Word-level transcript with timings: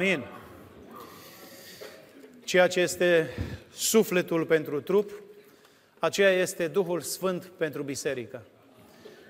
Amin. 0.00 0.24
Ceea 2.44 2.66
ce 2.66 2.80
este 2.80 3.34
sufletul 3.72 4.44
pentru 4.44 4.80
trup, 4.80 5.10
aceea 5.98 6.30
este 6.30 6.66
Duhul 6.66 7.00
Sfânt 7.00 7.50
pentru 7.56 7.82
biserică. 7.82 8.42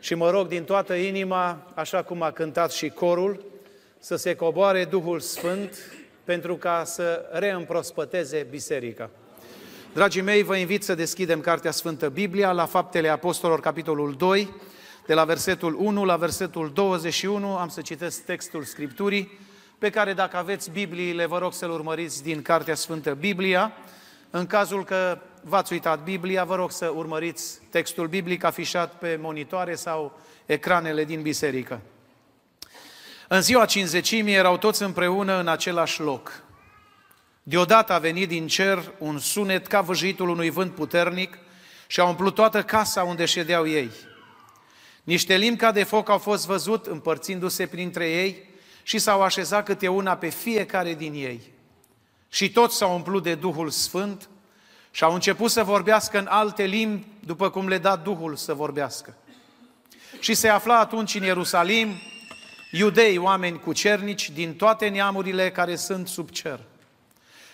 Și 0.00 0.14
mă 0.14 0.30
rog 0.30 0.48
din 0.48 0.64
toată 0.64 0.94
inima, 0.94 1.72
așa 1.74 2.02
cum 2.02 2.22
a 2.22 2.30
cântat 2.30 2.72
și 2.72 2.88
corul, 2.88 3.44
să 3.98 4.16
se 4.16 4.34
coboare 4.34 4.84
Duhul 4.84 5.20
Sfânt 5.20 5.76
pentru 6.24 6.56
ca 6.56 6.84
să 6.84 7.28
reîmprospăteze 7.32 8.46
biserica. 8.50 9.10
Dragii 9.94 10.22
mei, 10.22 10.42
vă 10.42 10.56
invit 10.56 10.82
să 10.82 10.94
deschidem 10.94 11.40
Cartea 11.40 11.70
Sfântă 11.70 12.08
Biblia 12.08 12.52
la 12.52 12.66
Faptele 12.66 13.08
Apostolilor, 13.08 13.60
capitolul 13.60 14.14
2, 14.18 14.54
de 15.06 15.14
la 15.14 15.24
versetul 15.24 15.74
1 15.74 16.04
la 16.04 16.16
versetul 16.16 16.70
21. 16.74 17.56
Am 17.56 17.68
să 17.68 17.80
citesc 17.80 18.24
textul 18.24 18.62
Scripturii, 18.62 19.48
pe 19.80 19.90
care 19.90 20.12
dacă 20.12 20.36
aveți 20.36 20.70
Bibliile, 20.70 21.26
vă 21.26 21.38
rog 21.38 21.52
să-l 21.52 21.70
urmăriți 21.70 22.22
din 22.22 22.42
Cartea 22.42 22.74
Sfântă 22.74 23.14
Biblia. 23.14 23.72
În 24.30 24.46
cazul 24.46 24.84
că 24.84 25.18
v-ați 25.42 25.72
uitat 25.72 26.02
Biblia, 26.02 26.44
vă 26.44 26.54
rog 26.54 26.70
să 26.70 26.86
urmăriți 26.94 27.60
textul 27.70 28.06
biblic 28.06 28.44
afișat 28.44 28.98
pe 28.98 29.18
monitoare 29.20 29.74
sau 29.74 30.18
ecranele 30.46 31.04
din 31.04 31.22
biserică. 31.22 31.80
În 33.28 33.42
ziua 33.42 33.64
cinzecimii 33.64 34.34
erau 34.34 34.58
toți 34.58 34.82
împreună 34.82 35.38
în 35.38 35.48
același 35.48 36.00
loc. 36.00 36.42
Deodată 37.42 37.92
a 37.92 37.98
venit 37.98 38.28
din 38.28 38.46
cer 38.46 38.92
un 38.98 39.18
sunet 39.18 39.66
ca 39.66 39.80
văjitul 39.80 40.28
unui 40.28 40.50
vânt 40.50 40.74
puternic 40.74 41.38
și 41.86 42.00
a 42.00 42.04
umplut 42.04 42.34
toată 42.34 42.62
casa 42.62 43.02
unde 43.02 43.24
ședeau 43.24 43.68
ei. 43.68 43.90
Niște 45.02 45.36
limbi 45.36 45.58
ca 45.58 45.72
de 45.72 45.82
foc 45.82 46.08
au 46.08 46.18
fost 46.18 46.46
văzut 46.46 46.86
împărțindu-se 46.86 47.66
printre 47.66 48.10
ei 48.10 48.48
și 48.90 48.98
s-au 48.98 49.22
așezat 49.22 49.64
câte 49.64 49.88
una 49.88 50.16
pe 50.16 50.28
fiecare 50.28 50.94
din 50.94 51.12
ei. 51.12 51.40
Și 52.28 52.50
toți 52.50 52.76
s-au 52.76 52.94
umplut 52.94 53.22
de 53.22 53.34
Duhul 53.34 53.70
Sfânt 53.70 54.28
și 54.90 55.04
au 55.04 55.14
început 55.14 55.50
să 55.50 55.62
vorbească 55.64 56.18
în 56.18 56.26
alte 56.30 56.62
limbi, 56.62 57.06
după 57.24 57.50
cum 57.50 57.68
le 57.68 57.78
da 57.78 57.96
Duhul 57.96 58.36
să 58.36 58.54
vorbească. 58.54 59.16
Și 60.20 60.34
se 60.34 60.48
afla 60.48 60.78
atunci 60.78 61.14
în 61.14 61.22
Ierusalim 61.22 61.94
iudei, 62.70 63.18
oameni 63.18 63.60
cucernici 63.60 64.30
din 64.30 64.54
toate 64.54 64.88
neamurile 64.88 65.50
care 65.50 65.76
sunt 65.76 66.08
sub 66.08 66.30
cer. 66.30 66.60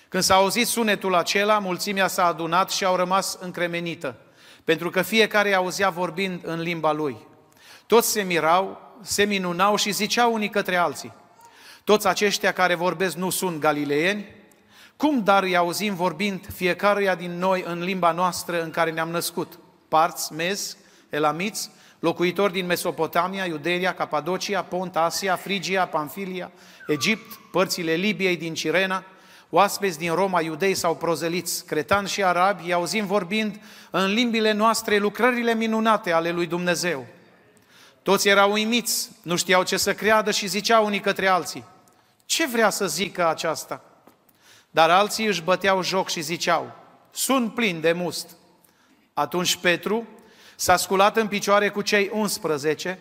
Când 0.09 0.23
s-a 0.23 0.35
auzit 0.35 0.67
sunetul 0.67 1.15
acela, 1.15 1.59
mulțimea 1.59 2.07
s-a 2.07 2.27
adunat 2.27 2.71
și 2.71 2.85
au 2.85 2.97
rămas 2.97 3.39
încremenită, 3.41 4.17
pentru 4.65 4.91
că 4.91 5.03
fiecare 5.03 5.55
auzea 5.55 5.91
vorbind 5.91 6.41
în 6.43 6.61
limba 6.61 6.93
lui. 6.93 7.17
Toți 7.87 8.11
se 8.11 8.23
mirau, 8.23 8.95
se 9.03 9.25
minunau 9.25 9.77
și 9.77 9.91
ziceau 9.91 10.33
unii 10.33 10.51
către 10.51 10.77
alții. 10.77 11.25
Toți 11.87 12.07
aceștia 12.07 12.53
care 12.53 12.75
vorbesc 12.75 13.17
nu 13.17 13.31
sunt 13.31 13.61
galileeni? 13.61 14.27
Cum 14.97 15.23
dar 15.23 15.43
îi 15.43 15.57
auzim 15.57 15.95
vorbind 15.95 16.47
fiecăruia 16.55 17.15
din 17.15 17.39
noi 17.39 17.65
în 17.67 17.83
limba 17.83 18.13
noastră 18.13 18.63
în 18.63 18.71
care 18.71 18.91
ne-am 18.91 19.09
născut? 19.09 19.59
Parți, 19.89 20.33
mezi, 20.33 20.77
elamiți, 21.11 21.71
locuitori 21.99 22.53
din 22.53 22.67
Mesopotamia, 22.67 23.45
Iudeia, 23.45 23.95
Capadocia, 23.95 24.63
Pont, 24.63 24.97
Asia, 24.97 25.37
Frigia, 25.37 25.87
Pamfilia, 25.87 26.51
Egipt, 26.87 27.39
părțile 27.51 27.93
Libiei 27.93 28.37
din 28.37 28.55
Cirena, 28.55 29.05
oaspeți 29.51 29.99
din 29.99 30.15
Roma, 30.15 30.41
iudei 30.41 30.75
sau 30.75 30.97
prozeliți, 30.97 31.67
cretani 31.67 32.09
și 32.09 32.25
arabi, 32.25 32.63
îi 32.65 32.73
auzim 32.73 33.07
vorbind 33.07 33.61
în 33.91 34.13
limbile 34.13 34.53
noastre 34.53 34.99
lucrările 34.99 35.55
minunate 35.55 36.13
ale 36.13 36.31
lui 36.31 36.47
Dumnezeu. 36.47 37.07
Toți 38.03 38.29
erau 38.29 38.53
uimiți, 38.53 39.11
nu 39.23 39.37
știau 39.37 39.63
ce 39.63 39.77
să 39.77 39.95
creadă 39.95 40.31
și 40.31 40.47
ziceau 40.47 40.85
unii 40.85 41.01
către 41.01 41.27
alții, 41.27 41.65
ce 42.27 42.47
vrea 42.47 42.71
să 42.71 42.87
zică 42.87 43.29
aceasta? 43.29 43.83
Dar 44.71 44.91
alții 44.91 45.27
își 45.27 45.43
băteau 45.43 45.83
joc 45.83 46.09
și 46.09 46.21
ziceau, 46.21 46.77
sunt 47.11 47.55
plini 47.55 47.81
de 47.81 47.93
must. 47.93 48.37
Atunci 49.15 49.57
Petru 49.57 50.07
s-a 50.57 50.77
sculat 50.77 51.17
în 51.17 51.29
picioare 51.29 51.69
cu 51.69 51.83
cei 51.83 52.11
11, 52.13 52.99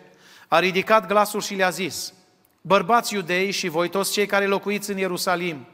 a 0.48 0.58
ridicat 0.58 1.06
glasul 1.06 1.40
și 1.40 1.54
le-a 1.54 1.70
zis, 1.70 2.12
bărbați 2.60 3.14
iudei 3.14 3.50
și 3.50 3.68
voi 3.68 3.88
toți 3.88 4.12
cei 4.12 4.26
care 4.26 4.46
locuiți 4.46 4.90
în 4.90 4.98
Ierusalim, 4.98 5.66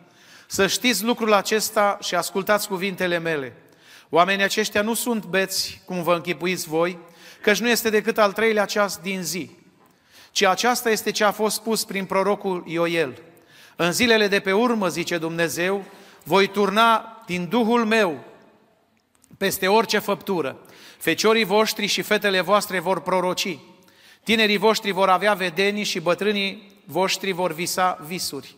să 0.46 0.66
știți 0.66 1.04
lucrul 1.04 1.32
acesta 1.32 1.98
și 2.02 2.14
ascultați 2.14 2.68
cuvintele 2.68 3.18
mele. 3.18 3.56
Oamenii 4.08 4.44
aceștia 4.44 4.82
nu 4.82 4.94
sunt 4.94 5.24
beți, 5.24 5.80
cum 5.84 6.02
vă 6.02 6.14
închipuiți 6.14 6.68
voi, 6.68 6.98
căci 7.40 7.60
nu 7.60 7.68
este 7.68 7.90
decât 7.90 8.18
al 8.18 8.32
treilea 8.32 8.64
ceas 8.64 8.96
din 8.96 9.22
zi, 9.22 9.50
ci 10.30 10.42
aceasta 10.42 10.90
este 10.90 11.10
ce 11.10 11.24
a 11.24 11.30
fost 11.30 11.54
spus 11.54 11.84
prin 11.84 12.04
prorocul 12.04 12.64
Ioel. 12.66 13.22
În 13.82 13.92
zilele 13.92 14.28
de 14.28 14.40
pe 14.40 14.52
urmă, 14.52 14.88
zice 14.88 15.18
Dumnezeu, 15.18 15.84
voi 16.22 16.46
turna 16.46 17.22
din 17.26 17.48
Duhul 17.48 17.84
meu 17.84 18.24
peste 19.38 19.68
orice 19.68 19.98
făptură. 19.98 20.58
Feciorii 20.98 21.44
voștri 21.44 21.86
și 21.86 22.02
fetele 22.02 22.40
voastre 22.40 22.80
vor 22.80 23.00
proroci. 23.00 23.58
Tinerii 24.24 24.56
voștri 24.56 24.90
vor 24.90 25.08
avea 25.08 25.34
vedenii 25.34 25.84
și 25.84 26.00
bătrânii 26.00 26.72
voștri 26.84 27.32
vor 27.32 27.52
visa 27.52 27.98
visuri. 28.06 28.56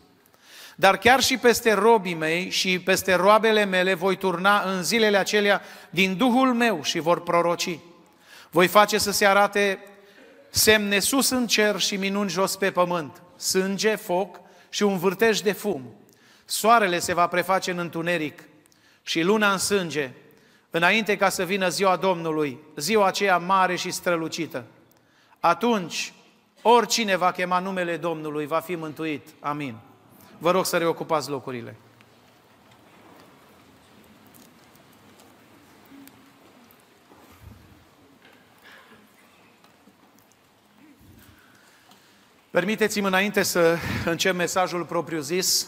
Dar 0.75 0.97
chiar 0.97 1.21
și 1.21 1.37
peste 1.37 1.73
robii 1.73 2.13
mei 2.13 2.49
și 2.49 2.79
peste 2.79 3.13
roabele 3.13 3.63
mele 3.63 3.93
voi 3.93 4.15
turna 4.15 4.61
în 4.61 4.83
zilele 4.83 5.17
acelea 5.17 5.61
din 5.89 6.17
Duhul 6.17 6.53
meu 6.53 6.83
și 6.83 6.99
vor 6.99 7.21
proroci. 7.21 7.79
Voi 8.49 8.67
face 8.67 8.97
să 8.97 9.11
se 9.11 9.25
arate 9.25 9.79
semne 10.49 10.99
sus 10.99 11.29
în 11.29 11.47
cer 11.47 11.79
și 11.79 11.95
minuni 11.95 12.29
jos 12.29 12.55
pe 12.55 12.71
pământ, 12.71 13.21
sânge, 13.37 13.95
foc 13.95 14.43
și 14.75 14.83
un 14.83 14.97
vârtej 14.97 15.39
de 15.39 15.51
fum. 15.51 15.81
Soarele 16.45 16.99
se 16.99 17.13
va 17.13 17.27
preface 17.27 17.71
în 17.71 17.77
întuneric 17.77 18.43
și 19.03 19.21
luna 19.21 19.51
în 19.51 19.57
sânge, 19.57 20.11
înainte 20.69 21.17
ca 21.17 21.29
să 21.29 21.43
vină 21.43 21.69
ziua 21.69 21.95
Domnului, 21.95 22.59
ziua 22.75 23.07
aceea 23.07 23.37
mare 23.37 23.75
și 23.75 23.91
strălucită. 23.91 24.65
Atunci, 25.39 26.13
oricine 26.61 27.15
va 27.15 27.31
chema 27.31 27.59
numele 27.59 27.97
Domnului 27.97 28.45
va 28.45 28.59
fi 28.59 28.75
mântuit. 28.75 29.27
Amin. 29.39 29.75
Vă 30.37 30.51
rog 30.51 30.65
să 30.65 30.77
reocupați 30.77 31.29
locurile. 31.29 31.75
Permiteți-mi 42.55 43.07
înainte 43.07 43.43
să 43.43 43.77
încep 44.05 44.35
mesajul 44.35 44.83
propriu-zis, 44.83 45.67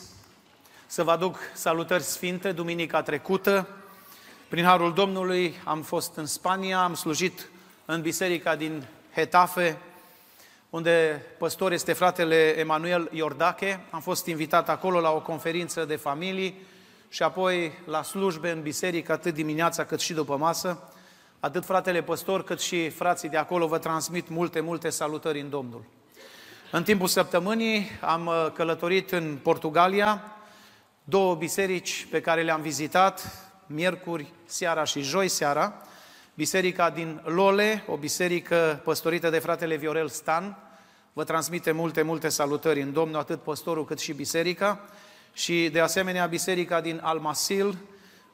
să 0.86 1.04
vă 1.04 1.12
aduc 1.12 1.38
salutări 1.54 2.04
sfinte 2.04 2.52
duminica 2.52 3.02
trecută. 3.02 3.68
Prin 4.48 4.64
Harul 4.64 4.94
Domnului 4.94 5.56
am 5.64 5.82
fost 5.82 6.16
în 6.16 6.26
Spania, 6.26 6.84
am 6.84 6.94
slujit 6.94 7.50
în 7.86 8.02
biserica 8.02 8.56
din 8.56 8.84
Hetafe, 9.16 9.78
unde 10.70 11.26
păstor 11.38 11.72
este 11.72 11.94
fratele 11.94 12.60
Emanuel 12.60 13.10
Iordache. 13.12 13.80
Am 13.90 14.02
fost 14.02 14.26
invitat 14.26 14.70
acolo 14.70 15.00
la 15.00 15.12
o 15.12 15.22
conferință 15.22 15.86
de 15.86 15.96
familii 15.96 16.62
și 17.10 17.24
apoi 17.24 17.72
la 17.86 18.04
slujbe 18.04 18.52
în 18.52 18.62
biserică, 18.62 19.12
atât 19.12 19.34
dimineața 19.34 19.86
cât 19.86 20.00
și 20.00 20.14
după 20.14 20.38
masă. 20.38 20.94
Atât 21.40 21.66
fratele 21.66 22.02
păstor 22.02 22.44
cât 22.44 22.60
și 22.60 22.90
frații 22.90 23.30
de 23.30 23.38
acolo 23.38 23.68
vă 23.68 23.78
transmit 23.78 24.30
multe, 24.30 24.60
multe 24.60 24.90
salutări 24.90 25.40
în 25.40 25.50
Domnul. 25.50 25.97
În 26.72 26.84
timpul 26.84 27.08
săptămânii 27.08 27.90
am 28.02 28.26
uh, 28.26 28.48
călătorit 28.54 29.12
în 29.12 29.38
Portugalia, 29.44 30.24
două 31.04 31.36
biserici 31.36 32.08
pe 32.12 32.22
care 32.22 32.44
le-am 32.44 32.62
vizitat, 32.62 33.48
miercuri 33.66 34.34
seara 34.46 34.84
și 34.84 35.02
joi 35.02 35.28
seara, 35.28 35.74
biserica 36.34 36.90
din 36.90 37.22
Lole, 37.26 37.84
o 37.88 37.98
biserică 37.98 38.82
păstorită 38.84 39.30
de 39.30 39.40
fratele 39.40 39.76
Viorel 39.76 40.08
Stan, 40.08 40.58
vă 41.14 41.24
transmite 41.24 41.72
multe, 41.72 42.02
multe 42.02 42.30
salutări 42.30 42.82
în 42.82 42.94
Domnul, 42.94 43.20
atât 43.20 43.42
păstorul 43.42 43.86
cât 43.86 44.00
și 44.00 44.14
biserica, 44.14 44.80
și 45.34 45.70
de 45.72 45.80
asemenea 45.80 46.26
biserica 46.26 46.82
din 46.82 47.00
Almasil, 47.04 47.78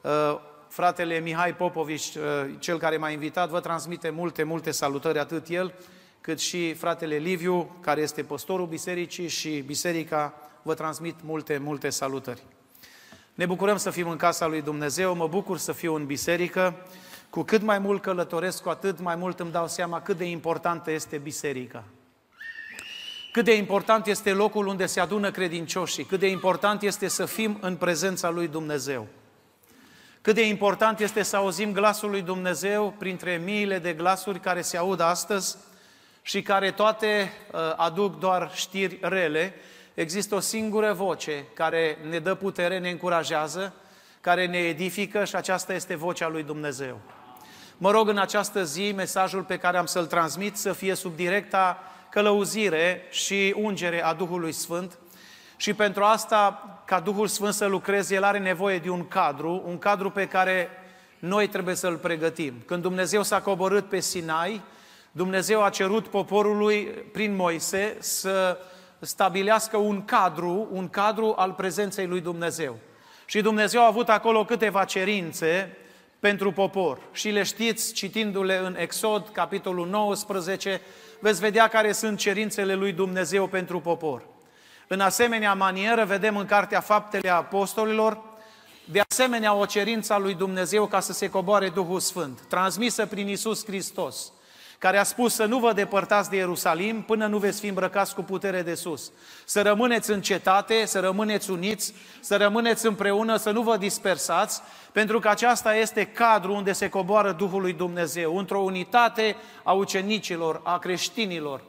uh, 0.01 0.39
fratele 0.68 1.19
Mihai 1.19 1.56
Popovici, 1.56 2.15
uh, 2.15 2.21
cel 2.59 2.77
care 2.77 2.97
m-a 2.97 3.09
invitat, 3.09 3.50
vă 3.50 3.59
transmite 3.59 4.09
multe, 4.09 4.44
multe 4.44 4.71
salutări, 4.71 5.19
atât 5.19 5.47
el, 5.47 5.74
cât 6.24 6.40
și 6.40 6.74
fratele 6.74 7.16
Liviu, 7.16 7.78
care 7.81 8.02
este 8.02 8.24
păstorul 8.24 8.66
bisericii 8.66 9.28
și 9.28 9.60
biserica 9.60 10.34
vă 10.62 10.74
transmit 10.74 11.16
multe, 11.24 11.58
multe 11.58 11.90
salutări. 11.90 12.44
Ne 13.34 13.46
bucurăm 13.46 13.78
să 13.78 13.90
fim 13.90 14.10
în 14.10 14.18
casa 14.18 14.48
lui 14.48 14.62
Dumnezeu, 14.62 15.16
mă 15.16 15.28
bucur 15.28 15.58
să 15.58 15.72
fiu 15.72 15.96
în 15.96 16.06
biserică. 16.06 16.75
Cu 17.30 17.44
cât 17.44 17.62
mai 17.62 17.80
mult 17.80 18.02
călătoresc, 18.02 18.62
cu 18.62 18.70
atât 18.70 19.00
mai 19.00 19.16
mult 19.16 19.40
îmi 19.40 19.52
dau 19.52 19.68
seama 19.68 20.02
cât 20.02 20.18
de 20.18 20.25
importantă 20.25 20.92
este 20.92 21.18
biserica. 21.18 21.84
Cât 23.31 23.46
de 23.46 23.56
important 23.56 24.06
este 24.06 24.31
locul 24.31 24.68
unde 24.68 24.86
se 24.86 25.00
adună 25.00 25.31
credincioșii, 25.31 26.04
cât 26.04 26.20
de 26.20 26.28
important 26.28 26.81
este 26.81 27.08
să 27.08 27.25
fim 27.25 27.58
în 27.62 27.75
prezența 27.75 28.30
lui 28.30 28.48
Dumnezeu. 28.48 29.08
Cât 30.22 30.36
de 30.36 30.48
important 30.48 31.00
este 31.00 31.24
să 31.24 31.36
auzim 31.36 31.72
glasul 31.72 32.10
lui 32.10 32.22
Dumnezeu 32.22 32.94
printre 32.98 33.42
miile 33.44 33.80
de 33.80 33.94
glasuri 33.94 34.40
care 34.40 34.62
se 34.62 34.78
aud 34.78 35.00
astăzi 35.00 35.58
și 36.25 36.42
care 36.42 36.72
toate 36.72 37.34
uh, 37.52 37.60
aduc 37.75 38.20
doar 38.20 38.52
știri 38.54 39.00
rele, 39.02 39.54
există 39.94 40.36
o 40.36 40.40
singură 40.40 40.94
voce 40.94 41.46
care 41.54 41.98
ne 42.10 42.20
dă 42.20 42.36
putere, 42.36 42.80
ne 42.80 42.90
încurajează, 42.90 43.74
care 44.22 44.46
ne 44.46 44.58
edifică 44.58 45.24
și 45.24 45.36
aceasta 45.36 45.74
este 45.74 45.96
vocea 45.96 46.28
lui 46.28 46.44
Dumnezeu. 46.44 47.00
Mă 47.78 47.92
rog 47.92 48.08
în 48.08 48.18
această 48.18 48.64
zi, 48.64 48.94
mesajul 48.96 49.44
pe 49.44 49.58
care 49.58 49.78
am 49.78 49.86
să-l 49.86 50.06
transmit 50.06 50.56
să 50.56 50.74
fie 50.74 50.96
sub 50.96 51.16
directa 51.16 51.80
călăuzire 52.10 53.02
și 53.10 53.54
ungere 53.58 54.04
a 54.04 54.14
Duhului 54.14 54.52
Sfânt. 54.52 54.98
Și 55.56 55.74
pentru 55.74 56.04
asta, 56.04 56.64
ca 56.86 57.00
Duhul 57.00 57.28
Sfânt 57.28 57.54
să 57.54 57.66
lucreze, 57.66 58.16
El 58.16 58.24
are 58.24 58.40
nevoie 58.40 58.80
de 58.80 58.90
un 58.90 59.08
cadru, 59.08 59.64
un 59.66 59.78
cadru 59.78 60.10
pe 60.10 60.28
care 60.28 60.70
noi 61.20 61.48
trebuie 61.48 61.75
să-l 61.75 61.98
pregătim. 61.98 62.54
Când 62.66 62.81
Dumnezeu 62.81 63.24
s-a 63.24 63.42
coborât 63.42 63.90
pe 63.90 64.00
Sinai, 64.00 64.62
Dumnezeu 65.15 65.63
a 65.63 65.69
cerut 65.69 66.07
poporului 66.07 66.83
prin 66.86 67.36
Moise 67.36 67.98
să 68.00 68.57
stabilească 69.00 69.77
un 69.77 70.06
cadru, 70.06 70.68
un 70.71 70.89
cadru 70.89 71.33
al 71.38 71.51
prezenței 71.51 72.07
lui 72.07 72.21
Dumnezeu. 72.21 72.77
Și 73.25 73.42
Dumnezeu 73.42 73.81
a 73.81 73.88
avut 73.88 74.10
acolo 74.10 74.45
câteva 74.45 74.83
cerințe 74.83 75.77
pentru 76.19 76.51
popor. 76.51 77.00
Și 77.12 77.30
le 77.30 77.44
știți, 77.44 77.94
citindu-le 77.94 78.57
în 78.57 78.75
Exod, 78.77 79.30
capitolul 79.31 79.88
19, 79.88 80.81
veți 81.19 81.39
vedea 81.39 81.68
care 81.68 81.92
sunt 81.92 82.18
cerințele 82.18 82.74
lui 82.74 82.92
Dumnezeu 82.92 83.48
pentru 83.48 83.80
popor. 83.80 84.25
În 84.88 85.00
asemenea 85.00 85.54
manieră, 85.54 86.06
vedem 86.06 86.38
în 86.38 86.45
Cartea 86.45 86.80
Faptele 86.80 87.30
Apostolilor, 87.30 88.21
de 88.86 89.01
asemenea 89.10 89.54
o 89.54 89.65
cerință 89.65 90.13
a 90.13 90.18
lui 90.18 90.33
Dumnezeu 90.33 90.86
ca 90.86 91.00
să 91.00 91.13
se 91.13 91.30
coboare 91.30 91.69
Duhul 91.69 92.00
Sfânt, 92.00 92.39
transmisă 92.48 93.06
prin 93.06 93.27
Isus 93.27 93.65
Hristos 93.65 94.31
care 94.83 94.97
a 94.97 95.03
spus 95.03 95.33
să 95.33 95.45
nu 95.45 95.59
vă 95.59 95.74
depărtați 95.74 96.30
de 96.30 96.35
Ierusalim 96.35 97.01
până 97.01 97.27
nu 97.27 97.38
veți 97.38 97.59
fi 97.59 97.68
îmbrăcați 97.68 98.15
cu 98.15 98.21
putere 98.21 98.62
de 98.62 98.74
sus. 98.74 99.12
Să 99.45 99.62
rămâneți 99.62 100.12
în 100.12 100.21
cetate, 100.21 100.85
să 100.85 101.00
rămâneți 101.00 101.51
uniți, 101.51 101.94
să 102.19 102.38
rămâneți 102.38 102.85
împreună, 102.85 103.38
să 103.38 103.51
nu 103.51 103.62
vă 103.62 103.77
dispersați, 103.77 104.62
pentru 104.91 105.19
că 105.19 105.30
aceasta 105.30 105.75
este 105.75 106.06
cadrul 106.06 106.56
unde 106.56 106.71
se 106.71 106.89
coboară 106.89 107.31
Duhul 107.31 107.62
lui 107.62 107.74
Dumnezeu, 107.74 108.38
într-o 108.38 108.59
unitate 108.59 109.35
a 109.63 109.71
ucenicilor, 109.71 110.62
a 110.63 110.77
creștinilor. 110.77 111.62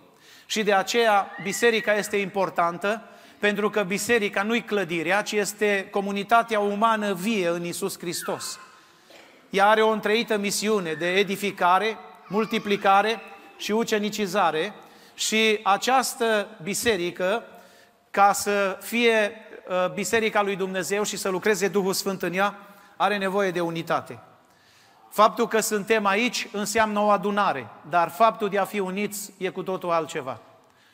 Și 0.46 0.62
de 0.62 0.72
aceea 0.72 1.30
biserica 1.42 1.94
este 1.94 2.16
importantă, 2.16 3.02
pentru 3.38 3.70
că 3.70 3.82
biserica 3.82 4.42
nu-i 4.42 4.62
clădirea, 4.62 5.22
ci 5.22 5.32
este 5.32 5.88
comunitatea 5.90 6.60
umană 6.60 7.12
vie 7.12 7.48
în 7.48 7.64
Isus 7.64 7.98
Hristos. 7.98 8.58
Ea 9.50 9.66
are 9.66 9.82
o 9.82 9.90
întreită 9.90 10.36
misiune 10.36 10.92
de 10.92 11.12
edificare, 11.12 11.98
multiplicare 12.28 13.20
și 13.56 13.72
ucenicizare 13.72 14.74
și 15.14 15.60
această 15.62 16.46
biserică, 16.62 17.42
ca 18.10 18.32
să 18.32 18.78
fie 18.80 19.32
uh, 19.68 19.92
biserica 19.92 20.42
lui 20.42 20.56
Dumnezeu 20.56 21.02
și 21.02 21.16
să 21.16 21.28
lucreze 21.28 21.68
Duhul 21.68 21.92
Sfânt 21.92 22.22
în 22.22 22.32
ea, 22.32 22.58
are 22.96 23.16
nevoie 23.16 23.50
de 23.50 23.60
unitate. 23.60 24.18
Faptul 25.10 25.48
că 25.48 25.60
suntem 25.60 26.06
aici 26.06 26.48
înseamnă 26.52 27.00
o 27.00 27.08
adunare, 27.08 27.66
dar 27.88 28.08
faptul 28.08 28.48
de 28.48 28.58
a 28.58 28.64
fi 28.64 28.78
uniți 28.78 29.32
e 29.38 29.48
cu 29.48 29.62
totul 29.62 29.90
altceva. 29.90 30.40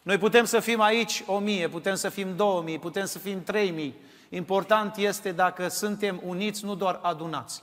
Noi 0.03 0.19
putem 0.19 0.45
să 0.45 0.61
fim 0.61 0.81
aici 0.81 1.23
o 1.27 1.39
mie, 1.39 1.69
putem 1.69 1.95
să 1.95 2.09
fim 2.09 2.37
două 2.37 2.63
mii, 2.63 2.79
putem 2.79 3.05
să 3.05 3.19
fim 3.19 3.43
trei 3.43 3.71
mii. 3.71 3.95
Important 4.29 4.97
este 4.97 5.33
dacă 5.33 5.69
suntem 5.69 6.21
uniți, 6.25 6.65
nu 6.65 6.75
doar 6.75 6.99
adunați. 7.03 7.63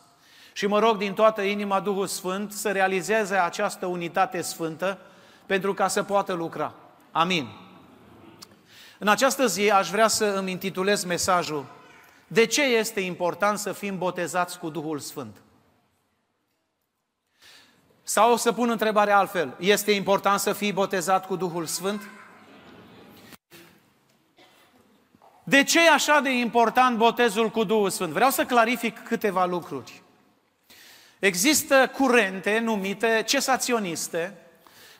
Și 0.57 0.67
mă 0.67 0.79
rog 0.79 0.97
din 0.97 1.13
toată 1.13 1.41
inima 1.41 1.79
Duhul 1.79 2.07
Sfânt 2.07 2.51
să 2.51 2.71
realizeze 2.71 3.35
această 3.35 3.85
unitate 3.85 4.41
sfântă 4.41 4.97
pentru 5.45 5.73
ca 5.73 5.87
să 5.87 6.03
poată 6.03 6.33
lucra. 6.33 6.73
Amin. 7.11 7.47
În 8.97 9.07
această 9.07 9.45
zi 9.45 9.71
aș 9.71 9.89
vrea 9.89 10.07
să 10.07 10.25
îmi 10.25 10.51
intitulez 10.51 11.03
mesajul 11.03 11.65
De 12.27 12.45
ce 12.45 12.63
este 12.63 12.99
important 12.99 13.57
să 13.57 13.71
fim 13.71 13.97
botezați 13.97 14.59
cu 14.59 14.69
Duhul 14.69 14.99
Sfânt? 14.99 15.35
Sau 18.03 18.35
să 18.35 18.51
pun 18.51 18.69
întrebarea 18.69 19.17
altfel, 19.17 19.55
este 19.59 19.91
important 19.91 20.39
să 20.39 20.53
fii 20.53 20.73
botezat 20.73 21.25
cu 21.25 21.35
Duhul 21.35 21.65
Sfânt? 21.65 22.09
De 25.43 25.63
ce 25.63 25.85
e 25.85 25.89
așa 25.89 26.19
de 26.19 26.29
important 26.29 26.97
botezul 26.97 27.49
cu 27.49 27.63
Duhul 27.63 27.89
Sfânt? 27.89 28.11
Vreau 28.11 28.29
să 28.29 28.45
clarific 28.45 29.03
câteva 29.03 29.45
lucruri. 29.45 30.05
Există 31.19 31.91
curente 31.93 32.59
numite 32.59 33.23
cesaționiste 33.25 34.37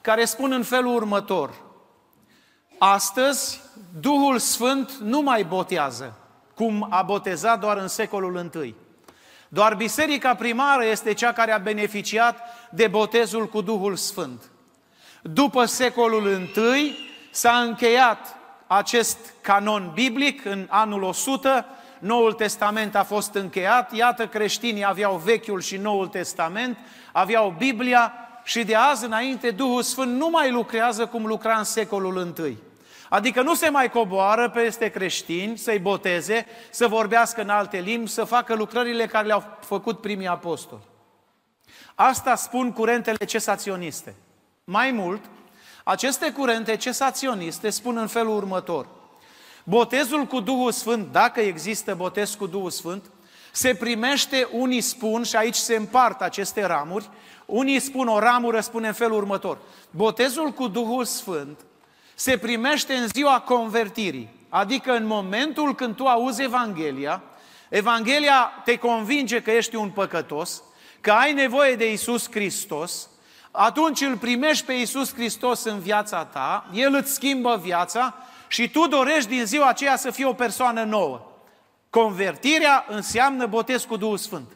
care 0.01 0.25
spun 0.25 0.51
în 0.51 0.63
felul 0.63 0.95
următor. 0.95 1.53
Astăzi, 2.77 3.61
Duhul 3.99 4.39
Sfânt 4.39 4.91
nu 4.91 5.21
mai 5.21 5.43
botează, 5.43 6.17
cum 6.55 6.87
a 6.89 7.01
botezat 7.01 7.59
doar 7.59 7.77
în 7.77 7.87
secolul 7.87 8.51
I. 8.63 8.75
Doar 9.49 9.75
biserica 9.75 10.35
primară 10.35 10.85
este 10.85 11.13
cea 11.13 11.33
care 11.33 11.51
a 11.51 11.57
beneficiat 11.57 12.39
de 12.71 12.87
botezul 12.87 13.47
cu 13.47 13.61
Duhul 13.61 13.95
Sfânt. 13.95 14.43
După 15.21 15.65
secolul 15.65 16.49
I 16.55 16.95
s-a 17.31 17.57
încheiat 17.57 18.35
acest 18.67 19.17
canon 19.41 19.91
biblic 19.93 20.45
în 20.45 20.65
anul 20.69 21.03
100 21.03 21.65
Noul 21.99 22.33
Testament 22.33 22.95
a 22.95 23.03
fost 23.03 23.33
încheiat, 23.33 23.93
iată 23.93 24.27
creștinii 24.27 24.85
aveau 24.85 25.15
Vechiul 25.15 25.61
și 25.61 25.77
Noul 25.77 26.07
Testament, 26.07 26.77
aveau 27.11 27.55
Biblia 27.57 28.13
și 28.43 28.63
de 28.63 28.75
azi 28.75 29.05
înainte 29.05 29.51
Duhul 29.51 29.81
Sfânt 29.81 30.17
nu 30.17 30.29
mai 30.29 30.51
lucrează 30.51 31.05
cum 31.05 31.25
lucra 31.25 31.57
în 31.57 31.63
secolul 31.63 32.33
I. 32.37 32.57
Adică 33.09 33.41
nu 33.41 33.55
se 33.55 33.69
mai 33.69 33.89
coboară 33.89 34.49
peste 34.49 34.89
creștini 34.89 35.57
să-i 35.57 35.79
boteze, 35.79 36.45
să 36.69 36.87
vorbească 36.87 37.41
în 37.41 37.49
alte 37.49 37.77
limbi, 37.77 38.09
să 38.09 38.23
facă 38.23 38.55
lucrările 38.55 39.05
care 39.05 39.27
le-au 39.27 39.43
făcut 39.59 40.01
primii 40.01 40.27
apostoli. 40.27 40.81
Asta 41.95 42.35
spun 42.35 42.71
curentele 42.71 43.25
cesaționiste. 43.25 44.15
Mai 44.63 44.91
mult, 44.91 45.21
aceste 45.83 46.31
curente 46.31 46.75
cesaționiste 46.75 47.69
spun 47.69 47.97
în 47.97 48.07
felul 48.07 48.35
următor– 48.35 48.87
Botezul 49.69 50.25
cu 50.25 50.39
Duhul 50.39 50.71
Sfânt, 50.71 51.11
dacă 51.11 51.39
există 51.39 51.95
botez 51.95 52.33
cu 52.33 52.47
Duhul 52.47 52.69
Sfânt, 52.69 53.03
se 53.51 53.75
primește, 53.75 54.47
unii 54.51 54.81
spun, 54.81 55.23
și 55.23 55.35
aici 55.35 55.55
se 55.55 55.75
împart 55.75 56.21
aceste 56.21 56.65
ramuri, 56.65 57.09
unii 57.45 57.79
spun 57.79 58.07
o 58.07 58.19
ramură, 58.19 58.59
spune 58.59 58.87
în 58.87 58.93
felul 58.93 59.17
următor. 59.17 59.57
Botezul 59.91 60.49
cu 60.49 60.67
Duhul 60.67 61.05
Sfânt 61.05 61.59
se 62.15 62.37
primește 62.37 62.93
în 62.93 63.07
ziua 63.07 63.39
convertirii, 63.39 64.29
adică 64.49 64.91
în 64.91 65.05
momentul 65.05 65.75
când 65.75 65.95
tu 65.95 66.05
auzi 66.05 66.43
Evanghelia, 66.43 67.23
Evanghelia 67.69 68.51
te 68.63 68.77
convinge 68.77 69.41
că 69.41 69.51
ești 69.51 69.75
un 69.75 69.89
păcătos, 69.89 70.63
că 71.01 71.11
ai 71.11 71.33
nevoie 71.33 71.75
de 71.75 71.91
Isus 71.91 72.31
Hristos, 72.31 73.09
atunci 73.51 74.01
îl 74.01 74.17
primești 74.17 74.65
pe 74.65 74.73
Isus 74.73 75.13
Hristos 75.13 75.63
în 75.63 75.79
viața 75.79 76.25
ta, 76.25 76.69
El 76.73 76.93
îți 76.93 77.13
schimbă 77.13 77.59
viața 77.63 78.15
și 78.47 78.69
tu 78.69 78.87
dorești 78.87 79.29
din 79.29 79.45
ziua 79.45 79.67
aceea 79.67 79.95
să 79.95 80.11
fii 80.11 80.25
o 80.25 80.33
persoană 80.33 80.83
nouă. 80.83 81.31
Convertirea 81.89 82.85
înseamnă 82.87 83.45
botez 83.45 83.83
cu 83.83 83.97
Duhul 83.97 84.17
Sfânt. 84.17 84.51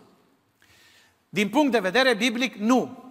Din 1.29 1.50
punct 1.50 1.71
de 1.71 1.79
vedere 1.79 2.13
biblic, 2.13 2.55
nu. 2.55 3.03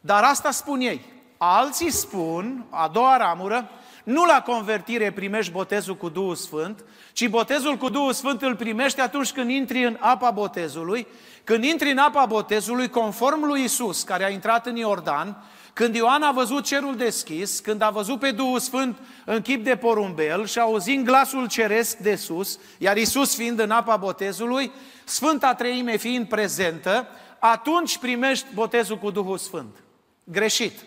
Dar 0.00 0.22
asta 0.22 0.50
spun 0.50 0.80
ei. 0.80 1.00
Alții 1.36 1.90
spun, 1.90 2.66
a 2.70 2.88
doua 2.88 3.16
ramură, 3.16 3.70
nu 4.04 4.24
la 4.24 4.42
convertire 4.42 5.12
primești 5.12 5.52
botezul 5.52 5.96
cu 5.96 6.08
Duhul 6.08 6.34
Sfânt, 6.34 6.84
ci 7.12 7.28
botezul 7.28 7.76
cu 7.76 7.88
Duhul 7.88 8.12
Sfânt 8.12 8.42
îl 8.42 8.56
primești 8.56 9.00
atunci 9.00 9.32
când 9.32 9.50
intri 9.50 9.84
în 9.84 9.96
apa 10.00 10.30
botezului, 10.30 11.06
când 11.44 11.64
intri 11.64 11.90
în 11.90 11.98
apa 11.98 12.26
botezului, 12.26 12.88
conform 12.88 13.44
lui 13.44 13.62
Isus, 13.62 14.02
care 14.02 14.24
a 14.24 14.28
intrat 14.28 14.66
în 14.66 14.76
Iordan, 14.76 15.44
când 15.80 15.94
Ioan 15.94 16.22
a 16.22 16.32
văzut 16.32 16.64
cerul 16.64 16.96
deschis, 16.96 17.60
când 17.60 17.82
a 17.82 17.90
văzut 17.90 18.18
pe 18.18 18.30
Duhul 18.30 18.58
Sfânt 18.58 18.98
în 19.24 19.40
chip 19.40 19.64
de 19.64 19.76
porumbel 19.76 20.46
și 20.46 20.58
auzind 20.58 21.04
glasul 21.04 21.48
ceresc 21.48 21.96
de 21.96 22.14
sus, 22.14 22.58
iar 22.78 22.96
Isus 22.96 23.34
fiind 23.34 23.58
în 23.58 23.70
apa 23.70 23.96
botezului, 23.96 24.72
Sfânta 25.04 25.54
Treime 25.54 25.96
fiind 25.96 26.28
prezentă, 26.28 27.08
atunci 27.38 27.98
primești 27.98 28.46
botezul 28.54 28.98
cu 28.98 29.10
Duhul 29.10 29.38
Sfânt. 29.38 29.76
Greșit. 30.24 30.84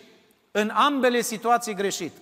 În 0.50 0.68
ambele 0.68 1.20
situații 1.20 1.74
greșit. 1.74 2.12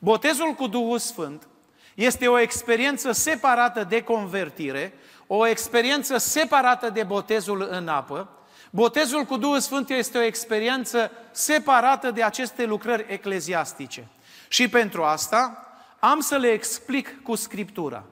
Botezul 0.00 0.52
cu 0.52 0.66
Duhul 0.66 0.98
Sfânt 0.98 1.48
este 1.94 2.28
o 2.28 2.38
experiență 2.38 3.12
separată 3.12 3.84
de 3.88 4.02
convertire, 4.02 4.92
o 5.26 5.46
experiență 5.46 6.16
separată 6.16 6.90
de 6.90 7.02
botezul 7.02 7.68
în 7.70 7.88
apă, 7.88 8.28
Botezul 8.70 9.24
cu 9.24 9.36
Duhul 9.36 9.60
Sfânt 9.60 9.90
este 9.90 10.18
o 10.18 10.22
experiență 10.22 11.10
separată 11.30 12.10
de 12.10 12.22
aceste 12.22 12.64
lucrări 12.64 13.04
ecleziastice. 13.08 14.08
Și 14.48 14.68
pentru 14.68 15.02
asta 15.02 15.66
am 15.98 16.20
să 16.20 16.36
le 16.36 16.48
explic 16.48 17.22
cu 17.22 17.34
Scriptura. 17.34 18.04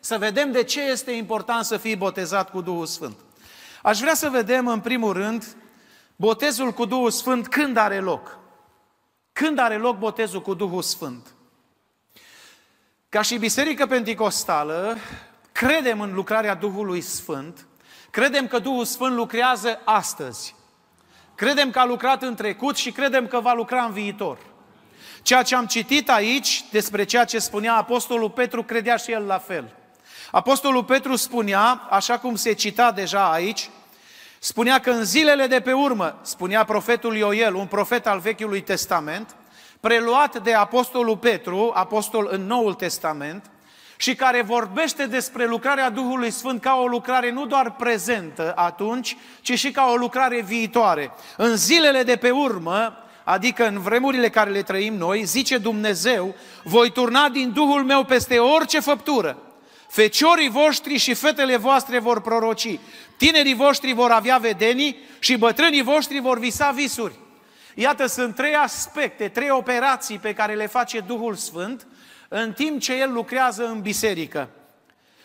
Să 0.00 0.18
vedem 0.18 0.52
de 0.52 0.62
ce 0.62 0.80
este 0.80 1.10
important 1.10 1.64
să 1.64 1.76
fii 1.76 1.96
botezat 1.96 2.50
cu 2.50 2.60
Duhul 2.60 2.86
Sfânt. 2.86 3.16
Aș 3.82 3.98
vrea 4.00 4.14
să 4.14 4.28
vedem 4.28 4.66
în 4.66 4.80
primul 4.80 5.12
rând 5.12 5.56
botezul 6.16 6.72
cu 6.72 6.84
Duhul 6.84 7.10
Sfânt 7.10 7.48
când 7.48 7.76
are 7.76 8.00
loc. 8.00 8.38
Când 9.32 9.58
are 9.58 9.76
loc 9.76 9.98
botezul 9.98 10.42
cu 10.42 10.54
Duhul 10.54 10.82
Sfânt? 10.82 11.26
Ca 13.08 13.22
și 13.22 13.38
Biserică 13.38 13.86
Pentecostală, 13.86 14.96
credem 15.52 16.00
în 16.00 16.14
lucrarea 16.14 16.54
Duhului 16.54 17.00
Sfânt, 17.00 17.66
credem 18.16 18.46
că 18.46 18.58
Duhul 18.58 18.84
Sfânt 18.84 19.14
lucrează 19.14 19.80
astăzi. 19.84 20.54
Credem 21.34 21.70
că 21.70 21.78
a 21.78 21.84
lucrat 21.84 22.22
în 22.22 22.34
trecut 22.34 22.76
și 22.76 22.90
credem 22.90 23.26
că 23.26 23.40
va 23.40 23.52
lucra 23.52 23.82
în 23.82 23.92
viitor. 23.92 24.38
Ceea 25.22 25.42
ce 25.42 25.54
am 25.54 25.66
citit 25.66 26.10
aici 26.10 26.64
despre 26.70 27.04
ceea 27.04 27.24
ce 27.24 27.38
spunea 27.38 27.74
Apostolul 27.74 28.30
Petru, 28.30 28.62
credea 28.62 28.96
și 28.96 29.12
el 29.12 29.22
la 29.26 29.38
fel. 29.38 29.74
Apostolul 30.30 30.84
Petru 30.84 31.16
spunea, 31.16 31.86
așa 31.90 32.18
cum 32.18 32.34
se 32.34 32.52
cita 32.52 32.92
deja 32.92 33.30
aici, 33.32 33.70
spunea 34.38 34.80
că 34.80 34.90
în 34.90 35.04
zilele 35.04 35.46
de 35.46 35.60
pe 35.60 35.72
urmă, 35.72 36.18
spunea 36.22 36.64
profetul 36.64 37.16
Ioel, 37.16 37.54
un 37.54 37.66
profet 37.66 38.06
al 38.06 38.18
Vechiului 38.18 38.60
Testament, 38.60 39.36
preluat 39.80 40.42
de 40.42 40.54
Apostolul 40.54 41.16
Petru, 41.16 41.70
apostol 41.74 42.28
în 42.30 42.46
Noul 42.46 42.74
Testament, 42.74 43.50
și 43.96 44.14
care 44.14 44.42
vorbește 44.42 45.06
despre 45.06 45.46
lucrarea 45.46 45.90
Duhului 45.90 46.30
Sfânt 46.30 46.60
ca 46.60 46.74
o 46.82 46.86
lucrare 46.86 47.30
nu 47.30 47.46
doar 47.46 47.74
prezentă 47.74 48.52
atunci, 48.56 49.16
ci 49.40 49.58
și 49.58 49.70
ca 49.70 49.88
o 49.92 49.96
lucrare 49.96 50.40
viitoare. 50.40 51.10
În 51.36 51.56
zilele 51.56 52.02
de 52.02 52.16
pe 52.16 52.30
urmă, 52.30 52.96
adică 53.24 53.66
în 53.66 53.80
vremurile 53.80 54.28
care 54.28 54.50
le 54.50 54.62
trăim 54.62 54.94
noi, 54.94 55.24
zice 55.24 55.58
Dumnezeu, 55.58 56.34
voi 56.64 56.90
turna 56.90 57.28
din 57.28 57.52
Duhul 57.52 57.84
meu 57.84 58.04
peste 58.04 58.38
orice 58.38 58.80
făptură. 58.80 59.38
Feciorii 59.88 60.48
voștri 60.48 60.96
și 60.96 61.14
fetele 61.14 61.56
voastre 61.56 61.98
vor 61.98 62.20
proroci, 62.20 62.78
tinerii 63.16 63.54
voștri 63.54 63.92
vor 63.92 64.10
avea 64.10 64.36
vedenii 64.36 64.96
și 65.18 65.36
bătrânii 65.36 65.82
voștri 65.82 66.20
vor 66.20 66.38
visa 66.38 66.70
visuri. 66.70 67.14
Iată, 67.74 68.06
sunt 68.06 68.34
trei 68.34 68.54
aspecte, 68.54 69.28
trei 69.28 69.50
operații 69.50 70.18
pe 70.18 70.34
care 70.34 70.54
le 70.54 70.66
face 70.66 71.00
Duhul 71.00 71.34
Sfânt 71.34 71.86
în 72.28 72.52
timp 72.52 72.80
ce 72.80 72.94
El 72.94 73.12
lucrează 73.12 73.66
în 73.66 73.80
biserică. 73.80 74.48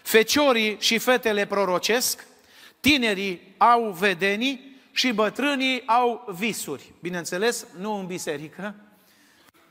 Feciorii 0.02 0.78
și 0.80 0.98
fetele 0.98 1.46
prorocesc, 1.46 2.28
tinerii 2.80 3.56
au 3.58 3.92
vedenii 3.92 4.80
și 4.92 5.12
bătrânii 5.12 5.88
au 5.88 6.28
visuri. 6.36 6.94
Bineînțeles, 7.02 7.68
nu 7.80 7.94
în 7.94 8.06
biserică. 8.06 8.76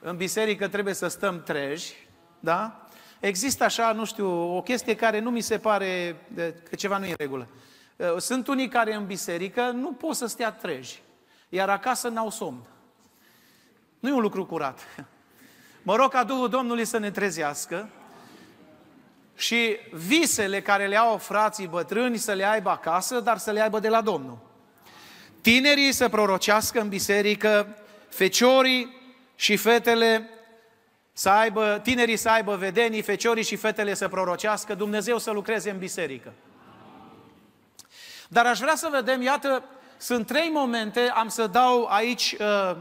În 0.00 0.16
biserică 0.16 0.68
trebuie 0.68 0.94
să 0.94 1.08
stăm 1.08 1.42
treji, 1.42 1.94
da? 2.40 2.88
Există 3.20 3.64
așa, 3.64 3.92
nu 3.92 4.04
știu, 4.04 4.56
o 4.56 4.62
chestie 4.62 4.96
care 4.96 5.18
nu 5.18 5.30
mi 5.30 5.40
se 5.40 5.58
pare 5.58 6.16
că 6.68 6.75
ceva 6.76 6.99
nu 6.99 7.04
e 7.04 7.08
în 7.08 7.14
regulă. 7.18 7.49
Sunt 8.18 8.46
unii 8.46 8.68
care 8.68 8.94
în 8.94 9.06
biserică 9.06 9.62
nu 9.62 9.92
pot 9.92 10.16
să 10.16 10.26
stea 10.26 10.52
treji, 10.52 11.02
iar 11.49 11.68
acasă 11.68 12.08
n-au 12.08 12.30
somn. 12.30 12.62
Nu 13.99 14.08
e 14.08 14.12
un 14.12 14.20
lucru 14.20 14.46
curat. 14.46 14.80
Mă 15.82 15.96
rog 15.96 16.10
ca 16.10 16.25
Duhul 16.25 16.49
Domnului 16.49 16.84
să 16.84 16.99
ne 16.99 17.10
trezească 17.10 17.88
și 19.37 19.76
visele 19.92 20.62
care 20.62 20.87
le 20.87 20.96
au 20.96 21.16
frații 21.16 21.66
bătrâni 21.66 22.16
să 22.16 22.32
le 22.32 22.44
aibă 22.44 22.70
acasă, 22.70 23.20
dar 23.20 23.38
să 23.38 23.50
le 23.50 23.60
aibă 23.60 23.78
de 23.78 23.88
la 23.88 24.00
Domnul. 24.00 24.38
Tinerii 25.40 25.92
să 25.92 26.08
prorocească 26.08 26.80
în 26.80 26.88
biserică, 26.88 27.76
feciorii 28.08 28.96
și 29.34 29.56
fetele 29.56 30.30
să 31.12 31.28
aibă, 31.28 31.80
tinerii 31.82 32.16
să 32.16 32.30
aibă 32.30 32.56
vedenii, 32.56 33.02
feciorii 33.02 33.44
și 33.44 33.56
fetele 33.56 33.94
să 33.94 34.08
prorocească, 34.08 34.75
Dumnezeu 34.75 35.18
să 35.18 35.30
lucreze 35.30 35.70
în 35.70 35.78
biserică. 35.78 36.32
Dar 38.28 38.46
aș 38.46 38.58
vrea 38.58 38.75
să 38.75 38.88
vedem, 38.92 39.22
iată, 39.22 39.64
sunt 39.96 40.26
trei 40.26 40.50
momente, 40.52 41.00
am 41.00 41.28
să 41.28 41.46
dau 41.46 41.84
aici 41.84 42.37
uh, 42.38 42.76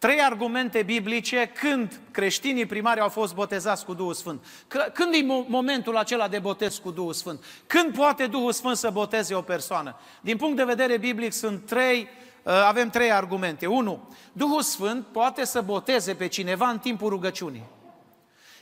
Trei 0.00 0.20
argumente 0.20 0.82
biblice 0.82 1.52
când 1.54 2.00
creștinii 2.10 2.66
primari 2.66 3.00
au 3.00 3.08
fost 3.08 3.34
botezați 3.34 3.84
cu 3.84 3.94
Duhul 3.94 4.14
Sfânt. 4.14 4.44
Când 4.92 5.14
e 5.14 5.44
momentul 5.46 5.96
acela 5.96 6.28
de 6.28 6.38
botez 6.38 6.78
cu 6.78 6.90
Duhul 6.90 7.12
Sfânt? 7.12 7.44
Când 7.66 7.96
poate 7.96 8.26
Duhul 8.26 8.52
Sfânt 8.52 8.76
să 8.76 8.90
boteze 8.90 9.34
o 9.34 9.40
persoană? 9.40 9.96
Din 10.20 10.36
punct 10.36 10.56
de 10.56 10.64
vedere 10.64 10.96
biblic 10.96 11.32
sunt 11.32 11.66
trei, 11.66 12.08
uh, 12.42 12.52
avem 12.52 12.90
trei 12.90 13.12
argumente. 13.12 13.66
Unu, 13.66 14.08
Duhul 14.32 14.62
Sfânt 14.62 15.06
poate 15.06 15.44
să 15.44 15.60
boteze 15.60 16.14
pe 16.14 16.26
cineva 16.26 16.68
în 16.68 16.78
timpul 16.78 17.08
rugăciunii. 17.08 17.64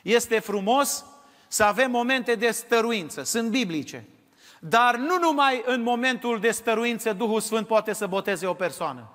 Este 0.03 0.39
frumos 0.39 1.05
să 1.49 1.65
avem 1.65 1.91
momente 1.91 2.35
de 2.35 2.51
stăruință, 2.51 3.23
sunt 3.23 3.51
biblice. 3.51 4.09
Dar 4.61 4.97
nu 4.97 5.19
numai 5.19 5.63
în 5.67 5.83
momentul 5.83 6.41
de 6.41 6.51
stăruință 6.51 7.13
Duhul 7.13 7.41
Sfânt 7.41 7.67
poate 7.67 7.93
să 7.93 8.07
boteze 8.07 8.47
o 8.47 8.55
persoană. 8.55 9.13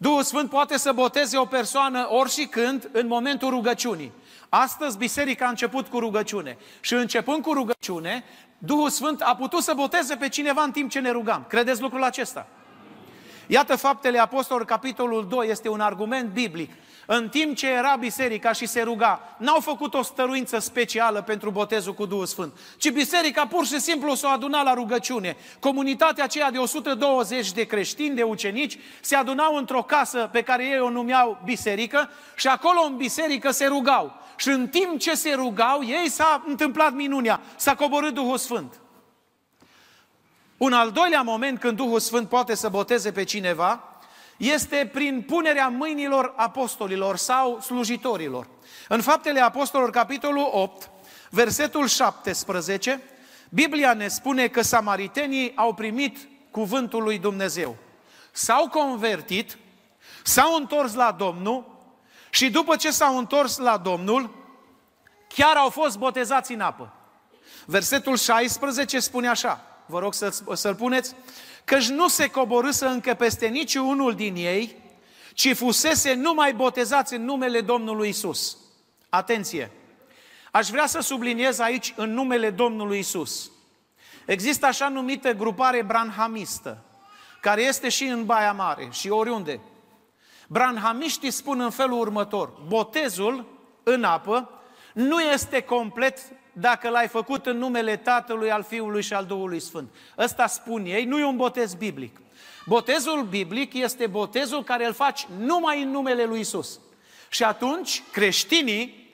Duhul 0.00 0.22
Sfânt 0.22 0.50
poate 0.50 0.76
să 0.76 0.92
boteze 0.92 1.38
o 1.38 1.44
persoană 1.44 2.06
ori 2.10 2.30
și 2.30 2.46
când, 2.46 2.88
în 2.92 3.06
momentul 3.06 3.48
rugăciunii. 3.48 4.12
Astăzi 4.48 4.98
biserica 4.98 5.46
a 5.46 5.48
început 5.48 5.86
cu 5.86 5.98
rugăciune 5.98 6.58
și 6.80 6.94
începând 6.94 7.42
cu 7.42 7.52
rugăciune, 7.52 8.24
Duhul 8.58 8.90
Sfânt 8.90 9.20
a 9.20 9.36
putut 9.36 9.62
să 9.62 9.72
boteze 9.76 10.16
pe 10.16 10.28
cineva 10.28 10.62
în 10.62 10.70
timp 10.70 10.90
ce 10.90 11.00
ne 11.00 11.10
rugam. 11.10 11.44
Credeți 11.48 11.80
lucrul 11.80 12.02
acesta? 12.02 12.46
Iată 13.50 13.76
faptele 13.76 14.18
apostolilor, 14.18 14.68
capitolul 14.68 15.26
2, 15.28 15.48
este 15.48 15.68
un 15.68 15.80
argument 15.80 16.32
biblic. 16.32 16.70
În 17.06 17.28
timp 17.28 17.56
ce 17.56 17.68
era 17.68 17.96
biserica 17.98 18.52
și 18.52 18.66
se 18.66 18.82
ruga, 18.82 19.36
n-au 19.38 19.60
făcut 19.60 19.94
o 19.94 20.02
stăruință 20.02 20.58
specială 20.58 21.22
pentru 21.22 21.50
botezul 21.50 21.94
cu 21.94 22.06
Duhul 22.06 22.26
Sfânt, 22.26 22.52
ci 22.76 22.90
biserica 22.90 23.46
pur 23.46 23.66
și 23.66 23.80
simplu 23.80 24.14
s-a 24.14 24.28
adunat 24.28 24.64
la 24.64 24.74
rugăciune. 24.74 25.36
Comunitatea 25.60 26.24
aceea 26.24 26.50
de 26.50 26.58
120 26.58 27.52
de 27.52 27.64
creștini, 27.64 28.14
de 28.14 28.22
ucenici, 28.22 28.78
se 29.00 29.16
adunau 29.16 29.56
într-o 29.56 29.82
casă 29.82 30.28
pe 30.32 30.42
care 30.42 30.64
ei 30.64 30.80
o 30.80 30.90
numeau 30.90 31.40
biserică 31.44 32.10
și 32.36 32.46
acolo 32.46 32.80
în 32.80 32.96
biserică 32.96 33.50
se 33.50 33.66
rugau. 33.66 34.12
Și 34.36 34.48
în 34.48 34.68
timp 34.68 34.98
ce 34.98 35.14
se 35.14 35.32
rugau, 35.34 35.82
ei 35.84 36.08
s-a 36.08 36.44
întâmplat 36.46 36.94
minunea, 36.94 37.40
s-a 37.56 37.74
coborât 37.74 38.14
Duhul 38.14 38.38
Sfânt. 38.38 38.80
Un 40.58 40.72
al 40.72 40.90
doilea 40.90 41.22
moment 41.22 41.58
când 41.58 41.76
Duhul 41.76 42.00
Sfânt 42.00 42.28
poate 42.28 42.54
să 42.54 42.68
boteze 42.68 43.12
pe 43.12 43.24
cineva 43.24 43.82
este 44.36 44.90
prin 44.92 45.22
punerea 45.22 45.68
mâinilor 45.68 46.32
apostolilor 46.36 47.16
sau 47.16 47.60
slujitorilor. 47.60 48.48
În 48.88 49.00
Faptele 49.00 49.40
Apostolilor, 49.40 49.92
capitolul 49.92 50.48
8, 50.52 50.90
versetul 51.30 51.86
17, 51.86 53.02
Biblia 53.48 53.94
ne 53.94 54.08
spune 54.08 54.48
că 54.48 54.62
samaritenii 54.62 55.52
au 55.56 55.74
primit 55.74 56.28
cuvântul 56.50 57.02
lui 57.02 57.18
Dumnezeu. 57.18 57.76
S-au 58.32 58.68
convertit, 58.68 59.58
s-au 60.22 60.54
întors 60.54 60.94
la 60.94 61.12
Domnul 61.12 61.76
și 62.30 62.50
după 62.50 62.76
ce 62.76 62.90
s-au 62.90 63.18
întors 63.18 63.56
la 63.56 63.76
Domnul, 63.76 64.30
chiar 65.28 65.56
au 65.56 65.68
fost 65.68 65.98
botezați 65.98 66.52
în 66.52 66.60
apă. 66.60 66.92
Versetul 67.66 68.16
16 68.16 68.98
spune 68.98 69.28
așa, 69.28 69.67
vă 69.88 69.98
rog 69.98 70.14
să, 70.14 70.42
să-l 70.52 70.74
puneți, 70.74 71.14
căci 71.64 71.88
nu 71.88 72.08
se 72.08 72.30
coborâsă 72.30 72.86
încă 72.86 73.14
peste 73.14 73.46
niciunul 73.46 74.14
din 74.14 74.34
ei, 74.36 74.76
ci 75.34 75.54
fusese 75.56 76.14
numai 76.14 76.52
botezați 76.52 77.14
în 77.14 77.24
numele 77.24 77.60
Domnului 77.60 78.08
Isus. 78.08 78.56
Atenție! 79.08 79.70
Aș 80.50 80.68
vrea 80.68 80.86
să 80.86 81.00
subliniez 81.00 81.58
aici 81.58 81.94
în 81.96 82.12
numele 82.12 82.50
Domnului 82.50 82.98
Isus. 82.98 83.50
Există 84.26 84.66
așa 84.66 84.88
numită 84.88 85.32
grupare 85.32 85.82
branhamistă, 85.82 86.84
care 87.40 87.62
este 87.62 87.88
și 87.88 88.04
în 88.04 88.24
Baia 88.24 88.52
Mare 88.52 88.88
și 88.90 89.08
oriunde. 89.08 89.60
Branhamiștii 90.48 91.30
spun 91.30 91.60
în 91.60 91.70
felul 91.70 91.98
următor, 91.98 92.52
botezul 92.66 93.46
în 93.82 94.04
apă 94.04 94.50
nu 94.94 95.20
este 95.20 95.60
complet 95.60 96.18
dacă 96.60 96.88
l-ai 96.88 97.08
făcut 97.08 97.46
în 97.46 97.58
numele 97.58 97.96
Tatălui, 97.96 98.50
al 98.50 98.62
Fiului 98.62 99.02
și 99.02 99.14
al 99.14 99.24
Duhului 99.24 99.60
Sfânt. 99.60 99.88
Ăsta 100.18 100.46
spun 100.46 100.84
ei, 100.84 101.04
nu 101.04 101.18
e 101.18 101.24
un 101.24 101.36
botez 101.36 101.74
biblic. 101.74 102.20
Botezul 102.66 103.22
biblic 103.22 103.74
este 103.74 104.06
botezul 104.06 104.64
care 104.64 104.86
îl 104.86 104.92
faci 104.92 105.26
numai 105.38 105.82
în 105.82 105.90
numele 105.90 106.24
lui 106.24 106.40
Isus. 106.40 106.80
Și 107.28 107.44
atunci 107.44 108.02
creștinii 108.12 109.12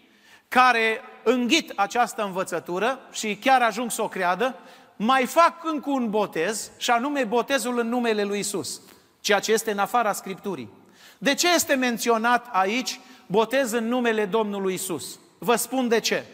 care 0.49 1.01
înghit 1.23 1.73
această 1.77 2.25
învățătură 2.25 2.99
și 3.13 3.37
chiar 3.37 3.63
ajung 3.63 3.91
să 3.91 4.03
o 4.03 4.09
creadă, 4.09 4.55
mai 4.97 5.27
fac 5.27 5.65
încă 5.65 5.91
un 5.91 6.11
botez, 6.11 6.71
și 6.77 6.91
anume 6.91 7.25
botezul 7.25 7.79
în 7.79 7.89
numele 7.89 8.25
lui 8.25 8.39
Isus, 8.39 8.81
ceea 9.21 9.39
ce 9.39 9.53
este 9.53 9.71
în 9.71 9.79
afara 9.79 10.13
Scripturii. 10.13 10.71
De 11.19 11.35
ce 11.35 11.55
este 11.55 11.75
menționat 11.75 12.49
aici 12.53 13.01
botez 13.27 13.73
în 13.73 13.89
numele 13.89 14.25
Domnului 14.25 14.75
Isus? 14.75 15.19
Vă 15.39 15.57
spun 15.57 15.89
de 15.89 16.01
ce. 16.01 16.25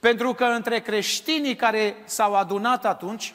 Pentru 0.00 0.34
că 0.34 0.44
între 0.44 0.80
creștinii 0.80 1.56
care 1.56 1.96
s-au 2.04 2.34
adunat 2.34 2.84
atunci, 2.84 3.34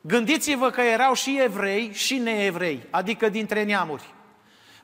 gândiți-vă 0.00 0.70
că 0.70 0.80
erau 0.80 1.14
și 1.14 1.38
evrei 1.40 1.90
și 1.92 2.16
neevrei, 2.16 2.86
adică 2.90 3.28
dintre 3.28 3.64
neamuri. 3.64 4.14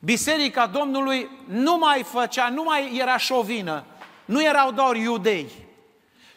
Biserica 0.00 0.66
Domnului 0.66 1.30
nu 1.44 1.76
mai 1.76 2.02
făcea, 2.02 2.48
nu 2.48 2.62
mai 2.62 2.96
era 3.00 3.16
șovină, 3.16 3.84
nu 4.24 4.42
erau 4.42 4.70
doar 4.72 4.96
iudei, 4.96 5.50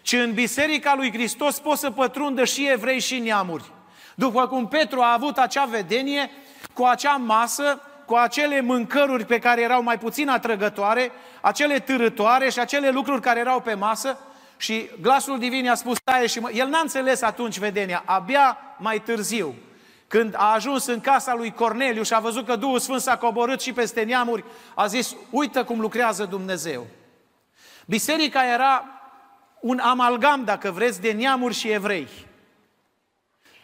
ci 0.01 0.13
în 0.13 0.33
Biserica 0.33 0.95
lui 0.95 1.11
Hristos 1.11 1.59
pot 1.59 1.77
să 1.77 1.91
pătrundă 1.91 2.43
și 2.45 2.69
evrei 2.69 2.99
și 2.99 3.19
neamuri. 3.19 3.71
După 4.15 4.47
cum 4.47 4.67
Petru 4.67 5.01
a 5.01 5.13
avut 5.13 5.37
acea 5.37 5.65
vedenie, 5.65 6.29
cu 6.73 6.83
acea 6.83 7.15
masă, 7.15 7.63
cu 7.63 7.93
cu 8.05 8.15
acele 8.15 8.61
mâncăruri 8.61 9.25
pe 9.25 9.39
care 9.39 9.61
erau 9.61 9.83
mai 9.83 9.97
puțin 9.97 10.29
atrăgătoare, 10.29 11.11
acele 11.41 11.79
târătoare 11.79 12.49
și 12.49 12.59
acele 12.59 12.89
lucruri 12.89 13.21
care 13.21 13.39
erau 13.39 13.61
pe 13.61 13.73
masă 13.73 14.17
și 14.63 14.89
glasul 15.01 15.39
divin 15.39 15.63
i-a 15.63 15.75
spus 15.75 15.97
taie 16.03 16.27
și 16.27 16.39
mă... 16.39 16.51
el 16.51 16.67
n-a 16.67 16.79
înțeles 16.79 17.21
atunci 17.21 17.57
vedenia, 17.57 18.03
abia 18.05 18.57
mai 18.77 19.01
târziu, 19.01 19.55
când 20.07 20.33
a 20.37 20.53
ajuns 20.53 20.85
în 20.85 21.01
casa 21.01 21.33
lui 21.33 21.51
Corneliu 21.51 22.03
și 22.03 22.13
a 22.13 22.19
văzut 22.19 22.45
că 22.45 22.55
Duhul 22.55 22.79
Sfânt 22.79 23.01
s-a 23.01 23.17
coborât 23.17 23.61
și 23.61 23.73
peste 23.73 24.03
neamuri, 24.03 24.43
a 24.75 24.87
zis, 24.87 25.15
uită 25.29 25.63
cum 25.63 25.79
lucrează 25.79 26.25
Dumnezeu. 26.25 26.87
Biserica 27.85 28.45
era 28.45 28.85
un 29.59 29.79
amalgam, 29.79 30.43
dacă 30.43 30.71
vreți, 30.71 31.01
de 31.01 31.11
neamuri 31.11 31.53
și 31.53 31.69
evrei. 31.69 32.07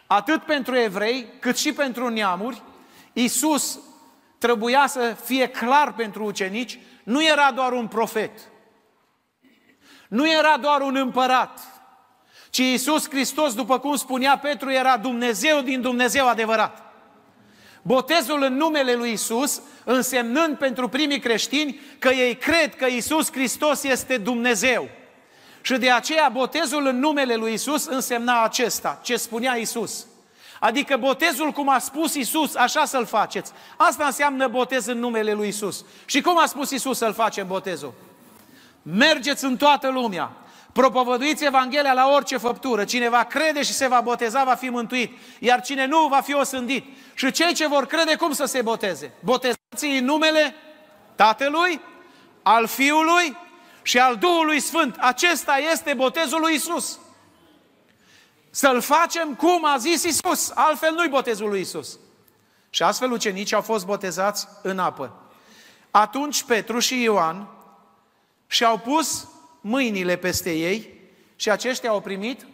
Atât 0.06 0.42
pentru 0.42 0.76
evrei, 0.76 1.26
cât 1.38 1.58
și 1.58 1.72
pentru 1.72 2.08
neamuri, 2.08 2.62
Isus 3.12 3.78
trebuia 4.38 4.86
să 4.86 5.16
fie 5.24 5.46
clar 5.46 5.92
pentru 5.94 6.24
ucenici, 6.24 6.78
nu 7.02 7.26
era 7.26 7.52
doar 7.52 7.72
un 7.72 7.86
profet, 7.88 8.49
nu 10.10 10.30
era 10.30 10.56
doar 10.56 10.80
un 10.80 10.96
împărat, 10.96 11.60
ci 12.50 12.58
Isus 12.58 13.08
Hristos, 13.08 13.54
după 13.54 13.78
cum 13.78 13.96
spunea 13.96 14.38
Petru, 14.38 14.70
era 14.70 14.96
Dumnezeu 14.96 15.60
din 15.60 15.80
Dumnezeu 15.80 16.28
adevărat. 16.28 16.92
Botezul 17.82 18.42
în 18.42 18.56
numele 18.56 18.94
lui 18.94 19.12
Isus, 19.12 19.60
însemnând 19.84 20.56
pentru 20.56 20.88
primii 20.88 21.18
creștini 21.20 21.80
că 21.98 22.08
ei 22.08 22.36
cred 22.36 22.76
că 22.76 22.86
Isus 22.86 23.32
Hristos 23.32 23.82
este 23.82 24.16
Dumnezeu. 24.16 24.88
Și 25.60 25.76
de 25.76 25.90
aceea 25.90 26.28
botezul 26.28 26.86
în 26.86 26.98
numele 26.98 27.34
lui 27.34 27.52
Isus 27.52 27.86
însemna 27.86 28.42
acesta, 28.42 29.00
ce 29.02 29.16
spunea 29.16 29.54
Isus. 29.54 30.06
Adică 30.60 30.96
botezul 30.96 31.50
cum 31.50 31.68
a 31.68 31.78
spus 31.78 32.14
Isus, 32.14 32.54
așa 32.54 32.84
să-l 32.84 33.06
faceți. 33.06 33.52
Asta 33.76 34.04
înseamnă 34.04 34.48
botez 34.48 34.86
în 34.86 34.98
numele 34.98 35.32
lui 35.32 35.48
Isus. 35.48 35.84
Și 36.04 36.20
cum 36.20 36.38
a 36.38 36.46
spus 36.46 36.70
Isus 36.70 36.98
să-l 36.98 37.12
facem 37.12 37.46
botezul? 37.46 37.94
Mergeți 38.82 39.44
în 39.44 39.56
toată 39.56 39.88
lumea, 39.90 40.32
propovăduiți 40.72 41.44
Evanghelia 41.44 41.92
la 41.92 42.08
orice 42.08 42.36
făptură. 42.36 42.84
Cine 42.84 43.08
va 43.08 43.24
crede 43.24 43.62
și 43.62 43.72
se 43.72 43.86
va 43.86 44.00
boteza 44.00 44.44
va 44.44 44.54
fi 44.54 44.68
mântuit, 44.68 45.18
iar 45.38 45.60
cine 45.60 45.86
nu 45.86 46.06
va 46.06 46.20
fi 46.20 46.34
osândit. 46.34 46.84
Și 47.14 47.30
cei 47.30 47.54
ce 47.54 47.66
vor 47.66 47.86
crede, 47.86 48.14
cum 48.14 48.32
să 48.32 48.44
se 48.44 48.62
boteze? 48.62 49.12
Botezați 49.24 49.86
în 49.98 50.04
numele 50.04 50.54
Tatălui, 51.14 51.80
al 52.42 52.66
Fiului 52.66 53.36
și 53.82 53.98
al 53.98 54.16
Duhului 54.16 54.60
Sfânt. 54.60 54.96
Acesta 54.98 55.56
este 55.72 55.94
botezul 55.94 56.40
lui 56.40 56.54
Isus. 56.54 56.98
Să-l 58.50 58.80
facem 58.80 59.34
cum 59.34 59.64
a 59.64 59.76
zis 59.76 60.02
Isus, 60.02 60.50
altfel 60.54 60.94
nu-i 60.94 61.08
botezul 61.08 61.48
lui 61.48 61.60
Isus. 61.60 61.98
Și 62.70 62.82
astfel 62.82 63.10
ucenicii 63.10 63.56
au 63.56 63.62
fost 63.62 63.86
botezați 63.86 64.48
în 64.62 64.78
apă. 64.78 65.12
Atunci 65.90 66.42
Petru 66.42 66.78
și 66.78 67.02
Ioan 67.02 67.48
și-au 68.50 68.78
pus 68.78 69.28
mâinile 69.60 70.16
peste 70.16 70.52
ei 70.52 70.94
și 71.36 71.50
aceștia 71.50 71.90
au 71.90 72.00
primit 72.00 72.46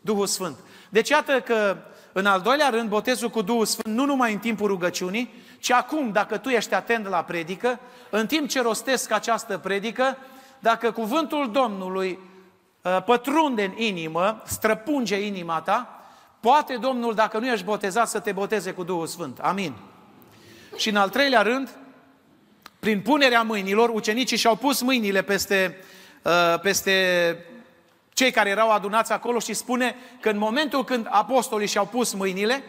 Duhul 0.00 0.26
Sfânt. 0.26 0.56
Deci 0.88 1.08
iată 1.08 1.40
că 1.40 1.76
în 2.12 2.26
al 2.26 2.40
doilea 2.40 2.68
rând, 2.68 2.88
botezul 2.88 3.28
cu 3.28 3.42
Duhul 3.42 3.64
Sfânt, 3.64 3.94
nu 3.94 4.04
numai 4.04 4.32
în 4.32 4.38
timpul 4.38 4.66
rugăciunii, 4.66 5.34
ci 5.58 5.70
acum, 5.70 6.12
dacă 6.12 6.36
tu 6.36 6.48
ești 6.48 6.74
atent 6.74 7.06
la 7.08 7.24
predică, 7.24 7.80
în 8.10 8.26
timp 8.26 8.48
ce 8.48 8.62
rostesc 8.62 9.10
această 9.10 9.58
predică, 9.58 10.16
dacă 10.58 10.90
cuvântul 10.90 11.50
Domnului 11.50 12.18
uh, 12.82 13.02
pătrunde 13.04 13.64
în 13.64 13.82
inimă, 13.82 14.42
străpunge 14.46 15.26
inima 15.26 15.60
ta, 15.60 16.00
poate 16.40 16.76
Domnul, 16.76 17.14
dacă 17.14 17.38
nu 17.38 17.46
ești 17.46 17.64
botezat, 17.64 18.08
să 18.08 18.20
te 18.20 18.32
boteze 18.32 18.72
cu 18.72 18.82
Duhul 18.82 19.06
Sfânt. 19.06 19.38
Amin. 19.38 19.74
Și 20.76 20.88
în 20.88 20.96
al 20.96 21.08
treilea 21.08 21.42
rând, 21.42 21.76
prin 22.88 23.00
punerea 23.00 23.42
mâinilor, 23.42 23.88
ucenicii 23.88 24.36
și-au 24.36 24.56
pus 24.56 24.80
mâinile 24.80 25.22
peste, 25.22 25.76
uh, 26.22 26.60
peste 26.60 26.92
cei 28.12 28.30
care 28.30 28.48
erau 28.48 28.70
adunați 28.70 29.12
acolo 29.12 29.38
și 29.38 29.54
spune 29.54 29.96
că 30.20 30.28
în 30.28 30.38
momentul 30.38 30.84
când 30.84 31.06
apostolii 31.10 31.66
și-au 31.66 31.86
pus 31.86 32.12
mâinile, 32.12 32.62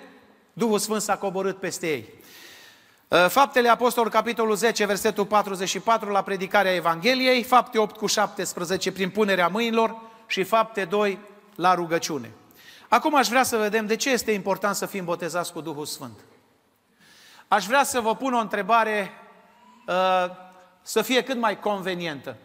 Duhul 0.53 0.79
Sfânt 0.79 1.01
s-a 1.01 1.17
coborât 1.17 1.60
peste 1.60 1.88
ei. 1.88 2.13
Uh, 3.08 3.25
Faptele 3.29 3.69
Apostolului, 3.69 4.15
capitolul 4.15 4.55
10, 4.55 4.86
versetul 4.86 5.25
44, 5.25 6.10
la 6.10 6.21
predicarea 6.21 6.73
Evangheliei, 6.75 7.43
fapte 7.43 7.77
8 7.77 7.97
cu 7.97 8.05
17, 8.05 8.91
prin 8.91 9.10
punerea 9.10 9.47
mâinilor 9.47 9.95
și 10.27 10.43
fapte 10.43 10.86
2, 10.86 11.19
la 11.55 11.73
rugăciune. 11.73 12.32
Acum 12.88 13.15
aș 13.15 13.27
vrea 13.27 13.43
să 13.43 13.58
vedem 13.58 13.86
de 13.86 13.95
ce 13.95 14.10
este 14.10 14.32
important 14.32 14.75
să 14.75 14.86
fim 14.86 15.05
botezați 15.05 15.53
cu 15.53 15.62
Duhul 15.62 15.86
Sfânt. 15.86 16.19
Aș 17.47 17.65
vrea 17.65 17.84
să 17.84 17.99
vă 17.99 18.15
pun 18.15 18.34
o 18.34 18.39
întrebare 18.39 19.12
uh, 19.12 19.27
să 20.82 21.02
fie 21.02 21.23
cât 21.23 21.38
mai 21.38 21.60
convenientă. 21.60 22.36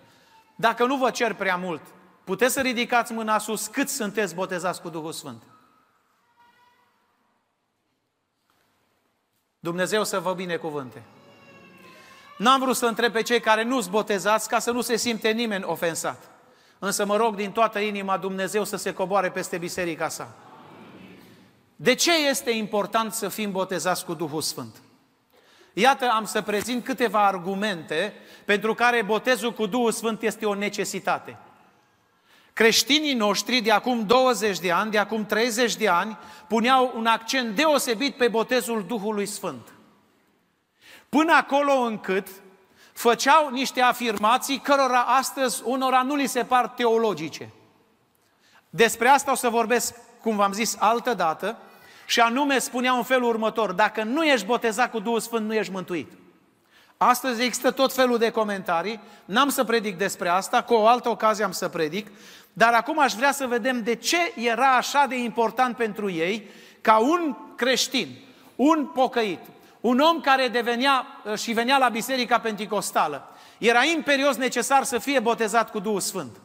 Dacă 0.56 0.84
nu 0.84 0.96
vă 0.96 1.10
cer 1.10 1.34
prea 1.34 1.56
mult, 1.56 1.82
puteți 2.24 2.52
să 2.52 2.60
ridicați 2.60 3.12
mâna 3.12 3.38
sus 3.38 3.66
cât 3.66 3.88
sunteți 3.88 4.34
botezați 4.34 4.80
cu 4.80 4.88
Duhul 4.88 5.12
Sfânt? 5.12 5.42
Dumnezeu 9.58 10.04
să 10.04 10.20
vă 10.20 10.32
binecuvânte. 10.32 11.02
N-am 12.38 12.60
vrut 12.60 12.76
să 12.76 12.86
întreb 12.86 13.12
pe 13.12 13.22
cei 13.22 13.40
care 13.40 13.62
nu-s 13.62 13.86
botezați 13.86 14.48
ca 14.48 14.58
să 14.58 14.70
nu 14.70 14.80
se 14.80 14.96
simte 14.96 15.30
nimeni 15.30 15.64
ofensat. 15.64 16.30
Însă 16.78 17.04
mă 17.04 17.16
rog 17.16 17.34
din 17.34 17.52
toată 17.52 17.78
inima 17.78 18.16
Dumnezeu 18.16 18.64
să 18.64 18.76
se 18.76 18.92
coboare 18.92 19.30
peste 19.30 19.58
biserica 19.58 20.08
sa. 20.08 20.28
De 21.76 21.94
ce 21.94 22.28
este 22.28 22.50
important 22.50 23.12
să 23.12 23.28
fim 23.28 23.52
botezați 23.52 24.04
cu 24.04 24.14
Duhul 24.14 24.40
Sfânt? 24.40 24.82
Iată, 25.76 26.08
am 26.10 26.24
să 26.24 26.42
prezint 26.42 26.84
câteva 26.84 27.26
argumente 27.26 28.14
pentru 28.44 28.74
care 28.74 29.02
botezul 29.02 29.52
cu 29.52 29.66
Duhul 29.66 29.92
Sfânt 29.92 30.22
este 30.22 30.46
o 30.46 30.54
necesitate. 30.54 31.38
Creștinii 32.52 33.14
noștri 33.14 33.60
de 33.60 33.70
acum 33.70 34.06
20 34.06 34.58
de 34.58 34.72
ani, 34.72 34.90
de 34.90 34.98
acum 34.98 35.26
30 35.26 35.76
de 35.76 35.88
ani, 35.88 36.18
puneau 36.48 36.92
un 36.96 37.06
accent 37.06 37.54
deosebit 37.54 38.16
pe 38.16 38.28
botezul 38.28 38.84
Duhului 38.86 39.26
Sfânt. 39.26 39.72
Până 41.08 41.32
acolo 41.32 41.72
încât 41.72 42.28
făceau 42.92 43.50
niște 43.50 43.80
afirmații 43.80 44.58
cărora 44.58 45.00
astăzi 45.00 45.62
unora 45.64 46.02
nu 46.02 46.14
li 46.14 46.26
se 46.26 46.44
par 46.44 46.68
teologice. 46.68 47.50
Despre 48.70 49.08
asta 49.08 49.30
o 49.32 49.34
să 49.34 49.48
vorbesc, 49.48 49.94
cum 50.20 50.36
v-am 50.36 50.52
zis, 50.52 50.76
altă 50.78 51.14
dată, 51.14 51.58
și 52.06 52.20
anume 52.20 52.58
spuneau 52.58 52.96
în 52.96 53.02
felul 53.02 53.28
următor, 53.28 53.72
dacă 53.72 54.02
nu 54.02 54.24
ești 54.24 54.46
botezat 54.46 54.90
cu 54.90 54.98
Duhul 54.98 55.20
Sfânt, 55.20 55.46
nu 55.46 55.54
ești 55.54 55.72
mântuit. 55.72 56.12
Astăzi 56.96 57.42
există 57.42 57.70
tot 57.70 57.92
felul 57.92 58.18
de 58.18 58.30
comentarii, 58.30 59.00
n-am 59.24 59.48
să 59.48 59.64
predic 59.64 59.98
despre 59.98 60.28
asta, 60.28 60.62
cu 60.62 60.74
o 60.74 60.86
altă 60.86 61.08
ocazie 61.08 61.44
am 61.44 61.52
să 61.52 61.68
predic, 61.68 62.06
dar 62.52 62.72
acum 62.72 62.98
aș 62.98 63.12
vrea 63.12 63.32
să 63.32 63.46
vedem 63.46 63.82
de 63.82 63.94
ce 63.94 64.32
era 64.34 64.76
așa 64.76 65.06
de 65.08 65.18
important 65.18 65.76
pentru 65.76 66.10
ei 66.10 66.50
ca 66.80 66.98
un 66.98 67.36
creștin, 67.56 68.08
un 68.56 68.86
pocăit, 68.86 69.40
un 69.80 69.98
om 69.98 70.20
care 70.20 70.48
devenea 70.48 71.06
uh, 71.24 71.38
și 71.38 71.52
venea 71.52 71.78
la 71.78 71.88
Biserica 71.88 72.38
Pentecostală, 72.38 73.28
era 73.58 73.84
imperios 73.84 74.36
necesar 74.36 74.82
să 74.82 74.98
fie 74.98 75.20
botezat 75.20 75.70
cu 75.70 75.78
Duhul 75.78 76.00
Sfânt. 76.00 76.36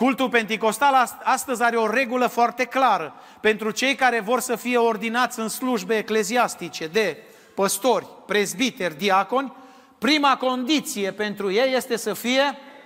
Cultul 0.00 0.28
Pentecostal 0.28 1.18
astăzi 1.22 1.62
are 1.62 1.76
o 1.76 1.90
regulă 1.90 2.26
foarte 2.26 2.64
clară 2.64 3.14
pentru 3.40 3.70
cei 3.70 3.94
care 3.94 4.20
vor 4.20 4.40
să 4.40 4.56
fie 4.56 4.76
ordinați 4.76 5.38
în 5.40 5.48
slujbe 5.48 5.96
ecleziastice 5.96 6.86
de 6.86 7.16
păstori, 7.54 8.06
prezbiteri, 8.26 8.96
diaconi, 8.96 9.52
prima 9.98 10.36
condiție 10.36 11.12
pentru 11.12 11.52
ei 11.52 11.74
este 11.74 11.96
să 11.96 12.12
fie 12.12 12.42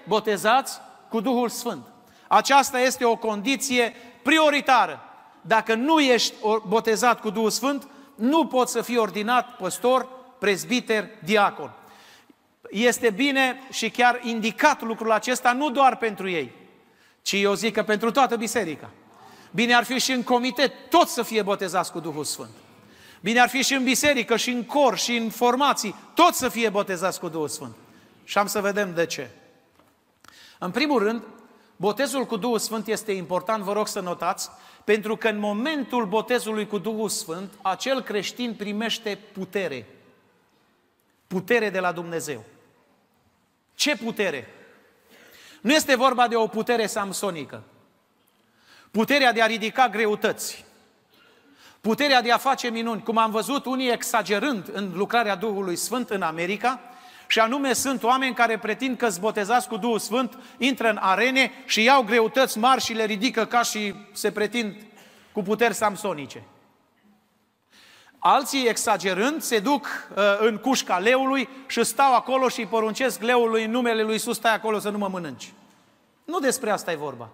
botezați 0.08 0.80
cu 1.08 1.20
Duhul 1.20 1.48
Sfânt. 1.48 1.86
Aceasta 2.28 2.80
este 2.80 3.04
o 3.04 3.16
condiție 3.16 3.94
prioritară. 4.22 5.00
Dacă 5.40 5.74
nu 5.74 6.00
ești 6.00 6.34
botezat 6.68 7.20
cu 7.20 7.30
Duhul 7.30 7.50
Sfânt, 7.50 7.88
nu 8.14 8.46
poți 8.46 8.72
să 8.72 8.82
fii 8.82 8.96
ordinat 8.96 9.56
păstor, 9.56 10.08
prezbiter, 10.38 11.08
diacon. 11.24 11.70
Este 12.70 13.10
bine 13.10 13.62
și 13.72 13.90
chiar 13.90 14.20
indicat 14.22 14.82
lucrul 14.82 15.12
acesta 15.12 15.52
nu 15.52 15.70
doar 15.70 15.96
pentru 15.96 16.28
ei, 16.28 16.62
ci 17.24 17.32
eu 17.32 17.54
zic 17.54 17.74
că 17.74 17.82
pentru 17.82 18.10
toată 18.10 18.36
biserica. 18.36 18.90
Bine 19.50 19.74
ar 19.74 19.84
fi 19.84 19.98
și 19.98 20.12
în 20.12 20.22
comitet 20.22 20.72
tot 20.90 21.08
să 21.08 21.22
fie 21.22 21.42
botezați 21.42 21.92
cu 21.92 22.00
Duhul 22.00 22.24
Sfânt. 22.24 22.50
Bine 23.20 23.40
ar 23.40 23.48
fi 23.48 23.62
și 23.62 23.74
în 23.74 23.84
biserică, 23.84 24.36
și 24.36 24.50
în 24.50 24.64
cor, 24.64 24.98
și 24.98 25.16
în 25.16 25.30
formații, 25.30 25.94
tot 26.14 26.34
să 26.34 26.48
fie 26.48 26.68
botezați 26.68 27.20
cu 27.20 27.28
Duhul 27.28 27.48
Sfânt. 27.48 27.74
Și 28.24 28.38
am 28.38 28.46
să 28.46 28.60
vedem 28.60 28.94
de 28.94 29.06
ce. 29.06 29.30
În 30.58 30.70
primul 30.70 30.98
rând, 30.98 31.22
Botezul 31.76 32.24
cu 32.24 32.36
Duhul 32.36 32.58
Sfânt 32.58 32.86
este 32.86 33.12
important, 33.12 33.62
vă 33.62 33.72
rog 33.72 33.88
să 33.88 34.00
notați, 34.00 34.50
pentru 34.84 35.16
că 35.16 35.28
în 35.28 35.38
momentul 35.38 36.06
botezului 36.06 36.66
cu 36.66 36.78
Duhul 36.78 37.08
Sfânt, 37.08 37.52
acel 37.62 38.02
creștin 38.02 38.54
primește 38.54 39.18
putere. 39.32 39.86
Putere 41.26 41.70
de 41.70 41.80
la 41.80 41.92
Dumnezeu. 41.92 42.44
Ce 43.74 43.96
putere? 43.96 44.48
Nu 45.64 45.72
este 45.72 45.94
vorba 45.94 46.28
de 46.28 46.36
o 46.36 46.46
putere 46.46 46.86
samsonică. 46.86 47.62
Puterea 48.90 49.32
de 49.32 49.42
a 49.42 49.46
ridica 49.46 49.88
greutăți. 49.88 50.64
puterea 51.80 52.22
de 52.22 52.32
a 52.32 52.36
face 52.36 52.68
minuni, 52.68 53.02
cum 53.02 53.18
am 53.18 53.30
văzut 53.30 53.64
unii 53.64 53.90
exagerând 53.90 54.70
în 54.72 54.92
lucrarea 54.94 55.34
Duhului 55.34 55.76
Sfânt 55.76 56.10
în 56.10 56.22
America, 56.22 56.80
și 57.26 57.38
anume 57.38 57.72
sunt 57.72 58.02
oameni 58.02 58.34
care 58.34 58.58
pretind 58.58 58.96
că 58.96 59.08
botezați 59.20 59.68
cu 59.68 59.76
Duhul 59.76 59.98
Sfânt, 59.98 60.38
intră 60.58 60.88
în 60.88 60.98
arene 61.00 61.52
și 61.66 61.82
iau 61.82 62.02
greutăți 62.02 62.58
mari 62.58 62.82
și 62.82 62.92
le 62.92 63.04
ridică 63.04 63.44
ca 63.44 63.62
și 63.62 63.94
se 64.12 64.32
pretind 64.32 64.76
cu 65.32 65.42
puteri 65.42 65.74
samsonice. 65.74 66.42
Alții, 68.26 68.68
exagerând, 68.68 69.42
se 69.42 69.58
duc 69.58 69.86
uh, 69.86 70.22
în 70.38 70.56
cușca 70.56 70.98
leului 70.98 71.48
și 71.66 71.84
stau 71.84 72.14
acolo 72.14 72.48
și 72.48 72.60
îi 72.60 72.66
poruncesc 72.66 73.22
leului 73.22 73.64
în 73.64 73.70
numele 73.70 74.02
lui 74.02 74.12
Iisus, 74.12 74.36
stai 74.36 74.54
acolo 74.54 74.78
să 74.78 74.88
nu 74.88 74.98
mă 74.98 75.08
mănânci. 75.08 75.52
Nu 76.24 76.38
despre 76.38 76.70
asta 76.70 76.92
e 76.92 76.96
vorba. 76.96 77.28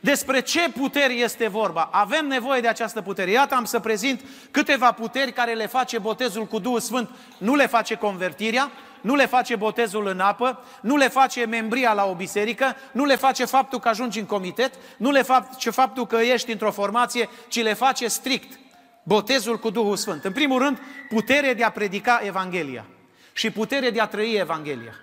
Despre 0.00 0.40
ce 0.40 0.70
puteri 0.70 1.20
este 1.20 1.48
vorba? 1.48 1.88
Avem 1.92 2.26
nevoie 2.26 2.60
de 2.60 2.68
această 2.68 3.02
putere. 3.02 3.30
Iată, 3.30 3.54
am 3.54 3.64
să 3.64 3.80
prezint 3.80 4.24
câteva 4.50 4.92
puteri 4.92 5.32
care 5.32 5.54
le 5.54 5.66
face 5.66 5.98
botezul 5.98 6.44
cu 6.44 6.58
Duhul 6.58 6.80
Sfânt. 6.80 7.10
Nu 7.38 7.54
le 7.54 7.66
face 7.66 7.94
convertirea, 7.94 8.70
nu 9.00 9.14
le 9.14 9.26
face 9.26 9.56
botezul 9.56 10.06
în 10.06 10.20
apă, 10.20 10.64
nu 10.80 10.96
le 10.96 11.08
face 11.08 11.44
membria 11.44 11.92
la 11.92 12.04
o 12.04 12.14
biserică, 12.14 12.76
nu 12.92 13.04
le 13.04 13.16
face 13.16 13.44
faptul 13.44 13.78
că 13.78 13.88
ajungi 13.88 14.18
în 14.18 14.26
comitet, 14.26 14.74
nu 14.96 15.10
le 15.10 15.22
face 15.22 15.70
faptul 15.70 16.06
că 16.06 16.16
ești 16.16 16.52
într-o 16.52 16.70
formație, 16.70 17.28
ci 17.48 17.62
le 17.62 17.74
face 17.74 18.08
strict 18.08 18.58
botezul 19.06 19.58
cu 19.58 19.70
Duhul 19.70 19.96
Sfânt. 19.96 20.24
În 20.24 20.32
primul 20.32 20.58
rând, 20.58 20.80
putere 21.08 21.54
de 21.54 21.64
a 21.64 21.70
predica 21.70 22.20
Evanghelia 22.22 22.86
și 23.32 23.50
putere 23.50 23.90
de 23.90 24.00
a 24.00 24.06
trăi 24.06 24.34
Evanghelia. 24.34 24.94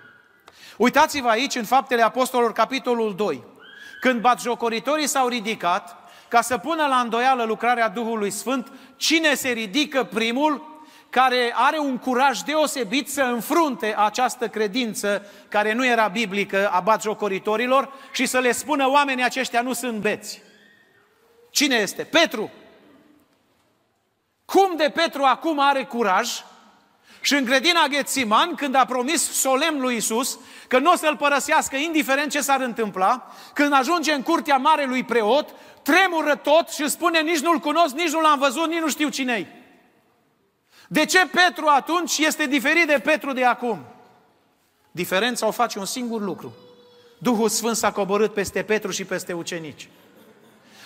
Uitați-vă 0.76 1.28
aici 1.28 1.54
în 1.54 1.64
Faptele 1.64 2.02
Apostolilor, 2.02 2.52
capitolul 2.52 3.14
2. 3.14 3.44
Când 4.00 4.20
batjocoritorii 4.20 5.06
s-au 5.06 5.28
ridicat 5.28 5.96
ca 6.28 6.40
să 6.40 6.58
pună 6.58 6.86
la 6.86 6.96
îndoială 6.96 7.44
lucrarea 7.44 7.88
Duhului 7.88 8.30
Sfânt, 8.30 8.72
cine 8.96 9.34
se 9.34 9.48
ridică 9.48 10.04
primul 10.04 10.82
care 11.10 11.52
are 11.54 11.78
un 11.78 11.98
curaj 11.98 12.40
deosebit 12.40 13.10
să 13.10 13.22
înfrunte 13.22 13.94
această 13.96 14.48
credință 14.48 15.26
care 15.48 15.72
nu 15.72 15.86
era 15.86 16.08
biblică 16.08 16.68
a 16.68 16.80
batjocoritorilor 16.80 17.92
și 18.12 18.26
să 18.26 18.38
le 18.38 18.52
spună 18.52 18.88
oamenii 18.88 19.24
aceștia 19.24 19.60
nu 19.60 19.72
sunt 19.72 19.98
beți. 19.98 20.42
Cine 21.50 21.76
este? 21.76 22.02
Petru. 22.02 22.50
Cum 24.44 24.76
de 24.76 24.92
Petru 24.94 25.22
acum 25.22 25.58
are 25.58 25.84
curaj 25.84 26.30
și 27.20 27.34
în 27.34 27.44
grădina 27.44 27.86
Ghețiman, 27.86 28.54
când 28.54 28.74
a 28.74 28.84
promis 28.84 29.32
solemn 29.32 29.80
lui 29.80 29.96
Isus 29.96 30.38
că 30.68 30.78
nu 30.78 30.92
o 30.92 30.96
să-l 30.96 31.16
părăsească 31.16 31.76
indiferent 31.76 32.30
ce 32.30 32.40
s-ar 32.40 32.60
întâmpla, 32.60 33.32
când 33.54 33.72
ajunge 33.72 34.12
în 34.12 34.22
curtea 34.22 34.56
marelui 34.56 35.04
preot, 35.04 35.54
tremură 35.82 36.34
tot 36.34 36.68
și 36.68 36.88
spune 36.88 37.20
nici 37.20 37.40
nu-l 37.40 37.58
cunosc, 37.58 37.94
nici 37.94 38.12
nu 38.12 38.20
l-am 38.20 38.38
văzut, 38.38 38.68
nici 38.68 38.80
nu 38.80 38.88
știu 38.88 39.08
cine-i. 39.08 39.46
De 40.88 41.04
ce 41.04 41.26
Petru 41.26 41.66
atunci 41.66 42.18
este 42.18 42.46
diferit 42.46 42.86
de 42.86 43.00
Petru 43.04 43.32
de 43.32 43.44
acum? 43.44 43.84
Diferența 44.90 45.46
o 45.46 45.50
face 45.50 45.78
un 45.78 45.84
singur 45.84 46.20
lucru. 46.20 46.52
Duhul 47.18 47.48
Sfânt 47.48 47.76
s-a 47.76 47.92
coborât 47.92 48.34
peste 48.34 48.62
Petru 48.62 48.90
și 48.90 49.04
peste 49.04 49.32
ucenici. 49.32 49.88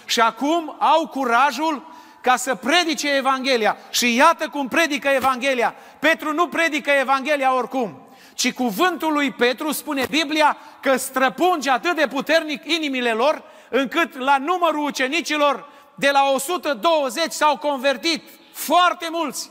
Și 0.04 0.20
acum 0.20 0.76
au 0.78 1.06
curajul 1.06 1.86
ca 2.20 2.36
să 2.36 2.54
predice 2.54 3.16
Evanghelia. 3.16 3.76
Și 3.90 4.14
iată 4.14 4.48
cum 4.48 4.68
predică 4.68 5.08
Evanghelia. 5.08 5.74
Petru 5.98 6.32
nu 6.32 6.48
predică 6.48 6.90
Evanghelia 6.90 7.54
oricum, 7.54 8.08
ci 8.34 8.52
cuvântul 8.52 9.12
lui 9.12 9.30
Petru 9.30 9.72
spune 9.72 10.06
Biblia 10.10 10.56
că 10.80 10.96
străpunge 10.96 11.70
atât 11.70 11.96
de 11.96 12.06
puternic 12.06 12.62
inimile 12.64 13.12
lor, 13.12 13.42
încât 13.70 14.16
la 14.18 14.38
numărul 14.38 14.84
ucenicilor 14.84 15.68
de 15.94 16.10
la 16.10 16.30
120 16.34 17.32
s-au 17.32 17.56
convertit 17.56 18.22
foarte 18.52 19.08
mulți. 19.10 19.50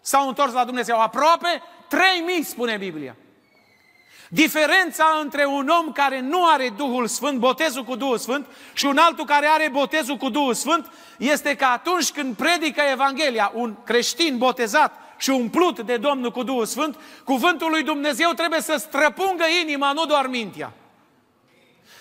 S-au 0.00 0.28
întors 0.28 0.52
la 0.52 0.64
Dumnezeu. 0.64 1.00
Aproape 1.00 1.62
3000, 1.88 2.42
spune 2.42 2.76
Biblia. 2.76 3.16
Diferența 4.28 5.18
între 5.22 5.44
un 5.44 5.68
om 5.68 5.92
care 5.92 6.20
nu 6.20 6.46
are 6.46 6.72
Duhul 6.76 7.06
Sfânt, 7.06 7.38
botezul 7.38 7.84
cu 7.84 7.96
Duhul 7.96 8.18
Sfânt, 8.18 8.46
și 8.72 8.86
un 8.86 8.96
altul 8.96 9.24
care 9.24 9.46
are 9.46 9.68
botezul 9.72 10.16
cu 10.16 10.28
Duhul 10.28 10.54
Sfânt, 10.54 10.90
este 11.18 11.54
că 11.56 11.64
atunci 11.64 12.10
când 12.10 12.36
predică 12.36 12.82
Evanghelia, 12.92 13.52
un 13.54 13.74
creștin 13.84 14.38
botezat 14.38 14.94
și 15.16 15.30
umplut 15.30 15.80
de 15.80 15.96
Domnul 15.96 16.30
cu 16.30 16.42
Duhul 16.42 16.66
Sfânt, 16.66 16.98
cuvântul 17.24 17.70
lui 17.70 17.82
Dumnezeu 17.82 18.30
trebuie 18.30 18.60
să 18.60 18.76
străpungă 18.76 19.44
inima, 19.62 19.92
nu 19.92 20.06
doar 20.06 20.26
mintea. 20.26 20.72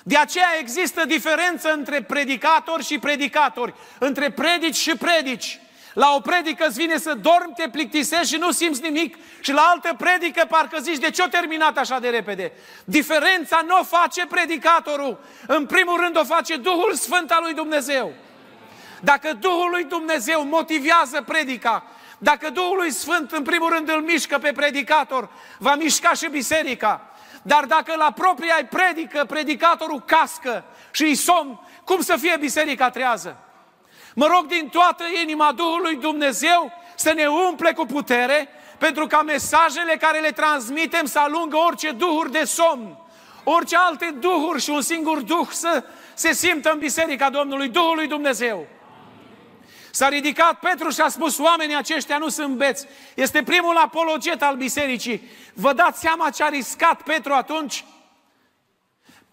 De 0.04 0.18
aceea 0.18 0.50
există 0.60 1.06
diferență 1.06 1.74
între 1.74 2.02
predicatori 2.02 2.86
și 2.86 3.00
predicatori, 3.00 3.74
între 4.00 4.32
predici 4.32 4.76
și 4.76 4.96
predici. 4.98 5.60
La 5.94 6.14
o 6.16 6.20
predică 6.20 6.66
îți 6.68 6.78
vine 6.78 6.98
să 6.98 7.14
dormi, 7.14 7.54
te 7.56 7.70
plictisești 7.70 8.34
și 8.34 8.40
nu 8.40 8.52
simți 8.52 8.82
nimic 8.82 9.18
și 9.40 9.52
la 9.52 9.62
altă 9.62 9.96
predică 9.98 10.46
parcă 10.50 10.80
zici 10.80 10.98
de 10.98 11.10
ce 11.10 11.22
o 11.22 11.28
terminat 11.28 11.78
așa 11.78 12.00
de 12.00 12.10
repede. 12.10 12.52
Diferența 12.86 13.64
nu 13.68 13.78
o 13.80 13.84
face 13.84 14.26
predicatorul. 14.26 15.20
În 15.48 15.66
primul 15.66 16.00
rând 16.00 16.18
o 16.18 16.24
face 16.24 16.56
Duhul 16.56 16.94
Sfânt 16.94 17.32
al 17.32 17.40
lui 17.44 17.54
Dumnezeu. 17.54 18.14
Dacă 19.02 19.34
Duhul 19.34 19.70
lui 19.70 19.84
Dumnezeu 19.84 20.46
motivează 20.46 21.22
predica, 21.22 21.84
dacă 22.18 22.50
Duhul 22.50 22.78
lui 22.78 22.92
Sfânt 22.92 23.32
în 23.32 23.44
primul 23.44 23.70
rând 23.70 23.90
îl 23.90 24.02
mișcă 24.02 24.38
pe 24.38 24.52
predicator, 24.52 25.30
va 25.58 25.76
mișca 25.76 26.14
și 26.14 26.28
biserica. 26.28 27.08
Dar 27.42 27.66
dacă 27.66 27.96
la 27.98 28.12
propria 28.12 28.56
ai 28.56 28.66
predică, 28.66 29.26
predicatorul 29.26 30.02
cască 30.02 30.64
și 30.92 31.04
îi 31.04 31.16
somn, 31.16 31.60
cum 31.84 32.02
să 32.02 32.16
fie 32.20 32.38
biserica 32.40 32.90
trează? 32.90 33.43
Mă 34.16 34.26
rog 34.26 34.46
din 34.46 34.70
toată 34.70 35.04
inima 35.24 35.52
Duhului 35.52 35.96
Dumnezeu 35.96 36.72
să 36.96 37.14
ne 37.14 37.26
umple 37.26 37.74
cu 37.74 37.86
putere 37.86 38.50
pentru 38.78 39.08
ca 39.08 39.22
mesajele 39.22 39.98
care 39.98 40.20
le 40.20 40.32
transmitem 40.32 41.06
să 41.06 41.20
alungă 41.20 41.58
orice 41.58 41.92
duhuri 41.92 42.32
de 42.32 42.44
somn, 42.44 42.98
orice 43.44 43.76
alte 43.76 44.16
duhuri 44.20 44.62
și 44.62 44.70
un 44.70 44.82
singur 44.82 45.22
duh 45.22 45.48
să 45.50 45.84
se 46.14 46.34
simtă 46.34 46.72
în 46.72 46.80
biserica 46.80 47.30
Domnului, 47.30 47.68
Duhul 47.68 47.96
lui 47.96 48.08
Dumnezeu. 48.08 48.68
S-a 49.92 50.08
ridicat 50.08 50.60
Petru 50.60 50.90
și 50.90 51.02
a 51.02 51.08
spus, 51.08 51.38
oamenii 51.38 51.76
aceștia 51.76 52.18
nu 52.18 52.30
sunt 52.30 52.56
beți. 52.56 52.88
Este 53.16 53.44
primul 53.44 53.76
apologet 53.76 54.42
al 54.42 54.56
bisericii. 54.56 55.30
Vă 55.54 55.74
dați 55.74 56.00
seama 56.00 56.30
ce 56.30 56.44
a 56.44 56.48
riscat 56.48 57.02
Petru 57.02 57.34
atunci? 57.34 57.86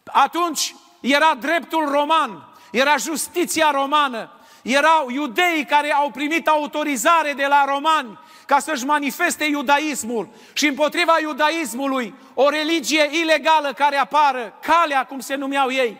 Atunci 0.05 0.75
era 1.01 1.35
dreptul 1.41 1.89
roman, 1.89 2.49
era 2.71 2.97
justiția 2.97 3.71
romană, 3.71 4.40
erau 4.63 5.11
iudeii 5.11 5.65
care 5.65 5.93
au 5.93 6.11
primit 6.11 6.49
autorizare 6.49 7.33
de 7.33 7.47
la 7.47 7.65
romani 7.65 8.19
ca 8.47 8.59
să-și 8.59 8.85
manifeste 8.85 9.45
iudaismul 9.45 10.29
și 10.53 10.67
împotriva 10.67 11.17
iudaismului 11.21 12.15
o 12.35 12.49
religie 12.49 13.09
ilegală 13.11 13.73
care 13.73 13.97
apară, 13.97 14.59
calea 14.63 15.05
cum 15.05 15.21
se 15.21 15.35
numeau 15.35 15.71
ei. 15.71 15.97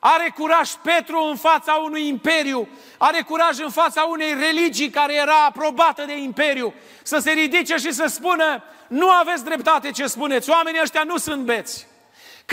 Are 0.00 0.34
curaj 0.36 0.70
Petru 0.70 1.22
în 1.22 1.36
fața 1.36 1.72
unui 1.72 2.08
imperiu, 2.08 2.68
are 2.98 3.22
curaj 3.22 3.58
în 3.58 3.70
fața 3.70 4.02
unei 4.02 4.34
religii 4.34 4.90
care 4.90 5.14
era 5.14 5.44
aprobată 5.44 6.04
de 6.06 6.16
imperiu, 6.16 6.74
să 7.02 7.18
se 7.18 7.30
ridice 7.30 7.76
și 7.76 7.92
să 7.92 8.06
spună, 8.06 8.62
nu 8.88 9.10
aveți 9.10 9.44
dreptate 9.44 9.90
ce 9.90 10.06
spuneți, 10.06 10.50
oamenii 10.50 10.80
ăștia 10.82 11.02
nu 11.02 11.16
sunt 11.16 11.42
beți. 11.42 11.86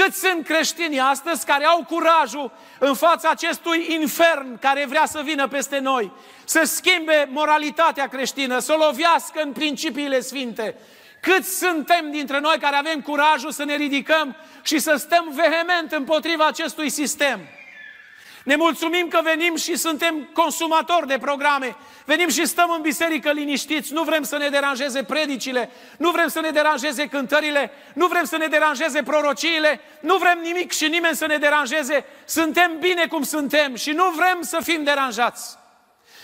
Cât 0.03 0.13
sunt 0.13 0.45
creștini 0.45 0.99
astăzi 0.99 1.45
care 1.45 1.65
au 1.65 1.84
curajul 1.84 2.51
în 2.79 2.93
fața 2.93 3.29
acestui 3.29 3.86
infern 3.89 4.60
care 4.60 4.86
vrea 4.86 5.05
să 5.05 5.21
vină 5.23 5.47
peste 5.47 5.79
noi, 5.79 6.12
să 6.43 6.62
schimbe 6.63 7.29
moralitatea 7.31 8.08
creștină, 8.08 8.60
să 8.60 8.75
lovească 8.79 9.41
în 9.41 9.51
principiile 9.51 10.19
sfinte. 10.19 10.77
Cât 11.21 11.45
suntem 11.45 12.12
dintre 12.12 12.39
noi 12.39 12.58
care 12.60 12.75
avem 12.75 13.01
curajul 13.01 13.51
să 13.51 13.63
ne 13.63 13.75
ridicăm 13.75 14.36
și 14.62 14.79
să 14.79 14.95
stăm 14.95 15.31
vehement 15.36 15.91
împotriva 15.91 16.47
acestui 16.47 16.89
sistem? 16.89 17.39
Ne 18.45 18.55
mulțumim 18.55 19.08
că 19.08 19.19
venim 19.23 19.55
și 19.55 19.75
suntem 19.75 20.29
consumatori 20.34 21.08
de 21.08 21.17
programe. 21.17 21.75
Venim 22.05 22.29
și 22.29 22.45
stăm 22.45 22.71
în 22.71 22.81
biserică 22.81 23.31
liniștiți, 23.31 23.93
nu 23.93 24.03
vrem 24.03 24.23
să 24.23 24.38
ne 24.38 24.49
deranjeze 24.49 25.03
predicile, 25.03 25.69
nu 25.97 26.12
vrem 26.12 26.27
să 26.27 26.39
ne 26.39 26.49
deranjeze 26.49 27.08
cântările, 27.08 27.71
nu 27.93 28.08
vrem 28.08 28.23
să 28.23 28.38
ne 28.38 28.47
deranjeze 28.47 29.03
prorociile, 29.03 29.79
nu 29.99 30.17
vrem 30.17 30.39
nimic 30.43 30.71
și 30.71 30.88
nimeni 30.88 31.15
să 31.15 31.25
ne 31.25 31.38
deranjeze. 31.38 32.05
Suntem 32.25 32.79
bine 32.79 33.05
cum 33.08 33.23
suntem 33.23 33.75
și 33.75 33.91
nu 33.91 34.10
vrem 34.10 34.38
să 34.41 34.60
fim 34.63 34.84
deranjați. 34.84 35.58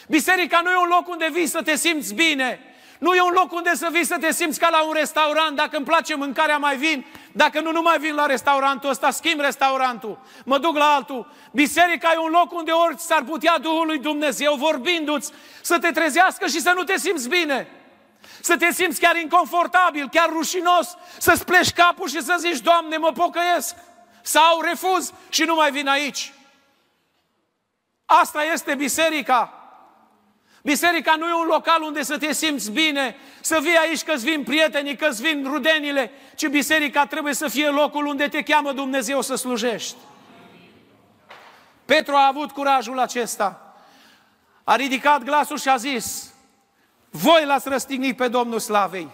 Biserica 0.08 0.62
nu 0.64 0.70
e 0.70 0.78
un 0.78 0.90
loc 0.90 1.08
unde 1.08 1.30
vii 1.32 1.48
să 1.48 1.62
te 1.62 1.76
simți 1.76 2.14
bine, 2.14 2.60
nu 3.02 3.14
e 3.14 3.22
un 3.22 3.34
loc 3.34 3.52
unde 3.52 3.76
să 3.76 3.88
vii 3.92 4.06
să 4.06 4.18
te 4.20 4.32
simți 4.32 4.60
ca 4.60 4.70
la 4.70 4.84
un 4.84 4.94
restaurant, 4.94 5.56
dacă 5.56 5.78
îmi 5.78 5.86
place 5.86 6.16
mâncarea 6.16 6.58
mai 6.58 6.78
vin, 6.78 7.06
dacă 7.32 7.62
nu, 7.62 7.72
nu 7.72 7.82
mai 7.82 7.98
vin 7.98 8.16
la 8.16 8.26
restaurantul 8.26 8.90
ăsta, 8.90 9.12
schimb 9.12 9.40
restaurantul, 9.40 10.20
mă 10.46 10.58
duc 10.58 10.78
la 10.78 10.94
altul. 10.94 11.32
Biserica 11.52 12.12
e 12.14 12.18
un 12.18 12.30
loc 12.32 12.52
unde 12.52 12.72
ori 12.72 13.00
s-ar 13.00 13.24
putea 13.24 13.58
Duhul 13.58 13.86
lui 13.86 14.00
Dumnezeu, 14.00 14.56
vorbindu-ți, 14.56 15.32
să 15.62 15.80
te 15.80 15.92
trezească 15.92 16.48
și 16.48 16.62
să 16.62 16.72
nu 16.76 16.84
te 16.84 16.98
simți 16.98 17.30
bine. 17.30 17.68
Să 18.42 18.58
te 18.58 18.72
simți 18.72 19.00
chiar 19.00 19.16
inconfortabil, 19.16 20.10
chiar 20.12 20.30
rușinos, 20.30 20.98
să-ți 21.18 21.46
pleci 21.46 21.72
capul 21.72 22.08
și 22.08 22.22
să 22.22 22.36
zici, 22.40 22.60
Doamne, 22.60 22.98
mă 22.98 23.12
pocăiesc. 23.12 23.76
Sau 24.22 24.62
refuz 24.62 25.14
și 25.30 25.44
nu 25.44 25.56
mai 25.56 25.72
vin 25.72 25.88
aici. 25.88 26.34
Asta 28.06 28.44
este 28.44 28.76
biserica. 28.76 29.61
Biserica 30.62 31.16
nu 31.16 31.28
e 31.28 31.34
un 31.34 31.48
local 31.48 31.82
unde 31.82 32.04
să 32.04 32.18
te 32.18 32.34
simți 32.34 32.72
bine, 32.72 33.16
să 33.42 33.60
vii 33.62 33.78
aici 33.78 34.04
că-ți 34.04 34.26
vin 34.26 34.44
prietenii, 34.44 34.96
că-ți 34.96 35.22
vin 35.22 35.44
rudenile, 35.48 36.12
ci 36.36 36.48
biserica 36.48 37.06
trebuie 37.06 37.34
să 37.34 37.48
fie 37.48 37.68
locul 37.68 38.06
unde 38.06 38.28
te 38.28 38.44
cheamă 38.44 38.72
Dumnezeu 38.72 39.22
să 39.22 39.36
slujești. 39.36 39.96
Petru 41.86 42.16
a 42.16 42.28
avut 42.28 42.52
curajul 42.52 43.00
acesta. 43.00 43.76
A 44.64 44.76
ridicat 44.76 45.24
glasul 45.24 45.58
și 45.58 45.70
a 45.70 45.76
zis, 45.76 46.34
voi 47.10 47.46
l-ați 47.46 47.70
răstignit 47.70 48.18
pe 48.18 48.28
Domnul 48.28 48.60
Slavei. 48.60 49.08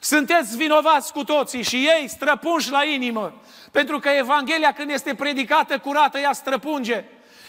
Sunteți 0.00 0.56
vinovați 0.56 1.12
cu 1.12 1.24
toții 1.24 1.62
și 1.62 1.76
ei 1.76 2.08
străpunși 2.08 2.70
la 2.70 2.84
inimă. 2.84 3.34
Pentru 3.70 3.98
că 3.98 4.08
Evanghelia 4.08 4.72
când 4.72 4.90
este 4.90 5.14
predicată 5.14 5.78
curată, 5.78 6.18
ea 6.18 6.32
străpunge. 6.32 7.04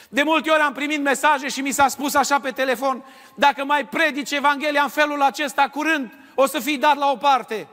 De 0.09 0.23
multe 0.23 0.49
ori 0.49 0.61
am 0.61 0.73
primit 0.73 1.01
mesaje 1.01 1.47
și 1.47 1.61
mi 1.61 1.71
s-a 1.71 1.87
spus 1.87 2.13
așa 2.13 2.39
pe 2.39 2.51
telefon, 2.51 3.03
dacă 3.35 3.65
mai 3.65 3.85
predici 3.85 4.31
Evanghelia 4.31 4.83
în 4.83 4.89
felul 4.89 5.21
acesta 5.21 5.69
curând, 5.69 6.13
o 6.35 6.45
să 6.45 6.59
fii 6.59 6.77
dat 6.77 6.97
la 6.97 7.11
o 7.11 7.15
parte. 7.15 7.67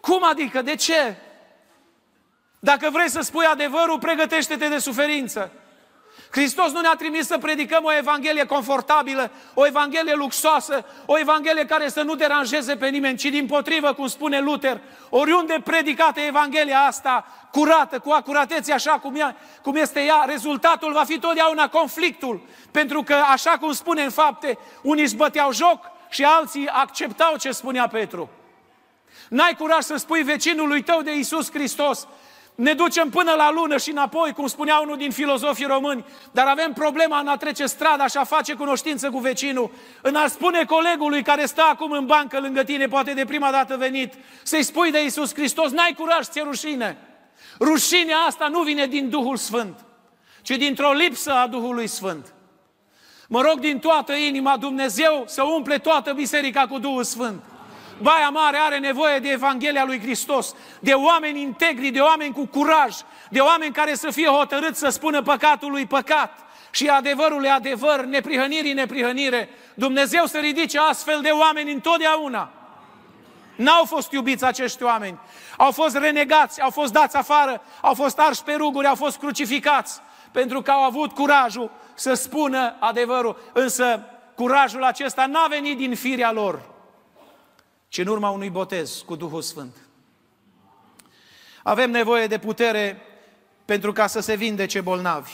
Cum 0.00 0.24
adică? 0.24 0.62
De 0.62 0.74
ce? 0.74 1.16
Dacă 2.58 2.90
vrei 2.90 3.08
să 3.08 3.20
spui 3.20 3.44
adevărul, 3.44 3.98
pregătește-te 3.98 4.68
de 4.68 4.78
suferință. 4.78 5.52
Hristos 6.30 6.72
nu 6.72 6.80
ne-a 6.80 6.94
trimis 6.94 7.26
să 7.26 7.38
predicăm 7.38 7.84
o 7.84 7.92
Evanghelie 7.92 8.44
confortabilă, 8.44 9.30
o 9.54 9.66
Evanghelie 9.66 10.14
luxoasă, 10.14 10.84
o 11.06 11.18
Evanghelie 11.18 11.64
care 11.64 11.88
să 11.88 12.02
nu 12.02 12.14
deranjeze 12.14 12.76
pe 12.76 12.88
nimeni, 12.88 13.16
ci 13.16 13.24
din 13.24 13.46
potrivă, 13.46 13.92
cum 13.92 14.06
spune 14.06 14.40
Luther, 14.40 14.80
oriunde 15.08 15.60
predicată 15.64 16.20
Evanghelia 16.20 16.80
asta, 16.80 17.26
curată, 17.52 17.98
cu 17.98 18.10
acuratețe 18.10 18.72
așa 18.72 18.90
cum, 18.90 19.14
ea, 19.14 19.36
cum 19.62 19.76
este 19.76 20.00
ea, 20.00 20.24
rezultatul 20.26 20.92
va 20.92 21.04
fi 21.04 21.18
totdeauna 21.18 21.68
conflictul. 21.68 22.40
Pentru 22.70 23.02
că, 23.02 23.14
așa 23.14 23.50
cum 23.50 23.72
spune 23.72 24.02
în 24.02 24.10
fapte, 24.10 24.58
unii 24.82 25.02
își 25.02 25.16
băteau 25.16 25.52
joc 25.52 25.90
și 26.08 26.24
alții 26.24 26.68
acceptau 26.68 27.36
ce 27.36 27.50
spunea 27.50 27.88
Petru. 27.88 28.30
N-ai 29.28 29.54
curaj 29.58 29.82
să 29.82 29.96
spui 29.96 30.22
vecinului 30.22 30.82
tău 30.82 31.02
de 31.02 31.14
Isus 31.14 31.50
Hristos, 31.50 32.06
ne 32.60 32.72
ducem 32.72 33.08
până 33.08 33.32
la 33.32 33.50
lună 33.50 33.76
și 33.78 33.90
înapoi, 33.90 34.32
cum 34.32 34.46
spunea 34.46 34.78
unul 34.78 34.96
din 34.96 35.10
filozofii 35.10 35.66
români, 35.66 36.04
dar 36.32 36.46
avem 36.46 36.72
problema 36.72 37.18
în 37.18 37.26
a 37.26 37.36
trece 37.36 37.66
strada 37.66 38.06
și 38.06 38.16
a 38.16 38.24
face 38.24 38.54
cunoștință 38.54 39.10
cu 39.10 39.18
vecinul, 39.18 39.70
în 40.02 40.14
a 40.14 40.26
spune 40.26 40.64
colegului 40.64 41.22
care 41.22 41.46
stă 41.46 41.62
acum 41.62 41.90
în 41.90 42.06
bancă 42.06 42.40
lângă 42.40 42.62
tine, 42.62 42.86
poate 42.86 43.12
de 43.12 43.24
prima 43.24 43.50
dată 43.50 43.76
venit, 43.76 44.14
să-i 44.42 44.62
spui 44.62 44.90
de 44.90 45.04
Isus 45.04 45.34
Hristos, 45.34 45.70
n-ai 45.70 45.94
curaj, 45.98 46.26
ți-e 46.26 46.42
rușine. 46.42 46.96
Rușinea 47.60 48.16
asta 48.16 48.48
nu 48.48 48.60
vine 48.60 48.86
din 48.86 49.08
Duhul 49.08 49.36
Sfânt, 49.36 49.84
ci 50.42 50.50
dintr-o 50.50 50.92
lipsă 50.92 51.32
a 51.32 51.46
Duhului 51.46 51.86
Sfânt. 51.86 52.34
Mă 53.28 53.40
rog 53.40 53.58
din 53.58 53.78
toată 53.78 54.12
inima 54.12 54.56
Dumnezeu 54.56 55.24
să 55.26 55.42
umple 55.42 55.78
toată 55.78 56.12
biserica 56.12 56.66
cu 56.66 56.78
Duhul 56.78 57.04
Sfânt. 57.04 57.42
Baia 58.02 58.28
Mare 58.28 58.56
are 58.56 58.78
nevoie 58.78 59.18
de 59.18 59.28
Evanghelia 59.28 59.84
lui 59.84 60.00
Hristos, 60.00 60.54
de 60.80 60.92
oameni 60.92 61.40
integri, 61.40 61.90
de 61.90 62.00
oameni 62.00 62.32
cu 62.32 62.46
curaj, 62.46 62.96
de 63.30 63.40
oameni 63.40 63.72
care 63.72 63.94
să 63.94 64.10
fie 64.10 64.26
hotărâți 64.26 64.78
să 64.78 64.88
spună 64.88 65.22
păcatului 65.22 65.86
păcat 65.86 66.38
și 66.70 66.88
adevărul 66.88 67.44
e 67.44 67.50
adevăr, 67.50 68.04
neprihănirii 68.04 68.72
neprihănire. 68.72 69.48
Dumnezeu 69.74 70.24
să 70.24 70.38
ridice 70.38 70.78
astfel 70.78 71.20
de 71.20 71.28
oameni 71.28 71.72
întotdeauna. 71.72 72.50
N-au 73.56 73.84
fost 73.84 74.12
iubiți 74.12 74.44
acești 74.44 74.82
oameni. 74.82 75.18
Au 75.56 75.70
fost 75.70 75.96
renegați, 75.96 76.60
au 76.60 76.70
fost 76.70 76.92
dați 76.92 77.16
afară, 77.16 77.62
au 77.80 77.94
fost 77.94 78.18
arși 78.18 78.42
pe 78.42 78.52
ruguri, 78.52 78.86
au 78.86 78.94
fost 78.94 79.18
crucificați, 79.18 80.00
pentru 80.32 80.62
că 80.62 80.70
au 80.70 80.82
avut 80.82 81.12
curajul 81.12 81.70
să 81.94 82.14
spună 82.14 82.76
adevărul. 82.78 83.50
Însă 83.52 84.02
curajul 84.34 84.84
acesta 84.84 85.26
n-a 85.26 85.46
venit 85.48 85.76
din 85.76 85.94
firea 85.94 86.32
lor, 86.32 86.69
ci 87.90 87.98
în 87.98 88.06
urma 88.06 88.30
unui 88.30 88.50
botez 88.50 89.02
cu 89.06 89.16
Duhul 89.16 89.42
Sfânt. 89.42 89.76
Avem 91.62 91.90
nevoie 91.90 92.26
de 92.26 92.38
putere 92.38 93.00
pentru 93.64 93.92
ca 93.92 94.06
să 94.06 94.20
se 94.20 94.34
vindece 94.34 94.80
bolnavi. 94.80 95.32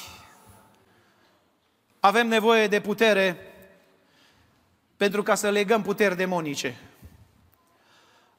Avem 2.01 2.29
nevoie 2.29 2.67
de 2.67 2.81
putere 2.81 3.53
pentru 4.97 5.23
ca 5.23 5.35
să 5.35 5.51
legăm 5.51 5.83
puteri 5.83 6.17
demonice. 6.17 6.81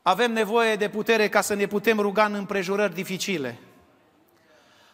Avem 0.02 0.32
nevoie 0.32 0.76
de 0.76 0.90
putere 0.90 1.30
ca 1.30 1.42
să 1.42 1.54
ne 1.54 1.66
putem 1.66 2.00
ruga 2.00 2.26
în 2.26 2.34
împrejurări 2.34 2.94
dificile. 2.94 3.60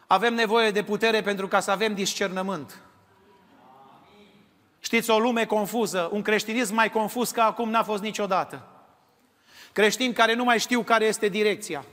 Avem 0.08 0.34
nevoie 0.34 0.72
de 0.72 0.84
putere 0.84 1.22
pentru 1.22 1.48
ca 1.48 1.60
să 1.60 1.72
avem 1.72 1.94
discernământ. 1.94 2.82
Știți, 4.80 5.10
o 5.10 5.20
lume 5.20 5.46
confuză, 5.46 6.10
un 6.12 6.22
creștinism 6.22 6.74
mai 6.74 6.90
confuz 6.90 7.32
ca 7.32 7.46
acum 7.46 7.70
n-a 7.70 7.84
fost 7.84 8.02
niciodată. 8.02 8.73
Creștini 9.74 10.14
care 10.14 10.34
nu 10.34 10.44
mai 10.44 10.60
știu 10.60 10.84
care 10.84 11.06
este 11.06 11.28
direcția. 11.28 11.86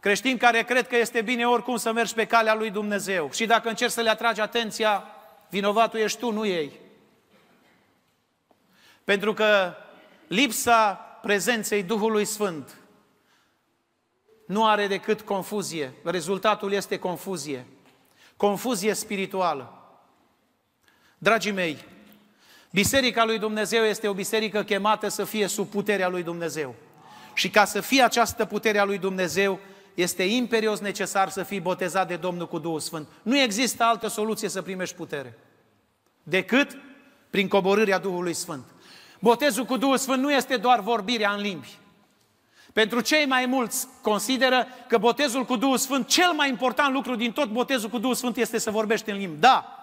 Creștini 0.00 0.38
care 0.38 0.62
cred 0.62 0.88
că 0.88 0.96
este 0.96 1.22
bine 1.22 1.46
oricum 1.46 1.76
să 1.76 1.92
mergi 1.92 2.14
pe 2.14 2.26
calea 2.26 2.54
lui 2.54 2.70
Dumnezeu. 2.70 3.30
Și 3.32 3.46
dacă 3.46 3.68
încerci 3.68 3.92
să 3.92 4.00
le 4.00 4.10
atragi 4.10 4.40
atenția, 4.40 5.04
vinovatul 5.50 5.98
ești 5.98 6.18
tu, 6.18 6.30
nu 6.30 6.46
ei. 6.46 6.72
Pentru 9.04 9.32
că 9.32 9.74
lipsa 10.26 10.92
prezenței 11.22 11.82
Duhului 11.82 12.24
Sfânt 12.24 12.76
nu 14.46 14.66
are 14.66 14.86
decât 14.86 15.20
confuzie. 15.20 15.92
Rezultatul 16.04 16.72
este 16.72 16.98
confuzie. 16.98 17.66
Confuzie 18.36 18.92
spirituală. 18.94 19.72
Dragii 21.18 21.52
mei, 21.52 21.84
Biserica 22.74 23.24
lui 23.24 23.38
Dumnezeu 23.38 23.84
este 23.84 24.08
o 24.08 24.12
biserică 24.12 24.62
chemată 24.62 25.08
să 25.08 25.24
fie 25.24 25.46
sub 25.46 25.68
puterea 25.68 26.08
lui 26.08 26.22
Dumnezeu. 26.22 26.74
Și 27.34 27.50
ca 27.50 27.64
să 27.64 27.80
fie 27.80 28.02
această 28.02 28.44
putere 28.44 28.78
a 28.78 28.84
lui 28.84 28.98
Dumnezeu, 28.98 29.58
este 29.94 30.22
imperios 30.22 30.80
necesar 30.80 31.28
să 31.28 31.42
fii 31.42 31.60
botezat 31.60 32.08
de 32.08 32.16
Domnul 32.16 32.48
cu 32.48 32.58
Duhul 32.58 32.80
Sfânt. 32.80 33.08
Nu 33.22 33.38
există 33.38 33.84
altă 33.84 34.08
soluție 34.08 34.48
să 34.48 34.62
primești 34.62 34.96
putere 34.96 35.38
decât 36.22 36.76
prin 37.30 37.48
coborârea 37.48 37.98
Duhului 37.98 38.34
Sfânt. 38.34 38.64
Botezul 39.20 39.64
cu 39.64 39.76
Duhul 39.76 39.96
Sfânt 39.96 40.22
nu 40.22 40.32
este 40.32 40.56
doar 40.56 40.80
vorbirea 40.80 41.32
în 41.32 41.40
limbi. 41.40 41.78
Pentru 42.72 43.00
cei 43.00 43.26
mai 43.26 43.46
mulți 43.46 43.86
consideră 44.02 44.66
că 44.88 44.98
botezul 44.98 45.44
cu 45.44 45.56
Duhul 45.56 45.78
Sfânt, 45.78 46.06
cel 46.06 46.32
mai 46.32 46.48
important 46.48 46.94
lucru 46.94 47.14
din 47.14 47.32
tot 47.32 47.48
botezul 47.48 47.88
cu 47.88 47.98
Duhul 47.98 48.14
Sfânt 48.14 48.36
este 48.36 48.58
să 48.58 48.70
vorbești 48.70 49.10
în 49.10 49.16
limbi. 49.16 49.40
Da, 49.40 49.73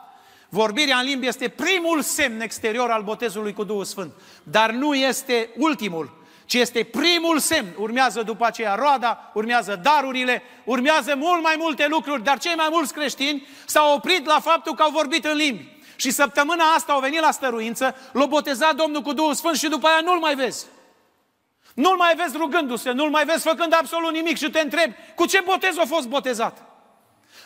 Vorbirea 0.54 0.98
în 0.98 1.06
limbi 1.06 1.28
este 1.28 1.50
primul 1.50 2.02
semn 2.02 2.42
exterior 2.42 2.90
al 2.90 3.04
botezului 3.04 3.54
cu 3.54 3.64
Duhul 3.64 3.84
Sfânt, 3.84 4.14
dar 4.44 4.72
nu 4.72 4.96
este 4.96 5.50
ultimul, 5.58 6.24
ci 6.46 6.54
este 6.54 6.84
primul 6.84 7.40
semn. 7.40 7.68
Urmează 7.78 8.24
după 8.24 8.46
aceea 8.46 8.76
roada, 8.76 9.32
urmează 9.34 9.80
darurile, 9.84 10.44
urmează 10.64 11.16
mult 11.16 11.42
mai 11.42 11.56
multe 11.58 11.88
lucruri, 11.88 12.24
dar 12.24 12.40
cei 12.40 12.56
mai 12.56 12.68
mulți 12.72 12.94
creștini 12.94 13.48
s-au 13.66 13.96
oprit 13.96 14.26
la 14.26 14.40
faptul 14.40 14.76
că 14.76 14.84
au 14.84 14.90
vorbit 14.90 15.26
în 15.26 15.36
limbi. 15.36 15.68
Și 15.96 16.12
săptămâna 16.12 16.64
asta 16.64 16.94
au 16.94 17.00
venit 17.00 17.20
la 17.20 17.32
stăruință, 17.32 17.96
l-a 18.12 18.26
botezat 18.26 18.76
Domnul 18.76 19.02
cu 19.02 19.14
Duhul 19.14 19.34
Sfânt 19.34 19.58
și 19.58 19.68
după 19.68 19.88
aia 19.88 20.02
nu-l 20.04 20.20
mai 20.20 20.36
vezi. 20.36 20.66
Nu-l 21.74 21.96
mai 21.96 22.16
vezi 22.16 22.38
rugându-se, 22.38 22.92
nu-l 22.92 23.10
mai 23.10 23.26
vezi 23.26 23.48
făcând 23.48 23.74
absolut 23.74 24.12
nimic 24.12 24.38
și 24.38 24.50
te 24.50 24.60
întrebi, 24.60 24.96
cu 25.16 25.26
ce 25.26 25.42
botez 25.46 25.78
a 25.78 25.86
fost 25.86 26.08
botezat? 26.08 26.66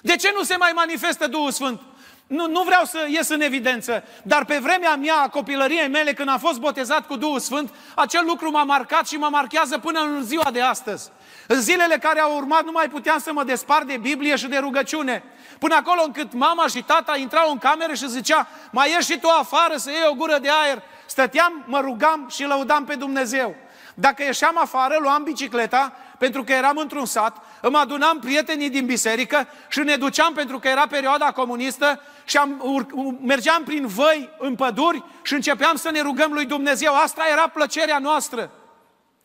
De 0.01 0.15
ce 0.15 0.31
nu 0.35 0.43
se 0.43 0.55
mai 0.55 0.71
manifestă 0.75 1.27
Duhul 1.27 1.51
Sfânt? 1.51 1.81
Nu, 2.27 2.47
nu 2.47 2.61
vreau 2.63 2.83
să 2.83 3.05
ies 3.07 3.29
în 3.29 3.41
evidență, 3.41 4.03
dar 4.23 4.45
pe 4.45 4.57
vremea 4.57 4.95
mea, 4.95 5.15
a 5.15 5.27
copilăriei 5.27 5.87
mele, 5.87 6.13
când 6.13 6.29
am 6.29 6.39
fost 6.39 6.59
botezat 6.59 7.07
cu 7.07 7.15
Duhul 7.15 7.39
Sfânt, 7.39 7.73
acel 7.95 8.23
lucru 8.25 8.51
m-a 8.51 8.63
marcat 8.63 9.07
și 9.07 9.15
mă 9.15 9.27
marchează 9.31 9.77
până 9.77 9.99
în 9.99 10.23
ziua 10.23 10.51
de 10.51 10.61
astăzi. 10.61 11.11
În 11.47 11.61
zilele 11.61 11.97
care 11.97 12.19
au 12.19 12.35
urmat 12.35 12.63
nu 12.63 12.71
mai 12.71 12.89
puteam 12.89 13.19
să 13.19 13.33
mă 13.33 13.43
despart 13.43 13.87
de 13.87 13.97
Biblie 13.97 14.35
și 14.35 14.47
de 14.47 14.57
rugăciune. 14.57 15.23
Până 15.59 15.75
acolo 15.75 16.01
încât 16.05 16.33
mama 16.33 16.67
și 16.67 16.83
tata 16.83 17.17
intrau 17.17 17.51
în 17.51 17.57
cameră 17.57 17.93
și 17.93 18.09
zicea, 18.09 18.47
mai 18.71 18.91
ieși 18.91 19.11
și 19.11 19.19
tu 19.19 19.27
afară 19.27 19.77
să 19.77 19.89
iei 19.89 20.07
o 20.09 20.13
gură 20.13 20.37
de 20.41 20.49
aer. 20.63 20.81
Stăteam, 21.05 21.63
mă 21.67 21.79
rugam 21.79 22.27
și 22.29 22.43
lăudam 22.43 22.85
pe 22.85 22.95
Dumnezeu. 22.95 23.55
Dacă 23.93 24.23
ieșeam 24.23 24.57
afară, 24.57 24.97
luam 24.99 25.23
bicicleta, 25.23 25.93
pentru 26.17 26.43
că 26.43 26.51
eram 26.51 26.77
într-un 26.77 27.05
sat, 27.05 27.37
îmi 27.61 27.75
adunam 27.75 28.19
prietenii 28.19 28.69
din 28.69 28.85
biserică 28.85 29.47
și 29.69 29.79
ne 29.79 29.95
duceam 29.95 30.33
pentru 30.33 30.59
că 30.59 30.67
era 30.67 30.87
perioada 30.87 31.31
comunistă 31.31 32.01
și 32.25 32.37
am, 32.37 32.59
ur, 32.63 32.85
mergeam 33.21 33.63
prin 33.63 33.87
văi, 33.87 34.29
în 34.37 34.55
păduri 34.55 35.03
și 35.21 35.33
începeam 35.33 35.75
să 35.75 35.89
ne 35.89 36.01
rugăm 36.01 36.33
lui 36.33 36.45
Dumnezeu. 36.45 36.95
Asta 36.95 37.23
era 37.31 37.47
plăcerea 37.47 37.99
noastră. 37.99 38.51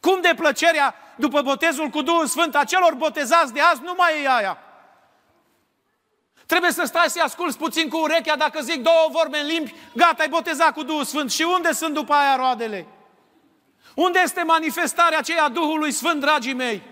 Cum 0.00 0.20
de 0.20 0.32
plăcerea 0.36 0.94
după 1.16 1.42
botezul 1.42 1.88
cu 1.88 2.02
Duhul 2.02 2.26
Sfânt 2.26 2.56
a 2.56 2.64
celor 2.64 2.94
botezați 2.94 3.52
de 3.52 3.60
azi 3.60 3.82
nu 3.82 3.94
mai 3.96 4.22
e 4.22 4.28
aia. 4.28 4.58
Trebuie 6.46 6.70
să 6.70 6.84
stai 6.84 7.08
să-i 7.08 7.22
asculți 7.22 7.58
puțin 7.58 7.88
cu 7.88 8.00
urechea 8.00 8.36
dacă 8.36 8.60
zic 8.60 8.82
două 8.82 9.08
vorbe 9.10 9.38
în 9.38 9.46
limbi, 9.46 9.74
gata, 9.94 10.22
ai 10.22 10.28
botezat 10.28 10.72
cu 10.72 10.82
Duhul 10.82 11.04
Sfânt. 11.04 11.30
Și 11.30 11.42
unde 11.42 11.72
sunt 11.72 11.94
după 11.94 12.12
aia 12.12 12.36
roadele? 12.36 12.86
Unde 13.94 14.20
este 14.22 14.42
manifestarea 14.42 15.18
aceea 15.18 15.48
Duhului 15.48 15.92
Sfânt, 15.92 16.20
dragii 16.20 16.54
mei? 16.54 16.82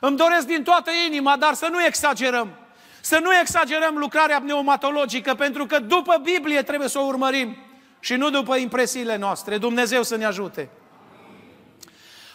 Îmi 0.00 0.16
doresc 0.16 0.46
din 0.46 0.62
toată 0.62 0.90
inima, 1.06 1.36
dar 1.36 1.54
să 1.54 1.66
nu 1.66 1.84
exagerăm. 1.84 2.59
Să 3.00 3.18
nu 3.22 3.38
exagerăm 3.40 3.96
lucrarea 3.96 4.40
pneumatologică, 4.40 5.34
pentru 5.34 5.66
că 5.66 5.78
după 5.78 6.20
Biblie 6.22 6.62
trebuie 6.62 6.88
să 6.88 6.98
o 6.98 7.04
urmărim. 7.04 7.56
și 8.00 8.14
nu 8.14 8.30
după 8.30 8.56
impresiile 8.56 9.16
noastre. 9.16 9.58
Dumnezeu 9.58 10.02
să 10.02 10.16
ne 10.16 10.24
ajute. 10.24 10.68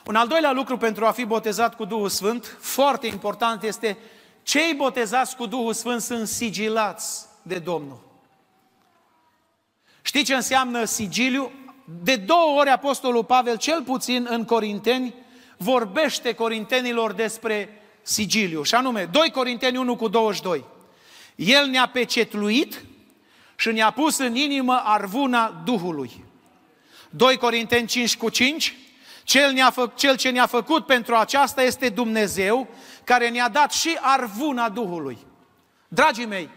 Un 0.06 0.16
al 0.16 0.28
doilea 0.28 0.52
lucru 0.52 0.78
pentru 0.78 1.06
a 1.06 1.12
fi 1.12 1.26
botezat 1.26 1.76
cu 1.76 1.86
Duhul 1.86 2.10
Sfânt, 2.10 2.58
foarte 2.60 3.08
important, 3.08 3.64
este 3.64 3.98
cei 4.44 4.74
botezați 4.74 5.36
cu 5.36 5.46
Duhul 5.46 5.74
Sfânt 5.74 6.02
sunt 6.02 6.28
sigilați 6.28 7.26
de 7.42 7.58
Domnul. 7.58 8.00
Știți 10.02 10.26
ce 10.26 10.36
înseamnă 10.36 10.84
sigiliu? 10.84 11.52
De 12.04 12.16
două 12.16 12.60
ori 12.60 12.70
Apostolul 12.70 13.24
Pavel, 13.24 13.58
cel 13.58 13.82
puțin 13.84 14.28
în 14.30 14.46
Corinteni, 14.46 15.14
vorbește 15.58 16.34
corintenilor 16.34 17.12
despre 17.14 17.82
sigiliu. 18.06 18.64
Și 18.64 18.76
anume, 18.76 19.06
2 19.12 19.32
Corinteni 19.32 19.78
1 19.78 19.96
cu 19.96 20.08
22. 20.08 20.66
El 21.36 21.68
ne-a 21.68 21.88
pecetluit 21.88 22.84
și 23.56 23.72
ne-a 23.72 23.92
pus 23.92 24.18
în 24.18 24.36
inimă 24.36 24.82
arvuna 24.84 25.62
Duhului. 25.66 26.24
2 27.10 27.38
Corinteni 27.38 27.88
5 27.88 28.18
cu 28.18 28.30
5. 28.30 28.76
Cel, 29.24 29.52
ne-a 29.52 29.70
fă, 29.70 29.92
cel 29.96 30.18
ce 30.18 30.30
ne-a 30.30 30.46
făcut 30.46 30.86
pentru 30.86 31.16
aceasta 31.16 31.64
este 31.64 31.90
Dumnezeu, 31.90 32.68
care 33.04 33.30
ne-a 33.30 33.50
dat 33.50 33.72
și 33.74 33.98
arvuna 34.02 34.70
Duhului. 34.70 35.18
Dragii 35.88 36.26
mei, 36.26 36.50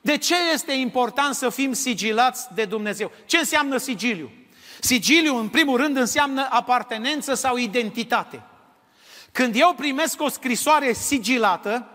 de 0.00 0.18
ce 0.18 0.34
este 0.52 0.72
important 0.72 1.34
să 1.34 1.48
fim 1.48 1.72
sigilați 1.72 2.46
de 2.54 2.64
Dumnezeu? 2.64 3.10
Ce 3.26 3.38
înseamnă 3.38 3.76
sigiliu? 3.76 4.30
Sigiliu, 4.80 5.36
în 5.36 5.48
primul 5.48 5.76
rând, 5.76 5.96
înseamnă 5.96 6.46
apartenență 6.50 7.34
sau 7.34 7.56
identitate. 7.56 8.42
Când 9.34 9.56
eu 9.56 9.74
primesc 9.76 10.20
o 10.20 10.28
scrisoare 10.28 10.92
sigilată, 10.92 11.88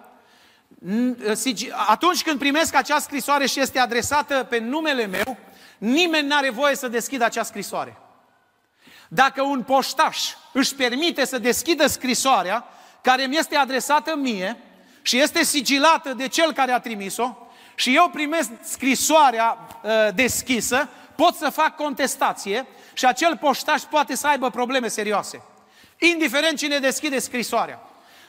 atunci 1.87 2.23
când 2.23 2.39
primesc 2.39 2.75
acea 2.75 2.99
scrisoare 2.99 3.45
și 3.45 3.59
este 3.59 3.79
adresată 3.79 4.43
pe 4.49 4.57
numele 4.57 5.05
meu, 5.05 5.37
nimeni 5.77 6.27
nu 6.27 6.35
are 6.35 6.49
voie 6.49 6.75
să 6.75 6.87
deschidă 6.87 7.23
acea 7.23 7.43
scrisoare. 7.43 7.97
Dacă 9.07 9.41
un 9.41 9.63
poștaș 9.63 10.33
își 10.53 10.75
permite 10.75 11.25
să 11.25 11.37
deschidă 11.37 11.87
scrisoarea 11.87 12.65
care 13.01 13.25
mi 13.25 13.37
este 13.37 13.55
adresată 13.55 14.15
mie 14.15 14.57
și 15.01 15.19
este 15.19 15.43
sigilată 15.43 16.13
de 16.13 16.27
cel 16.27 16.53
care 16.53 16.71
a 16.71 16.79
trimis-o 16.79 17.37
și 17.75 17.95
eu 17.95 18.09
primesc 18.09 18.49
scrisoarea 18.63 19.57
uh, 19.83 19.91
deschisă, 20.15 20.89
pot 21.15 21.35
să 21.35 21.49
fac 21.49 21.75
contestație 21.75 22.67
și 22.93 23.05
acel 23.05 23.37
poștaș 23.37 23.81
poate 23.81 24.15
să 24.15 24.27
aibă 24.27 24.49
probleme 24.49 24.87
serioase. 24.87 25.43
Indiferent 25.99 26.57
cine 26.57 26.79
deschide 26.79 27.19
scrisoarea. 27.19 27.79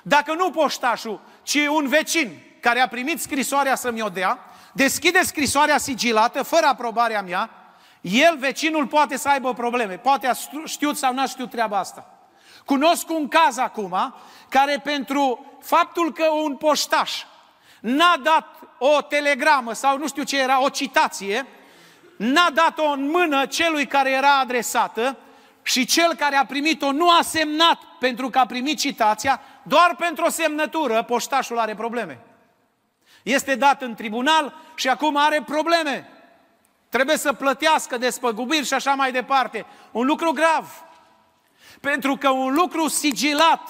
Dacă 0.03 0.35
nu 0.35 0.51
poștașul, 0.51 1.21
ci 1.43 1.59
un 1.69 1.89
vecin 1.89 2.43
care 2.61 2.81
a 2.81 2.89
primit 2.89 3.21
scrisoarea 3.21 3.75
să-mi 3.75 4.03
o 4.03 4.09
dea, 4.09 4.39
deschide 4.73 5.23
scrisoarea 5.23 5.79
sigilată, 5.79 6.43
fără 6.43 6.67
aprobarea 6.67 7.23
mea, 7.23 7.51
el, 8.01 8.37
vecinul, 8.39 8.87
poate 8.87 9.17
să 9.17 9.29
aibă 9.29 9.55
probleme. 9.55 9.99
Poate 9.99 10.27
a 10.27 10.33
știut 10.65 10.97
sau 10.97 11.13
n-a 11.15 11.27
știut 11.27 11.51
treaba 11.51 11.79
asta. 11.79 12.19
Cunosc 12.65 13.11
un 13.11 13.29
caz 13.29 13.57
acum 13.57 14.15
care 14.49 14.81
pentru 14.85 15.57
faptul 15.63 16.13
că 16.13 16.29
un 16.29 16.57
poștaș 16.57 17.25
n-a 17.81 18.17
dat 18.23 18.47
o 18.79 19.01
telegramă 19.01 19.73
sau 19.73 19.99
nu 19.99 20.09
știu 20.09 20.23
ce 20.23 20.41
era, 20.41 20.63
o 20.63 20.69
citație, 20.69 21.47
n-a 22.17 22.51
dat-o 22.55 22.85
în 22.85 23.11
mână 23.11 23.47
celui 23.47 23.87
care 23.87 24.11
era 24.11 24.39
adresată 24.39 25.17
și 25.71 25.85
cel 25.85 26.15
care 26.15 26.37
a 26.37 26.45
primit-o 26.45 26.93
nu 26.93 27.11
a 27.11 27.23
semnat 27.23 27.79
pentru 27.99 28.31
că 28.31 28.39
a 28.39 28.47
primit 28.47 28.79
citația, 28.79 29.41
doar 29.63 29.97
pentru 29.99 30.25
o 30.25 30.31
semnătură, 30.31 31.03
poștașul 31.03 31.59
are 31.59 31.75
probleme. 31.75 32.19
Este 33.23 33.55
dat 33.55 33.83
în 33.83 33.95
tribunal 33.95 34.55
și 34.75 34.89
acum 34.89 35.17
are 35.17 35.43
probleme. 35.47 36.09
Trebuie 36.89 37.17
să 37.17 37.33
plătească 37.33 37.99
despăgubiri 37.99 38.67
și 38.67 38.75
așa 38.75 38.95
mai 38.95 39.13
departe. 39.13 39.67
Un 39.91 40.07
lucru 40.07 40.31
grav. 40.31 40.85
Pentru 41.81 42.17
că 42.17 42.29
un 42.29 42.55
lucru 42.55 42.89
sigilat 42.89 43.69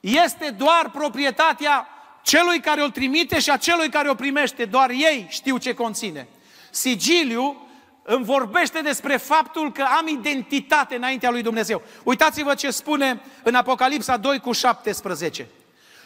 este 0.00 0.50
doar 0.50 0.90
proprietatea 0.90 1.88
celui 2.22 2.60
care 2.60 2.82
o 2.82 2.88
trimite 2.88 3.40
și 3.40 3.50
a 3.50 3.56
celui 3.56 3.88
care 3.88 4.10
o 4.10 4.14
primește. 4.14 4.64
Doar 4.64 4.90
ei 4.90 5.26
știu 5.28 5.56
ce 5.56 5.74
conține. 5.74 6.28
Sigiliu 6.70 7.63
îmi 8.06 8.24
vorbește 8.24 8.80
despre 8.80 9.16
faptul 9.16 9.72
că 9.72 9.84
am 9.98 10.06
identitate 10.06 10.94
înaintea 10.94 11.30
lui 11.30 11.42
Dumnezeu. 11.42 11.82
Uitați-vă 12.02 12.54
ce 12.54 12.70
spune 12.70 13.20
în 13.42 13.54
Apocalipsa 13.54 14.16
2 14.16 14.40
cu 14.40 14.52
17. 14.52 15.48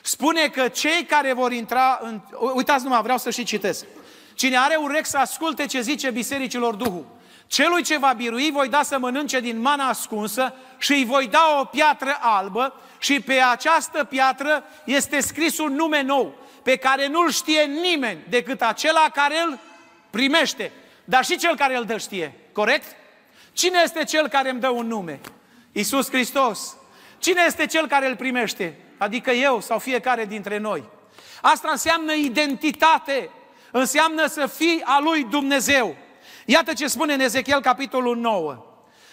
Spune 0.03 0.49
că 0.49 0.69
cei 0.69 1.05
care 1.05 1.33
vor 1.33 1.53
intra 1.53 1.99
în... 2.03 2.21
Uitați 2.55 2.85
numai, 2.85 3.03
vreau 3.03 3.19
să 3.19 3.31
și 3.31 3.45
citesc. 3.45 3.85
Cine 4.35 4.57
are 4.59 4.77
urechi 4.77 5.09
să 5.09 5.19
asculte 5.19 5.67
ce 5.67 5.81
zice 5.81 6.11
bisericilor 6.11 6.75
Duhul. 6.75 7.07
Celui 7.47 7.83
ce 7.83 7.99
va 7.99 8.13
birui 8.13 8.51
voi 8.51 8.69
da 8.69 8.83
să 8.83 8.99
mănânce 8.99 9.41
din 9.41 9.61
mana 9.61 9.89
ascunsă 9.89 10.55
și 10.79 10.93
îi 10.93 11.05
voi 11.05 11.27
da 11.27 11.57
o 11.61 11.65
piatră 11.65 12.17
albă 12.21 12.75
și 12.99 13.21
pe 13.21 13.35
această 13.35 14.05
piatră 14.05 14.65
este 14.85 15.21
scris 15.21 15.59
un 15.59 15.75
nume 15.75 16.03
nou, 16.03 16.35
pe 16.63 16.77
care 16.77 17.07
nu-l 17.07 17.31
știe 17.31 17.63
nimeni 17.63 18.21
decât 18.29 18.63
acela 18.63 19.09
care 19.13 19.35
îl 19.47 19.59
primește. 20.11 20.73
Dar 21.09 21.25
și 21.25 21.37
cel 21.37 21.57
care 21.57 21.77
îl 21.77 21.85
dă 21.85 21.99
știe, 21.99 22.35
corect? 22.53 22.97
Cine 23.53 23.81
este 23.85 24.05
cel 24.05 24.29
care 24.29 24.51
îmi 24.51 24.61
dă 24.61 24.69
un 24.69 24.87
nume? 24.87 25.21
Iisus 25.73 26.09
Hristos. 26.09 26.77
Cine 27.19 27.43
este 27.47 27.67
cel 27.67 27.87
care 27.87 28.09
îl 28.09 28.17
primește? 28.17 28.79
Adică 28.99 29.31
eu 29.31 29.61
sau 29.61 29.79
fiecare 29.79 30.25
dintre 30.25 30.59
noi. 30.59 30.85
Asta 31.43 31.69
înseamnă 31.71 32.13
identitate. 32.13 33.31
Înseamnă 33.71 34.27
să 34.27 34.47
fii 34.47 34.83
a 34.85 35.01
lui 35.01 35.25
Dumnezeu. 35.25 35.97
Iată 36.45 36.73
ce 36.73 36.87
spune 36.87 37.13
în 37.13 37.21
Ezechiel 37.21 37.61
capitolul 37.61 38.17
9. 38.17 38.65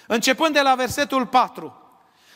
Începând 0.08 0.54
de 0.54 0.62
la 0.62 0.76
versetul 0.76 1.26
4. 1.26 1.82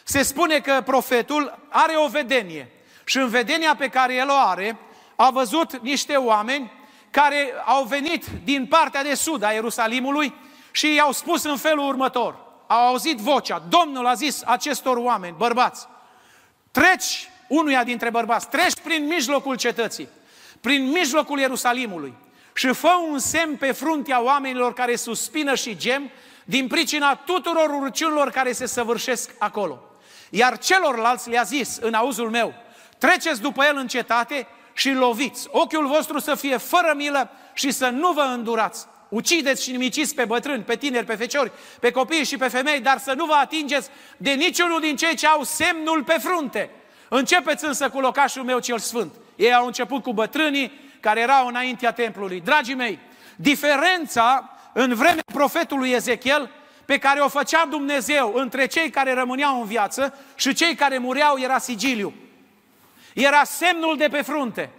Se 0.03 0.23
spune 0.23 0.59
că 0.59 0.81
profetul 0.85 1.67
are 1.69 1.95
o 1.95 2.07
vedenie. 2.07 2.71
Și 3.03 3.17
în 3.17 3.27
vedenia 3.27 3.75
pe 3.75 3.87
care 3.87 4.15
el 4.15 4.29
o 4.29 4.47
are, 4.47 4.77
a 5.15 5.29
văzut 5.29 5.77
niște 5.77 6.15
oameni 6.15 6.78
care 7.11 7.53
au 7.65 7.83
venit 7.83 8.25
din 8.43 8.65
partea 8.65 9.03
de 9.03 9.13
sud 9.13 9.43
a 9.43 9.51
Ierusalimului 9.51 10.33
și 10.71 10.93
i-au 10.93 11.11
spus 11.11 11.43
în 11.43 11.57
felul 11.57 11.87
următor. 11.87 12.35
Au 12.67 12.87
auzit 12.87 13.17
vocea. 13.17 13.63
Domnul 13.69 14.07
a 14.07 14.13
zis 14.13 14.41
acestor 14.45 14.97
oameni, 14.97 15.35
bărbați, 15.37 15.87
treci, 16.71 17.29
unuia 17.47 17.83
dintre 17.83 18.09
bărbați, 18.09 18.49
treci 18.49 18.79
prin 18.83 19.05
mijlocul 19.05 19.55
cetății, 19.55 20.07
prin 20.61 20.89
mijlocul 20.89 21.39
Ierusalimului 21.39 22.13
și 22.53 22.73
fă 22.73 22.91
un 23.09 23.19
semn 23.19 23.55
pe 23.55 23.71
fruntea 23.71 24.21
oamenilor 24.21 24.73
care 24.73 24.95
suspină 24.95 25.55
și 25.55 25.77
gem 25.77 26.09
din 26.45 26.67
pricina 26.67 27.15
tuturor 27.15 27.69
urciunilor 27.69 28.31
care 28.31 28.51
se 28.51 28.65
săvârșesc 28.65 29.31
acolo. 29.37 29.83
Iar 30.29 30.57
celorlalți 30.57 31.29
le-a 31.29 31.43
zis 31.43 31.77
în 31.81 31.93
auzul 31.93 32.29
meu, 32.29 32.53
treceți 32.97 33.41
după 33.41 33.63
el 33.63 33.77
în 33.77 33.87
cetate 33.87 34.47
și 34.79 34.91
loviți. 34.91 35.47
Ochiul 35.51 35.87
vostru 35.87 36.19
să 36.19 36.35
fie 36.35 36.57
fără 36.57 36.93
milă 36.95 37.29
și 37.53 37.71
să 37.71 37.89
nu 37.89 38.11
vă 38.11 38.21
îndurați. 38.21 38.85
Ucideți 39.09 39.63
și 39.63 39.71
nimiciți 39.71 40.15
pe 40.15 40.25
bătrâni, 40.25 40.63
pe 40.63 40.75
tineri, 40.75 41.05
pe 41.05 41.15
feciori, 41.15 41.51
pe 41.79 41.91
copii 41.91 42.25
și 42.25 42.37
pe 42.37 42.47
femei, 42.47 42.79
dar 42.79 42.97
să 42.97 43.13
nu 43.13 43.25
vă 43.25 43.33
atingeți 43.33 43.89
de 44.17 44.31
niciunul 44.31 44.79
din 44.79 44.95
cei 44.95 45.15
ce 45.15 45.27
au 45.27 45.43
semnul 45.43 46.03
pe 46.03 46.15
frunte. 46.19 46.69
Începeți 47.09 47.65
însă 47.65 47.89
cu 47.89 47.99
locașul 47.99 48.43
meu 48.43 48.59
cel 48.59 48.79
sfânt. 48.79 49.13
Ei 49.35 49.53
au 49.53 49.65
început 49.65 50.03
cu 50.03 50.13
bătrânii 50.13 50.71
care 50.99 51.19
erau 51.19 51.47
înaintea 51.47 51.91
templului. 51.91 52.41
Dragii 52.41 52.75
mei, 52.75 52.99
diferența 53.35 54.57
în 54.73 54.93
vremea 54.93 55.23
profetului 55.33 55.89
Ezechiel 55.89 56.49
pe 56.85 56.97
care 56.97 57.19
o 57.19 57.27
făcea 57.27 57.65
Dumnezeu 57.69 58.33
între 58.35 58.65
cei 58.65 58.89
care 58.89 59.13
rămâneau 59.13 59.61
în 59.61 59.67
viață 59.67 60.17
și 60.35 60.53
cei 60.53 60.75
care 60.75 60.97
mureau 60.97 61.37
era 61.39 61.57
sigiliu. 61.57 62.13
Era 63.19 63.43
semnul 63.43 63.97
de 63.97 64.07
pe 64.07 64.21
frunte. 64.21 64.69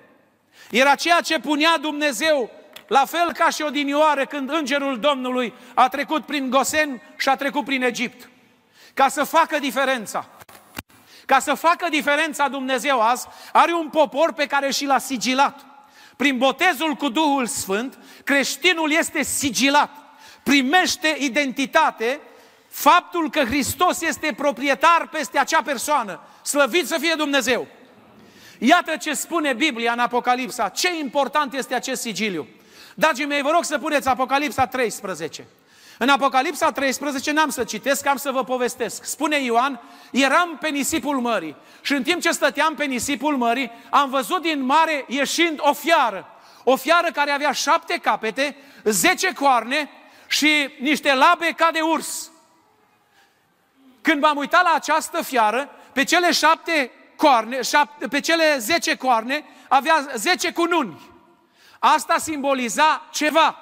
Era 0.70 0.94
ceea 0.94 1.20
ce 1.20 1.38
punea 1.38 1.78
Dumnezeu, 1.78 2.50
la 2.86 3.04
fel 3.04 3.32
ca 3.32 3.50
și 3.50 3.62
odinioară 3.62 4.26
când 4.26 4.50
îngerul 4.50 4.98
Domnului 4.98 5.54
a 5.74 5.88
trecut 5.88 6.24
prin 6.24 6.50
Gosen 6.50 7.02
și 7.16 7.28
a 7.28 7.36
trecut 7.36 7.64
prin 7.64 7.82
Egipt. 7.82 8.28
Ca 8.94 9.08
să 9.08 9.24
facă 9.24 9.58
diferența. 9.58 10.28
Ca 11.26 11.38
să 11.38 11.54
facă 11.54 11.86
diferența 11.90 12.48
Dumnezeu 12.48 13.00
azi, 13.00 13.26
are 13.52 13.72
un 13.72 13.88
popor 13.88 14.32
pe 14.32 14.46
care 14.46 14.70
și 14.70 14.84
l-a 14.84 14.98
sigilat. 14.98 15.66
Prin 16.16 16.38
botezul 16.38 16.94
cu 16.94 17.08
Duhul 17.08 17.46
Sfânt, 17.46 17.98
creștinul 18.24 18.92
este 18.92 19.22
sigilat. 19.22 19.90
Primește 20.42 21.16
identitate 21.18 22.20
faptul 22.68 23.30
că 23.30 23.44
Hristos 23.44 24.00
este 24.00 24.32
proprietar 24.36 25.08
peste 25.08 25.38
acea 25.38 25.62
persoană. 25.62 26.20
Slăvit 26.42 26.86
să 26.86 26.98
fie 26.98 27.14
Dumnezeu! 27.16 27.66
Iată 28.62 28.96
ce 28.96 29.14
spune 29.14 29.52
Biblia 29.52 29.92
în 29.92 29.98
Apocalipsa. 29.98 30.68
Ce 30.68 30.98
important 30.98 31.54
este 31.54 31.74
acest 31.74 32.00
sigiliu. 32.00 32.46
Dragii 32.94 33.26
mei, 33.26 33.42
vă 33.42 33.50
rog 33.50 33.64
să 33.64 33.78
puneți 33.78 34.08
Apocalipsa 34.08 34.66
13. 34.66 35.46
În 35.98 36.08
Apocalipsa 36.08 36.72
13 36.72 37.32
n-am 37.32 37.50
să 37.50 37.64
citesc, 37.64 38.06
am 38.06 38.16
să 38.16 38.30
vă 38.30 38.44
povestesc. 38.44 39.04
Spune 39.04 39.42
Ioan, 39.42 39.80
eram 40.10 40.56
pe 40.60 40.68
nisipul 40.68 41.20
mării 41.20 41.56
și 41.80 41.92
în 41.92 42.02
timp 42.02 42.20
ce 42.20 42.30
stăteam 42.30 42.74
pe 42.74 42.84
nisipul 42.84 43.36
mării, 43.36 43.70
am 43.90 44.10
văzut 44.10 44.42
din 44.42 44.62
mare 44.62 45.04
ieșind 45.08 45.58
o 45.62 45.72
fiară. 45.72 46.26
O 46.64 46.76
fiară 46.76 47.08
care 47.12 47.30
avea 47.30 47.52
șapte 47.52 47.98
capete, 47.98 48.56
zece 48.84 49.32
coarne 49.32 49.90
și 50.26 50.68
niște 50.80 51.14
labe 51.14 51.52
ca 51.56 51.70
de 51.72 51.80
urs. 51.80 52.30
Când 54.00 54.22
m-am 54.22 54.36
uitat 54.36 54.62
la 54.62 54.72
această 54.74 55.22
fiară, 55.22 55.70
pe 55.92 56.04
cele 56.04 56.32
șapte 56.32 56.90
coarne, 57.20 57.62
șapte, 57.62 58.08
pe 58.08 58.20
cele 58.20 58.58
zece 58.58 58.96
coarne, 58.96 59.44
avea 59.68 60.06
zece 60.14 60.52
cununi. 60.52 61.00
Asta 61.78 62.18
simboliza 62.18 63.02
ceva. 63.10 63.56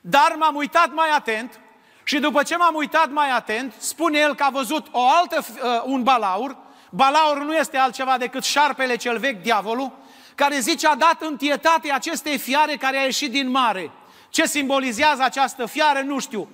Dar 0.00 0.34
m-am 0.38 0.54
uitat 0.54 0.92
mai 0.92 1.08
atent 1.10 1.60
și 2.04 2.18
după 2.18 2.42
ce 2.42 2.56
m-am 2.56 2.74
uitat 2.74 3.10
mai 3.10 3.30
atent, 3.30 3.74
spune 3.78 4.18
el 4.18 4.34
că 4.34 4.42
a 4.42 4.50
văzut 4.50 4.86
o 4.90 5.08
altă, 5.08 5.38
uh, 5.38 5.82
un 5.84 6.02
balaur. 6.02 6.56
Balaur 6.90 7.42
nu 7.42 7.54
este 7.54 7.76
altceva 7.76 8.18
decât 8.18 8.44
șarpele 8.44 8.96
cel 8.96 9.18
vechi, 9.18 9.42
diavolul, 9.42 9.92
care 10.34 10.58
zice 10.58 10.86
a 10.86 10.94
dat 10.94 11.22
întietate 11.22 11.92
acestei 11.92 12.38
fiare 12.38 12.76
care 12.76 12.96
a 12.96 13.02
ieșit 13.04 13.30
din 13.30 13.50
mare. 13.50 13.90
Ce 14.28 14.46
simbolizează 14.46 15.22
această 15.22 15.66
fiară, 15.66 16.00
nu 16.00 16.18
știu. 16.18 16.48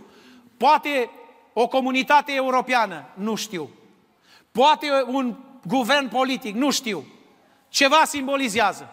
Poate 0.56 1.10
o 1.52 1.66
comunitate 1.66 2.32
europeană, 2.34 3.04
nu 3.14 3.34
știu. 3.34 3.68
Poate 4.52 5.04
un 5.06 5.36
guvern 5.66 6.08
politic, 6.08 6.54
nu 6.54 6.70
știu. 6.70 7.06
Ceva 7.68 8.02
simbolizează. 8.04 8.88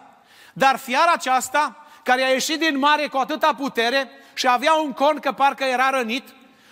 Dar 0.52 0.78
fiara 0.78 1.12
aceasta, 1.12 1.86
care 2.02 2.22
a 2.22 2.28
ieșit 2.28 2.58
din 2.58 2.78
mare 2.78 3.06
cu 3.06 3.16
atâta 3.16 3.54
putere 3.54 4.10
și 4.34 4.48
avea 4.48 4.72
un 4.72 4.92
con 4.92 5.18
că 5.18 5.32
parcă 5.32 5.64
era 5.64 5.90
rănit, 5.90 6.28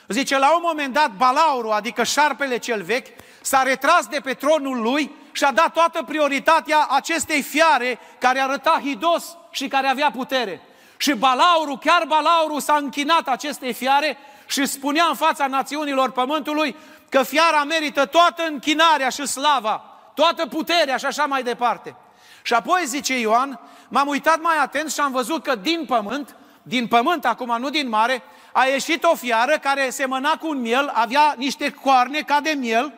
zice, 0.08 0.38
la 0.38 0.54
un 0.54 0.60
moment 0.62 0.92
dat 0.92 1.10
Balauru, 1.10 1.70
adică 1.70 2.02
șarpele 2.02 2.58
cel 2.58 2.82
vechi, 2.82 3.06
s-a 3.40 3.62
retras 3.62 4.06
de 4.06 4.20
pe 4.20 4.32
tronul 4.32 4.80
lui 4.80 5.10
și 5.32 5.44
a 5.44 5.52
dat 5.52 5.72
toată 5.72 6.02
prioritatea 6.02 6.86
acestei 6.90 7.42
fiare 7.42 7.98
care 8.18 8.40
arăta 8.40 8.80
hidos 8.84 9.36
și 9.50 9.68
care 9.68 9.86
avea 9.86 10.10
putere. 10.10 10.60
Și 10.96 11.12
Balauru, 11.12 11.76
chiar 11.76 12.04
Balauru 12.06 12.58
s-a 12.58 12.76
închinat 12.76 13.28
acestei 13.28 13.72
fiare 13.72 14.18
și 14.46 14.66
spunea 14.66 15.04
în 15.08 15.14
fața 15.14 15.46
națiunilor 15.46 16.10
pământului 16.10 16.76
că 17.08 17.22
fiara 17.22 17.64
merită 17.64 18.06
toată 18.06 18.42
închinarea 18.48 19.08
și 19.08 19.26
slava, 19.26 19.89
toată 20.20 20.46
puterea 20.46 20.96
și 20.96 21.04
așa 21.04 21.26
mai 21.26 21.42
departe. 21.42 21.94
Și 22.42 22.54
apoi, 22.54 22.82
zice 22.86 23.18
Ioan, 23.18 23.60
m-am 23.88 24.08
uitat 24.08 24.40
mai 24.40 24.56
atent 24.56 24.92
și 24.92 25.00
am 25.00 25.12
văzut 25.12 25.42
că 25.42 25.54
din 25.54 25.84
pământ, 25.86 26.36
din 26.62 26.86
pământ 26.86 27.24
acum, 27.24 27.56
nu 27.58 27.70
din 27.70 27.88
mare, 27.88 28.22
a 28.52 28.64
ieșit 28.64 29.04
o 29.04 29.14
fiară 29.14 29.58
care 29.58 29.90
semăna 29.90 30.36
cu 30.36 30.48
un 30.48 30.60
miel, 30.60 30.90
avea 30.94 31.34
niște 31.36 31.70
coarne 31.70 32.20
ca 32.20 32.40
de 32.40 32.50
miel 32.50 32.92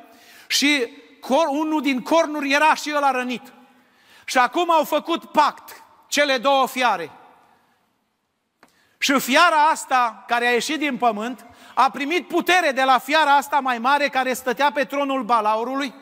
și 0.46 0.86
cor, 1.20 1.46
unul 1.48 1.80
din 1.80 2.00
cornuri 2.00 2.52
era 2.52 2.74
și 2.74 2.90
el 2.90 3.08
rănit. 3.12 3.52
Și 4.24 4.38
acum 4.38 4.70
au 4.70 4.84
făcut 4.84 5.24
pact, 5.24 5.82
cele 6.08 6.38
două 6.38 6.66
fiare. 6.66 7.10
Și 8.98 9.20
fiara 9.20 9.68
asta, 9.70 10.24
care 10.26 10.46
a 10.46 10.52
ieșit 10.52 10.78
din 10.78 10.96
pământ, 10.96 11.46
a 11.74 11.90
primit 11.90 12.28
putere 12.28 12.70
de 12.70 12.82
la 12.82 12.98
fiara 12.98 13.36
asta 13.36 13.60
mai 13.60 13.78
mare 13.78 14.08
care 14.08 14.32
stătea 14.32 14.72
pe 14.72 14.84
tronul 14.84 15.22
balaurului, 15.22 15.94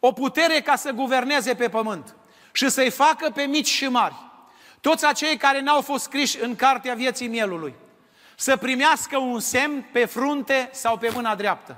o 0.00 0.12
putere 0.12 0.60
ca 0.60 0.76
să 0.76 0.90
guverneze 0.90 1.54
pe 1.54 1.68
pământ 1.68 2.14
și 2.52 2.68
să-i 2.68 2.90
facă 2.90 3.30
pe 3.30 3.42
mici 3.42 3.68
și 3.68 3.88
mari, 3.88 4.14
toți 4.80 5.06
acei 5.06 5.36
care 5.36 5.60
n-au 5.60 5.80
fost 5.80 6.04
scriși 6.04 6.40
în 6.40 6.56
cartea 6.56 6.94
vieții 6.94 7.28
mielului, 7.28 7.74
să 8.36 8.56
primească 8.56 9.18
un 9.18 9.40
semn 9.40 9.88
pe 9.92 10.04
frunte 10.04 10.68
sau 10.72 10.98
pe 10.98 11.10
mâna 11.14 11.34
dreaptă. 11.34 11.76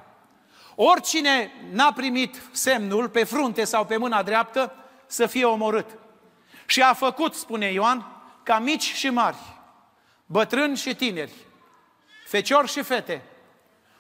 Oricine 0.75 1.53
n-a 1.71 1.93
primit 1.93 2.43
semnul 2.51 3.09
pe 3.09 3.25
frunte 3.25 3.65
sau 3.65 3.87
pe 3.87 3.97
mâna 3.97 4.23
dreaptă, 4.23 4.75
să 5.07 5.27
fie 5.27 5.45
omorât. 5.45 5.99
Și 6.67 6.83
a 6.83 6.93
făcut, 6.93 7.35
spune 7.35 7.73
Ioan, 7.73 8.07
ca 8.43 8.59
mici 8.59 8.93
și 8.95 9.11
mari, 9.11 9.37
bătrâni 10.27 10.77
și 10.77 10.95
tineri, 10.95 11.33
feciori 12.27 12.71
și 12.71 12.83
fete, 12.83 13.23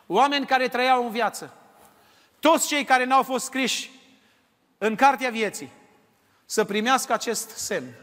oameni 0.06 0.46
care 0.46 0.68
trăiau 0.68 1.04
în 1.04 1.10
viață, 1.10 1.54
toți 2.40 2.66
cei 2.66 2.84
care 2.84 3.04
n-au 3.04 3.22
fost 3.22 3.44
scriși 3.44 3.90
în 4.82 4.94
cartea 4.96 5.30
vieții, 5.30 5.72
să 6.44 6.64
primească 6.64 7.12
acest 7.12 7.48
semn. 7.50 7.94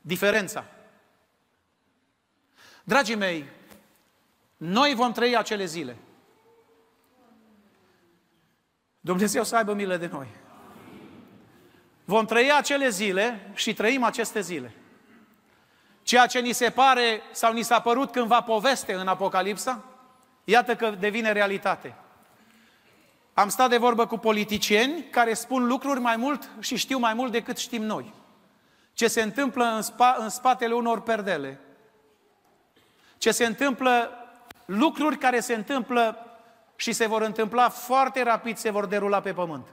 Diferența. 0.00 0.64
Dragii 2.82 3.14
mei, 3.14 3.48
noi 4.56 4.94
vom 4.94 5.12
trăi 5.12 5.36
acele 5.36 5.64
zile. 5.64 5.96
Dumnezeu 9.00 9.44
să 9.44 9.56
aibă 9.56 9.74
milă 9.74 9.96
de 9.96 10.06
noi. 10.06 10.28
Vom 12.04 12.24
trăi 12.24 12.52
acele 12.52 12.88
zile 12.88 13.50
și 13.54 13.74
trăim 13.74 14.02
aceste 14.02 14.40
zile. 14.40 14.74
Ceea 16.02 16.26
ce 16.26 16.40
ni 16.40 16.52
se 16.52 16.70
pare 16.70 17.20
sau 17.32 17.52
ni 17.52 17.62
s-a 17.62 17.80
părut 17.80 18.12
cândva 18.12 18.42
poveste 18.42 18.92
în 18.92 19.08
Apocalipsa, 19.08 19.84
iată 20.44 20.76
că 20.76 20.90
devine 20.90 21.32
realitate. 21.32 21.98
Am 23.34 23.48
stat 23.48 23.68
de 23.68 23.76
vorbă 23.76 24.06
cu 24.06 24.16
politicieni 24.16 25.04
care 25.10 25.34
spun 25.34 25.66
lucruri 25.66 26.00
mai 26.00 26.16
mult 26.16 26.50
și 26.58 26.76
știu 26.76 26.98
mai 26.98 27.14
mult 27.14 27.32
decât 27.32 27.56
știm 27.56 27.82
noi. 27.82 28.12
Ce 28.92 29.08
se 29.08 29.22
întâmplă 29.22 29.64
în, 29.64 29.82
spa, 29.82 30.16
în 30.18 30.28
spatele 30.28 30.74
unor 30.74 31.00
perdele. 31.00 31.60
Ce 33.18 33.30
se 33.30 33.44
întâmplă, 33.44 34.10
lucruri 34.64 35.18
care 35.18 35.40
se 35.40 35.54
întâmplă 35.54 36.18
și 36.76 36.92
se 36.92 37.06
vor 37.06 37.22
întâmpla 37.22 37.68
foarte 37.68 38.22
rapid, 38.22 38.56
se 38.56 38.70
vor 38.70 38.86
derula 38.86 39.20
pe 39.20 39.32
pământ. 39.32 39.66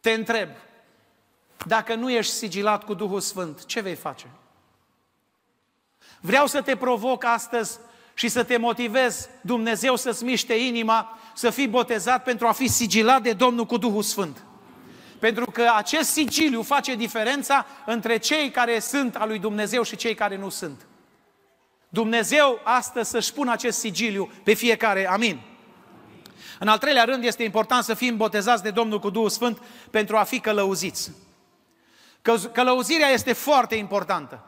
Te 0.00 0.10
întreb, 0.10 0.48
dacă 1.66 1.94
nu 1.94 2.10
ești 2.10 2.32
sigilat 2.32 2.84
cu 2.84 2.94
Duhul 2.94 3.20
Sfânt, 3.20 3.64
ce 3.64 3.80
vei 3.80 3.94
face? 3.94 4.26
Vreau 6.20 6.46
să 6.46 6.62
te 6.62 6.76
provoc 6.76 7.24
astăzi 7.24 7.78
și 8.18 8.28
să 8.28 8.42
te 8.42 8.56
motivez 8.56 9.28
Dumnezeu 9.40 9.96
să-ți 9.96 10.24
miște 10.24 10.54
inima, 10.54 11.18
să 11.34 11.50
fii 11.50 11.68
botezat 11.68 12.22
pentru 12.22 12.46
a 12.46 12.52
fi 12.52 12.68
sigilat 12.68 13.22
de 13.22 13.32
Domnul 13.32 13.64
cu 13.64 13.76
Duhul 13.76 14.02
Sfânt. 14.02 14.44
Pentru 15.18 15.50
că 15.50 15.72
acest 15.76 16.10
sigiliu 16.10 16.62
face 16.62 16.94
diferența 16.94 17.66
între 17.86 18.16
cei 18.16 18.50
care 18.50 18.78
sunt 18.78 19.16
al 19.16 19.28
lui 19.28 19.38
Dumnezeu 19.38 19.82
și 19.82 19.96
cei 19.96 20.14
care 20.14 20.36
nu 20.36 20.48
sunt. 20.48 20.86
Dumnezeu 21.88 22.60
astăzi 22.64 23.10
să-și 23.10 23.32
pună 23.32 23.52
acest 23.52 23.78
sigiliu 23.78 24.30
pe 24.44 24.54
fiecare. 24.54 25.08
Amin. 25.08 25.40
În 26.58 26.68
al 26.68 26.78
treilea 26.78 27.04
rând, 27.04 27.24
este 27.24 27.42
important 27.42 27.84
să 27.84 27.94
fim 27.94 28.16
botezați 28.16 28.62
de 28.62 28.70
Domnul 28.70 28.98
cu 28.98 29.10
Duhul 29.10 29.30
Sfânt 29.30 29.62
pentru 29.90 30.16
a 30.16 30.22
fi 30.22 30.40
călăuziți. 30.40 31.12
Călăuzirea 32.52 33.08
este 33.08 33.32
foarte 33.32 33.74
importantă. 33.74 34.42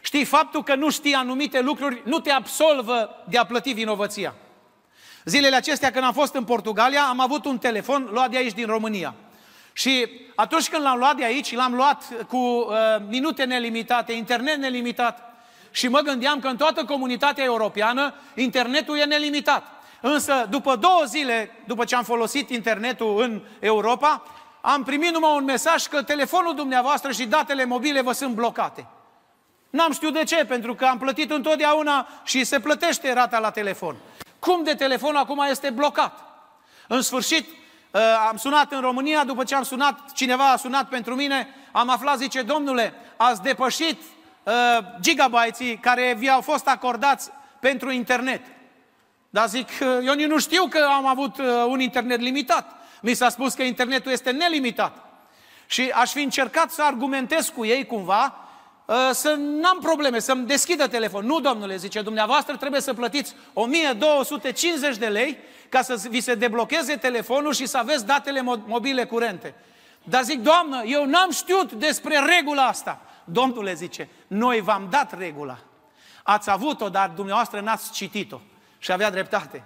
Știi, 0.00 0.24
faptul 0.24 0.62
că 0.62 0.74
nu 0.74 0.90
știi 0.90 1.14
anumite 1.14 1.60
lucruri 1.60 2.02
nu 2.04 2.18
te 2.18 2.30
absolvă 2.30 3.24
de 3.28 3.38
a 3.38 3.44
plăti 3.44 3.72
vinovăția. 3.72 4.34
Zilele 5.24 5.56
acestea 5.56 5.90
când 5.90 6.04
am 6.04 6.12
fost 6.12 6.34
în 6.34 6.44
Portugalia, 6.44 7.02
am 7.02 7.20
avut 7.20 7.44
un 7.44 7.58
telefon 7.58 8.08
luat 8.12 8.30
de 8.30 8.36
aici 8.36 8.52
din 8.52 8.66
România. 8.66 9.14
Și 9.72 10.08
atunci 10.34 10.68
când 10.68 10.82
l-am 10.82 10.98
luat 10.98 11.16
de 11.16 11.24
aici, 11.24 11.54
l-am 11.54 11.74
luat 11.74 12.04
cu 12.28 12.36
uh, 12.36 12.66
minute 13.08 13.44
nelimitate, 13.44 14.12
internet 14.12 14.56
nelimitat. 14.56 15.34
Și 15.70 15.88
mă 15.88 16.00
gândeam 16.00 16.40
că 16.40 16.48
în 16.48 16.56
toată 16.56 16.84
comunitatea 16.84 17.44
europeană 17.44 18.14
internetul 18.34 18.98
e 18.98 19.04
nelimitat. 19.04 19.64
Însă, 20.00 20.46
după 20.50 20.76
două 20.76 21.02
zile, 21.06 21.50
după 21.66 21.84
ce 21.84 21.96
am 21.96 22.04
folosit 22.04 22.50
internetul 22.50 23.22
în 23.22 23.42
Europa, 23.58 24.22
am 24.60 24.82
primit 24.82 25.12
numai 25.12 25.36
un 25.36 25.44
mesaj 25.44 25.86
că 25.86 26.02
telefonul 26.02 26.54
dumneavoastră 26.54 27.12
și 27.12 27.26
datele 27.26 27.64
mobile 27.64 28.00
vă 28.00 28.12
sunt 28.12 28.34
blocate. 28.34 28.86
N-am 29.70 29.92
știut 29.92 30.12
de 30.12 30.24
ce, 30.24 30.44
pentru 30.44 30.74
că 30.74 30.84
am 30.84 30.98
plătit 30.98 31.30
întotdeauna 31.30 32.08
și 32.24 32.44
se 32.44 32.60
plătește 32.60 33.12
rata 33.12 33.38
la 33.38 33.50
telefon. 33.50 33.96
Cum 34.38 34.62
de 34.64 34.74
telefon 34.74 35.16
acum 35.16 35.44
este 35.48 35.70
blocat? 35.70 36.18
În 36.88 37.02
sfârșit, 37.02 37.48
uh, 37.90 38.00
am 38.28 38.36
sunat 38.36 38.72
în 38.72 38.80
România, 38.80 39.24
după 39.24 39.44
ce 39.44 39.54
am 39.54 39.62
sunat, 39.62 40.12
cineva 40.12 40.50
a 40.50 40.56
sunat 40.56 40.88
pentru 40.88 41.14
mine, 41.14 41.48
am 41.72 41.88
aflat, 41.88 42.18
zice, 42.18 42.42
domnule, 42.42 42.94
ați 43.16 43.42
depășit 43.42 44.00
uh, 44.42 44.52
gigabytes 45.00 45.78
care 45.80 46.14
vi-au 46.18 46.40
fost 46.40 46.68
acordați 46.68 47.30
pentru 47.60 47.90
internet. 47.90 48.42
Dar 49.30 49.48
zic, 49.48 49.68
uh, 49.80 49.88
eu 50.02 50.26
nu 50.26 50.38
știu 50.38 50.66
că 50.66 50.86
am 50.96 51.06
avut 51.06 51.38
uh, 51.38 51.46
un 51.66 51.80
internet 51.80 52.20
limitat. 52.20 52.76
Mi 53.02 53.14
s-a 53.14 53.28
spus 53.28 53.54
că 53.54 53.62
internetul 53.62 54.12
este 54.12 54.30
nelimitat. 54.30 55.04
Și 55.66 55.90
aș 55.94 56.12
fi 56.12 56.22
încercat 56.22 56.70
să 56.70 56.82
argumentez 56.82 57.48
cu 57.48 57.64
ei 57.64 57.86
cumva, 57.86 58.34
Uh, 58.34 58.49
să 59.10 59.34
n-am 59.38 59.78
probleme, 59.80 60.18
să-mi 60.18 60.46
deschidă 60.46 60.86
telefon. 60.86 61.26
Nu, 61.26 61.40
domnule, 61.40 61.76
zice, 61.76 62.02
dumneavoastră 62.02 62.56
trebuie 62.56 62.80
să 62.80 62.94
plătiți 62.94 63.34
1250 63.52 64.96
de 64.96 65.06
lei 65.06 65.38
ca 65.68 65.82
să 65.82 66.06
vi 66.08 66.20
se 66.20 66.34
deblocheze 66.34 66.96
telefonul 66.96 67.52
și 67.52 67.66
să 67.66 67.78
aveți 67.78 68.06
datele 68.06 68.40
mobile 68.66 69.04
curente. 69.04 69.54
Dar 70.02 70.22
zic, 70.22 70.40
doamnă, 70.40 70.82
eu 70.84 71.06
n-am 71.06 71.30
știut 71.30 71.72
despre 71.72 72.18
regula 72.36 72.66
asta. 72.66 73.00
Domnule 73.24 73.74
zice, 73.74 74.08
noi 74.26 74.60
v-am 74.60 74.86
dat 74.90 75.18
regula. 75.18 75.58
Ați 76.22 76.50
avut-o, 76.50 76.88
dar 76.88 77.08
dumneavoastră 77.08 77.60
n-ați 77.60 77.92
citit-o. 77.92 78.40
Și 78.78 78.92
avea 78.92 79.10
dreptate. 79.10 79.64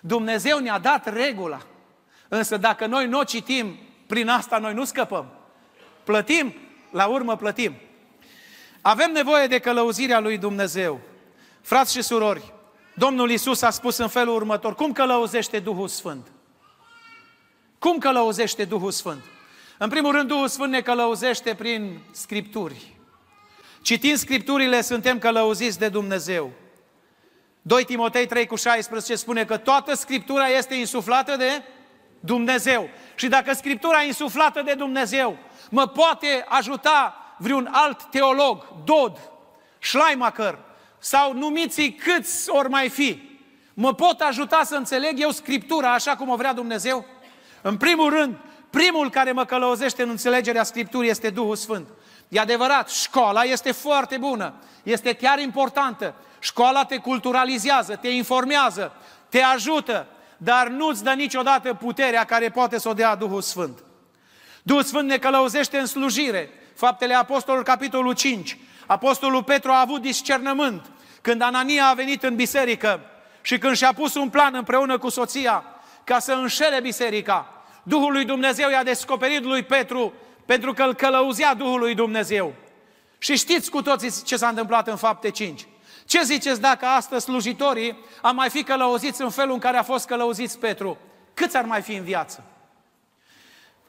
Dumnezeu 0.00 0.58
ne-a 0.58 0.78
dat 0.78 1.12
regula. 1.12 1.58
Însă 2.28 2.56
dacă 2.56 2.86
noi 2.86 3.06
nu 3.06 3.18
o 3.18 3.24
citim, 3.24 3.78
prin 4.06 4.28
asta 4.28 4.58
noi 4.58 4.74
nu 4.74 4.84
scăpăm. 4.84 5.26
Plătim, 6.04 6.54
la 6.90 7.06
urmă 7.06 7.36
plătim. 7.36 7.74
Avem 8.82 9.12
nevoie 9.12 9.46
de 9.46 9.58
călăuzirea 9.58 10.20
lui 10.20 10.38
Dumnezeu. 10.38 11.00
Frați 11.60 11.92
și 11.92 12.02
surori, 12.02 12.52
Domnul 12.94 13.30
Isus 13.30 13.62
a 13.62 13.70
spus 13.70 13.96
în 13.96 14.08
felul 14.08 14.34
următor, 14.34 14.74
cum 14.74 14.92
călăuzește 14.92 15.58
Duhul 15.58 15.88
Sfânt? 15.88 16.26
Cum 17.78 17.98
călăuzește 17.98 18.64
Duhul 18.64 18.90
Sfânt? 18.90 19.24
În 19.78 19.88
primul 19.88 20.12
rând, 20.12 20.28
Duhul 20.28 20.48
Sfânt 20.48 20.70
ne 20.70 20.80
călăuzește 20.80 21.54
prin 21.54 21.98
Scripturi. 22.10 22.96
Citind 23.82 24.16
Scripturile, 24.16 24.80
suntem 24.80 25.18
călăuziți 25.18 25.78
de 25.78 25.88
Dumnezeu. 25.88 26.50
2 27.62 27.84
Timotei 27.84 28.26
3 28.26 28.46
cu 28.46 28.56
16 28.56 29.14
spune 29.14 29.44
că 29.44 29.56
toată 29.56 29.94
Scriptura 29.94 30.46
este 30.46 30.74
insuflată 30.74 31.36
de 31.36 31.62
Dumnezeu. 32.20 32.88
Și 33.14 33.28
dacă 33.28 33.52
Scriptura 33.52 34.02
e 34.02 34.06
insuflată 34.06 34.62
de 34.62 34.74
Dumnezeu, 34.74 35.38
mă 35.70 35.86
poate 35.86 36.44
ajuta 36.48 37.21
vreun 37.36 37.68
alt 37.72 38.02
teolog, 38.02 38.64
Dod, 38.84 39.18
Schleimacher, 39.78 40.58
sau 40.98 41.32
numiți 41.32 41.82
câți 41.82 42.50
ori 42.50 42.68
mai 42.68 42.88
fi, 42.88 43.22
mă 43.74 43.94
pot 43.94 44.20
ajuta 44.20 44.62
să 44.64 44.74
înțeleg 44.74 45.20
eu 45.20 45.30
Scriptura 45.30 45.92
așa 45.92 46.16
cum 46.16 46.28
o 46.28 46.36
vrea 46.36 46.52
Dumnezeu? 46.52 47.06
În 47.62 47.76
primul 47.76 48.10
rând, 48.10 48.36
primul 48.70 49.10
care 49.10 49.32
mă 49.32 49.44
călăuzește 49.44 50.02
în 50.02 50.08
înțelegerea 50.08 50.62
Scripturii 50.62 51.10
este 51.10 51.30
Duhul 51.30 51.56
Sfânt. 51.56 51.88
E 52.28 52.40
adevărat, 52.40 52.90
școala 52.90 53.42
este 53.42 53.72
foarte 53.72 54.16
bună, 54.16 54.54
este 54.82 55.12
chiar 55.12 55.38
importantă. 55.38 56.14
Școala 56.38 56.84
te 56.84 56.96
culturalizează, 56.96 57.96
te 57.96 58.08
informează, 58.08 58.92
te 59.28 59.40
ajută, 59.40 60.06
dar 60.36 60.68
nu-ți 60.68 61.04
dă 61.04 61.10
niciodată 61.10 61.74
puterea 61.74 62.24
care 62.24 62.50
poate 62.50 62.78
să 62.78 62.88
o 62.88 62.92
dea 62.92 63.14
Duhul 63.14 63.42
Sfânt. 63.42 63.84
Duhul 64.62 64.82
Sfânt 64.82 65.08
ne 65.08 65.18
călăuzește 65.18 65.78
în 65.78 65.86
slujire. 65.86 66.50
Faptele 66.86 67.14
Apostolului, 67.14 67.66
capitolul 67.66 68.14
5. 68.14 68.58
Apostolul 68.86 69.42
Petru 69.42 69.70
a 69.70 69.80
avut 69.80 70.00
discernământ 70.00 70.90
când 71.20 71.42
Anania 71.42 71.86
a 71.86 71.94
venit 71.94 72.22
în 72.22 72.34
biserică 72.34 73.00
și 73.42 73.58
când 73.58 73.76
și-a 73.76 73.92
pus 73.92 74.14
un 74.14 74.28
plan 74.28 74.54
împreună 74.54 74.98
cu 74.98 75.08
soția 75.08 75.64
ca 76.04 76.18
să 76.18 76.32
înșele 76.32 76.80
biserica. 76.80 77.64
Duhul 77.82 78.12
lui 78.12 78.24
Dumnezeu 78.24 78.70
i-a 78.70 78.82
descoperit 78.82 79.44
lui 79.44 79.62
Petru 79.62 80.12
pentru 80.46 80.72
că 80.72 80.82
îl 80.82 80.94
călăuzea 80.94 81.54
Duhul 81.54 81.78
lui 81.78 81.94
Dumnezeu. 81.94 82.54
Și 83.18 83.36
știți 83.36 83.70
cu 83.70 83.82
toții 83.82 84.22
ce 84.24 84.36
s-a 84.36 84.48
întâmplat 84.48 84.88
în 84.88 84.96
fapte 84.96 85.30
5. 85.30 85.66
Ce 86.06 86.22
ziceți 86.22 86.60
dacă 86.60 86.86
astăzi 86.86 87.24
slujitorii 87.24 87.98
am 88.22 88.34
mai 88.34 88.50
fi 88.50 88.62
călăuziți 88.62 89.22
în 89.22 89.30
felul 89.30 89.52
în 89.52 89.60
care 89.60 89.76
a 89.76 89.82
fost 89.82 90.06
călăuziți 90.06 90.58
Petru? 90.58 90.98
Câți 91.34 91.56
ar 91.56 91.64
mai 91.64 91.82
fi 91.82 91.94
în 91.94 92.04
viață? 92.04 92.44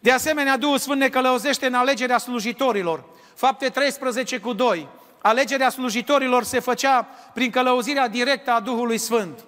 De 0.03 0.11
asemenea, 0.11 0.57
Duhul 0.57 0.77
Sfânt 0.77 0.99
ne 0.99 1.09
călăuzește 1.09 1.65
în 1.65 1.73
alegerea 1.73 2.17
slujitorilor. 2.17 3.03
Fapte 3.35 3.69
13 3.69 4.39
cu 4.39 4.53
2. 4.53 4.87
Alegerea 5.21 5.69
slujitorilor 5.69 6.43
se 6.43 6.59
făcea 6.59 7.07
prin 7.33 7.49
călăuzirea 7.49 8.07
directă 8.07 8.51
a 8.51 8.59
Duhului 8.59 8.97
Sfânt. 8.97 9.39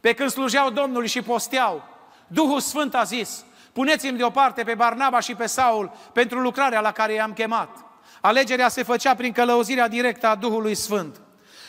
Pe 0.00 0.12
când 0.12 0.30
slujeau 0.30 0.70
Domnului 0.70 1.08
și 1.08 1.22
posteau, 1.22 1.84
Duhul 2.26 2.60
Sfânt 2.60 2.94
a 2.94 3.02
zis, 3.02 3.44
puneți-mi 3.72 4.18
deoparte 4.18 4.62
pe 4.62 4.74
Barnaba 4.74 5.20
și 5.20 5.34
pe 5.34 5.46
Saul 5.46 5.92
pentru 6.12 6.40
lucrarea 6.40 6.80
la 6.80 6.92
care 6.92 7.12
i-am 7.12 7.32
chemat. 7.32 7.84
Alegerea 8.20 8.68
se 8.68 8.82
făcea 8.82 9.14
prin 9.14 9.32
călăuzirea 9.32 9.88
directă 9.88 10.26
a 10.26 10.34
Duhului 10.34 10.74
Sfânt. 10.74 11.20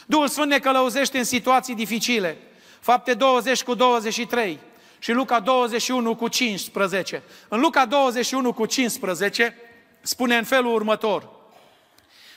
Duhul 0.06 0.28
Sfânt 0.28 0.50
ne 0.50 0.60
călăuzește 0.60 1.18
în 1.18 1.24
situații 1.24 1.76
dificile. 1.76 2.38
Fapte 2.80 3.14
20 3.14 3.64
cu 3.64 3.74
23 3.74 4.60
și 5.02 5.12
Luca 5.12 5.40
21 5.40 6.16
cu 6.16 6.28
15. 6.28 7.24
În 7.48 7.60
Luca 7.60 7.86
21 7.86 8.54
cu 8.54 8.66
15 8.66 9.56
spune 10.02 10.38
în 10.38 10.44
felul 10.44 10.74
următor. 10.74 11.30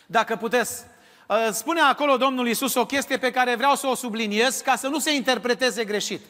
Dacă 0.07 0.37
puteți, 0.37 0.83
uh, 1.27 1.49
spune 1.53 1.81
acolo 1.81 2.17
Domnul 2.17 2.49
Isus 2.49 2.75
o 2.75 2.87
chestie 2.87 3.17
pe 3.17 3.31
care 3.31 3.55
vreau 3.55 3.75
să 3.75 3.87
o 3.87 3.95
subliniez 3.95 4.61
ca 4.61 4.77
să 4.77 4.89
nu 4.89 4.99
se 4.99 5.15
interpreteze 5.15 5.85
greșit. 5.85 6.21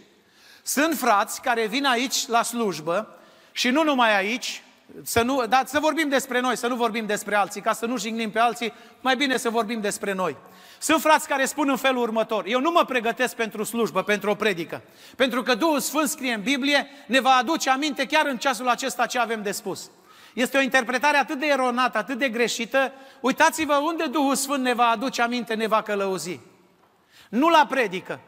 Sunt 0.62 0.98
frați 0.98 1.40
care 1.40 1.66
vin 1.66 1.84
aici 1.84 2.26
la 2.26 2.42
slujbă 2.42 3.18
și 3.52 3.68
nu 3.68 3.82
numai 3.82 4.16
aici, 4.16 4.62
să, 5.02 5.22
nu, 5.22 5.46
dar 5.46 5.66
să 5.66 5.78
vorbim 5.78 6.08
despre 6.08 6.40
noi, 6.40 6.56
să 6.56 6.66
nu 6.66 6.76
vorbim 6.76 7.06
despre 7.06 7.34
alții, 7.34 7.60
ca 7.60 7.72
să 7.72 7.86
nu 7.86 7.98
jignim 7.98 8.30
pe 8.30 8.38
alții, 8.38 8.72
mai 9.00 9.16
bine 9.16 9.36
să 9.36 9.50
vorbim 9.50 9.80
despre 9.80 10.12
noi. 10.12 10.36
Sunt 10.84 11.00
frați 11.00 11.28
care 11.28 11.44
spun 11.44 11.68
în 11.68 11.76
felul 11.76 12.02
următor, 12.02 12.44
eu 12.46 12.60
nu 12.60 12.70
mă 12.70 12.84
pregătesc 12.84 13.34
pentru 13.34 13.62
slujbă, 13.62 14.02
pentru 14.02 14.30
o 14.30 14.34
predică, 14.34 14.82
pentru 15.16 15.42
că 15.42 15.54
Duhul 15.54 15.80
Sfânt 15.80 16.08
scrie 16.08 16.32
în 16.32 16.42
Biblie, 16.42 16.86
ne 17.06 17.20
va 17.20 17.30
aduce 17.30 17.70
aminte 17.70 18.06
chiar 18.06 18.26
în 18.26 18.36
ceasul 18.36 18.68
acesta 18.68 19.06
ce 19.06 19.18
avem 19.18 19.42
de 19.42 19.50
spus. 19.50 19.90
Este 20.34 20.56
o 20.56 20.60
interpretare 20.60 21.16
atât 21.16 21.38
de 21.38 21.46
eronată, 21.46 21.98
atât 21.98 22.18
de 22.18 22.28
greșită. 22.28 22.92
Uitați-vă 23.20 23.74
unde 23.74 24.06
Duhul 24.06 24.34
Sfânt 24.34 24.62
ne 24.62 24.72
va 24.74 24.86
aduce 24.86 25.22
aminte, 25.22 25.54
ne 25.54 25.66
va 25.66 25.82
călăuzi. 25.82 26.40
Nu 27.28 27.48
la 27.48 27.66
predică. 27.68 28.20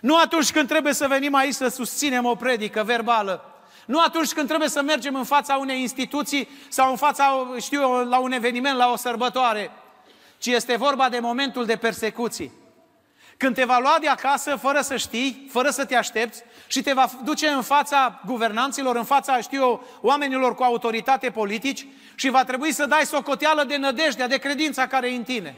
Nu 0.00 0.16
atunci 0.16 0.52
când 0.52 0.68
trebuie 0.68 0.92
să 0.92 1.06
venim 1.06 1.34
aici 1.34 1.54
să 1.54 1.68
susținem 1.68 2.24
o 2.24 2.34
predică 2.34 2.82
verbală. 2.82 3.62
Nu 3.86 4.00
atunci 4.00 4.32
când 4.32 4.48
trebuie 4.48 4.68
să 4.68 4.82
mergem 4.82 5.14
în 5.14 5.24
fața 5.24 5.56
unei 5.56 5.80
instituții 5.80 6.48
sau 6.68 6.90
în 6.90 6.96
fața, 6.96 7.46
știu 7.60 7.80
eu, 7.80 8.04
la 8.04 8.18
un 8.18 8.32
eveniment, 8.32 8.76
la 8.76 8.90
o 8.90 8.96
sărbătoare 8.96 9.70
ci 10.40 10.46
este 10.46 10.76
vorba 10.76 11.08
de 11.08 11.18
momentul 11.18 11.64
de 11.66 11.76
persecuții. 11.76 12.52
Când 13.36 13.54
te 13.54 13.64
va 13.64 13.78
lua 13.78 13.96
de 14.00 14.08
acasă 14.08 14.56
fără 14.56 14.80
să 14.80 14.96
știi, 14.96 15.48
fără 15.50 15.70
să 15.70 15.84
te 15.84 15.96
aștepți 15.96 16.42
și 16.66 16.82
te 16.82 16.92
va 16.92 17.10
duce 17.24 17.48
în 17.48 17.62
fața 17.62 18.20
guvernanților, 18.26 18.96
în 18.96 19.04
fața, 19.04 19.40
știu 19.40 19.60
eu, 19.60 19.84
oamenilor 20.00 20.54
cu 20.54 20.62
autoritate 20.62 21.30
politici 21.30 21.86
și 22.14 22.30
va 22.30 22.44
trebui 22.44 22.72
să 22.72 22.86
dai 22.86 23.04
socoteală 23.04 23.64
de 23.64 23.76
nădejdea, 23.76 24.28
de 24.28 24.36
credința 24.36 24.86
care 24.86 25.10
e 25.10 25.16
în 25.16 25.22
tine. 25.22 25.54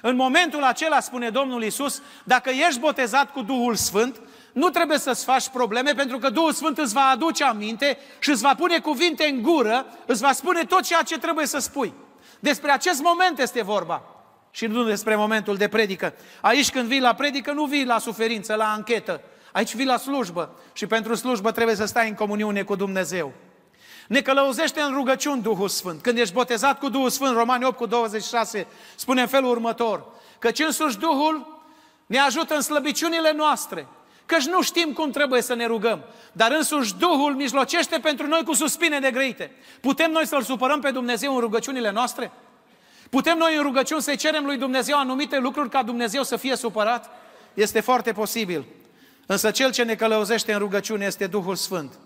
În 0.00 0.16
momentul 0.16 0.62
acela, 0.62 1.00
spune 1.00 1.30
Domnul 1.30 1.62
Isus, 1.62 2.02
dacă 2.24 2.50
ești 2.50 2.80
botezat 2.80 3.32
cu 3.32 3.42
Duhul 3.42 3.74
Sfânt, 3.74 4.20
nu 4.52 4.68
trebuie 4.68 4.98
să-ți 4.98 5.24
faci 5.24 5.48
probleme 5.48 5.92
pentru 5.94 6.18
că 6.18 6.30
Duhul 6.30 6.52
Sfânt 6.52 6.78
îți 6.78 6.94
va 6.94 7.08
aduce 7.12 7.44
aminte 7.44 7.98
și 8.18 8.30
îți 8.30 8.42
va 8.42 8.54
pune 8.54 8.78
cuvinte 8.78 9.24
în 9.24 9.42
gură, 9.42 9.86
îți 10.06 10.22
va 10.22 10.32
spune 10.32 10.64
tot 10.64 10.82
ceea 10.82 11.02
ce 11.02 11.18
trebuie 11.18 11.46
să 11.46 11.58
spui. 11.58 11.92
Despre 12.40 12.70
acest 12.70 13.02
moment 13.02 13.38
este 13.38 13.62
vorba 13.62 14.11
și 14.54 14.66
nu 14.66 14.84
despre 14.84 15.16
momentul 15.16 15.56
de 15.56 15.68
predică. 15.68 16.14
Aici 16.40 16.70
când 16.70 16.88
vii 16.88 17.00
la 17.00 17.14
predică, 17.14 17.52
nu 17.52 17.64
vii 17.64 17.84
la 17.84 17.98
suferință, 17.98 18.54
la 18.54 18.72
anchetă. 18.72 19.20
Aici 19.52 19.74
vii 19.74 19.86
la 19.86 19.96
slujbă 19.96 20.58
și 20.72 20.86
pentru 20.86 21.14
slujbă 21.14 21.50
trebuie 21.50 21.76
să 21.76 21.84
stai 21.84 22.08
în 22.08 22.14
comuniune 22.14 22.62
cu 22.62 22.74
Dumnezeu. 22.74 23.32
Ne 24.08 24.20
călăuzește 24.20 24.80
în 24.80 24.92
rugăciuni 24.92 25.42
Duhul 25.42 25.68
Sfânt. 25.68 26.02
Când 26.02 26.18
ești 26.18 26.34
botezat 26.34 26.78
cu 26.78 26.88
Duhul 26.88 27.10
Sfânt, 27.10 27.36
Romani 27.36 27.64
8 27.64 27.76
cu 27.76 27.86
26, 27.86 28.66
spune 28.94 29.20
în 29.20 29.26
felul 29.26 29.50
următor, 29.50 30.04
că 30.38 30.50
însuși 30.64 30.98
Duhul 30.98 31.62
ne 32.06 32.18
ajută 32.18 32.54
în 32.54 32.60
slăbiciunile 32.60 33.32
noastre, 33.32 33.86
căci 34.26 34.44
nu 34.44 34.62
știm 34.62 34.92
cum 34.92 35.10
trebuie 35.10 35.42
să 35.42 35.54
ne 35.54 35.66
rugăm, 35.66 36.04
dar 36.32 36.50
însuși 36.50 36.94
Duhul 36.94 37.34
mijlocește 37.34 37.98
pentru 37.98 38.26
noi 38.26 38.44
cu 38.44 38.54
suspine 38.54 38.98
de 38.98 39.10
grăite. 39.10 39.50
Putem 39.80 40.10
noi 40.10 40.26
să-L 40.26 40.42
supărăm 40.42 40.80
pe 40.80 40.90
Dumnezeu 40.90 41.34
în 41.34 41.40
rugăciunile 41.40 41.90
noastre? 41.90 42.32
Putem 43.12 43.38
noi 43.38 43.56
în 43.56 43.62
rugăciuni 43.62 44.02
să 44.02 44.14
cerem 44.14 44.44
lui 44.44 44.56
Dumnezeu 44.56 44.98
anumite 44.98 45.38
lucruri 45.38 45.68
ca 45.68 45.82
Dumnezeu 45.82 46.22
să 46.22 46.36
fie 46.36 46.56
supărat? 46.56 47.10
Este 47.54 47.80
foarte 47.80 48.12
posibil. 48.12 48.64
Însă 49.26 49.50
cel 49.50 49.72
ce 49.72 49.82
ne 49.82 49.94
călăuzește 49.94 50.52
în 50.52 50.58
rugăciune 50.58 51.04
este 51.04 51.26
Duhul 51.26 51.56
Sfânt. 51.56 51.98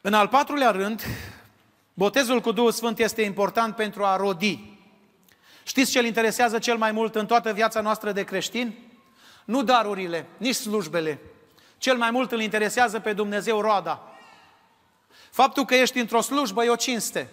În 0.00 0.14
al 0.14 0.28
patrulea 0.28 0.70
rând, 0.70 1.02
botezul 1.94 2.40
cu 2.40 2.52
Duhul 2.52 2.72
Sfânt 2.72 2.98
este 2.98 3.22
important 3.22 3.76
pentru 3.76 4.04
a 4.04 4.16
rodi. 4.16 4.78
Știți 5.62 5.90
ce 5.90 5.98
îl 5.98 6.04
interesează 6.04 6.58
cel 6.58 6.76
mai 6.76 6.92
mult 6.92 7.14
în 7.14 7.26
toată 7.26 7.52
viața 7.52 7.80
noastră 7.80 8.12
de 8.12 8.24
creștin? 8.24 8.74
Nu 9.44 9.62
darurile, 9.62 10.26
nici 10.36 10.54
slujbele. 10.54 11.20
Cel 11.78 11.96
mai 11.96 12.10
mult 12.10 12.32
îl 12.32 12.40
interesează 12.40 13.00
pe 13.00 13.12
Dumnezeu 13.12 13.60
roada. 13.60 14.02
Faptul 15.30 15.64
că 15.64 15.74
ești 15.74 15.98
într-o 15.98 16.20
slujbă 16.20 16.64
e 16.64 16.68
o 16.68 16.76
cinste. 16.76 17.28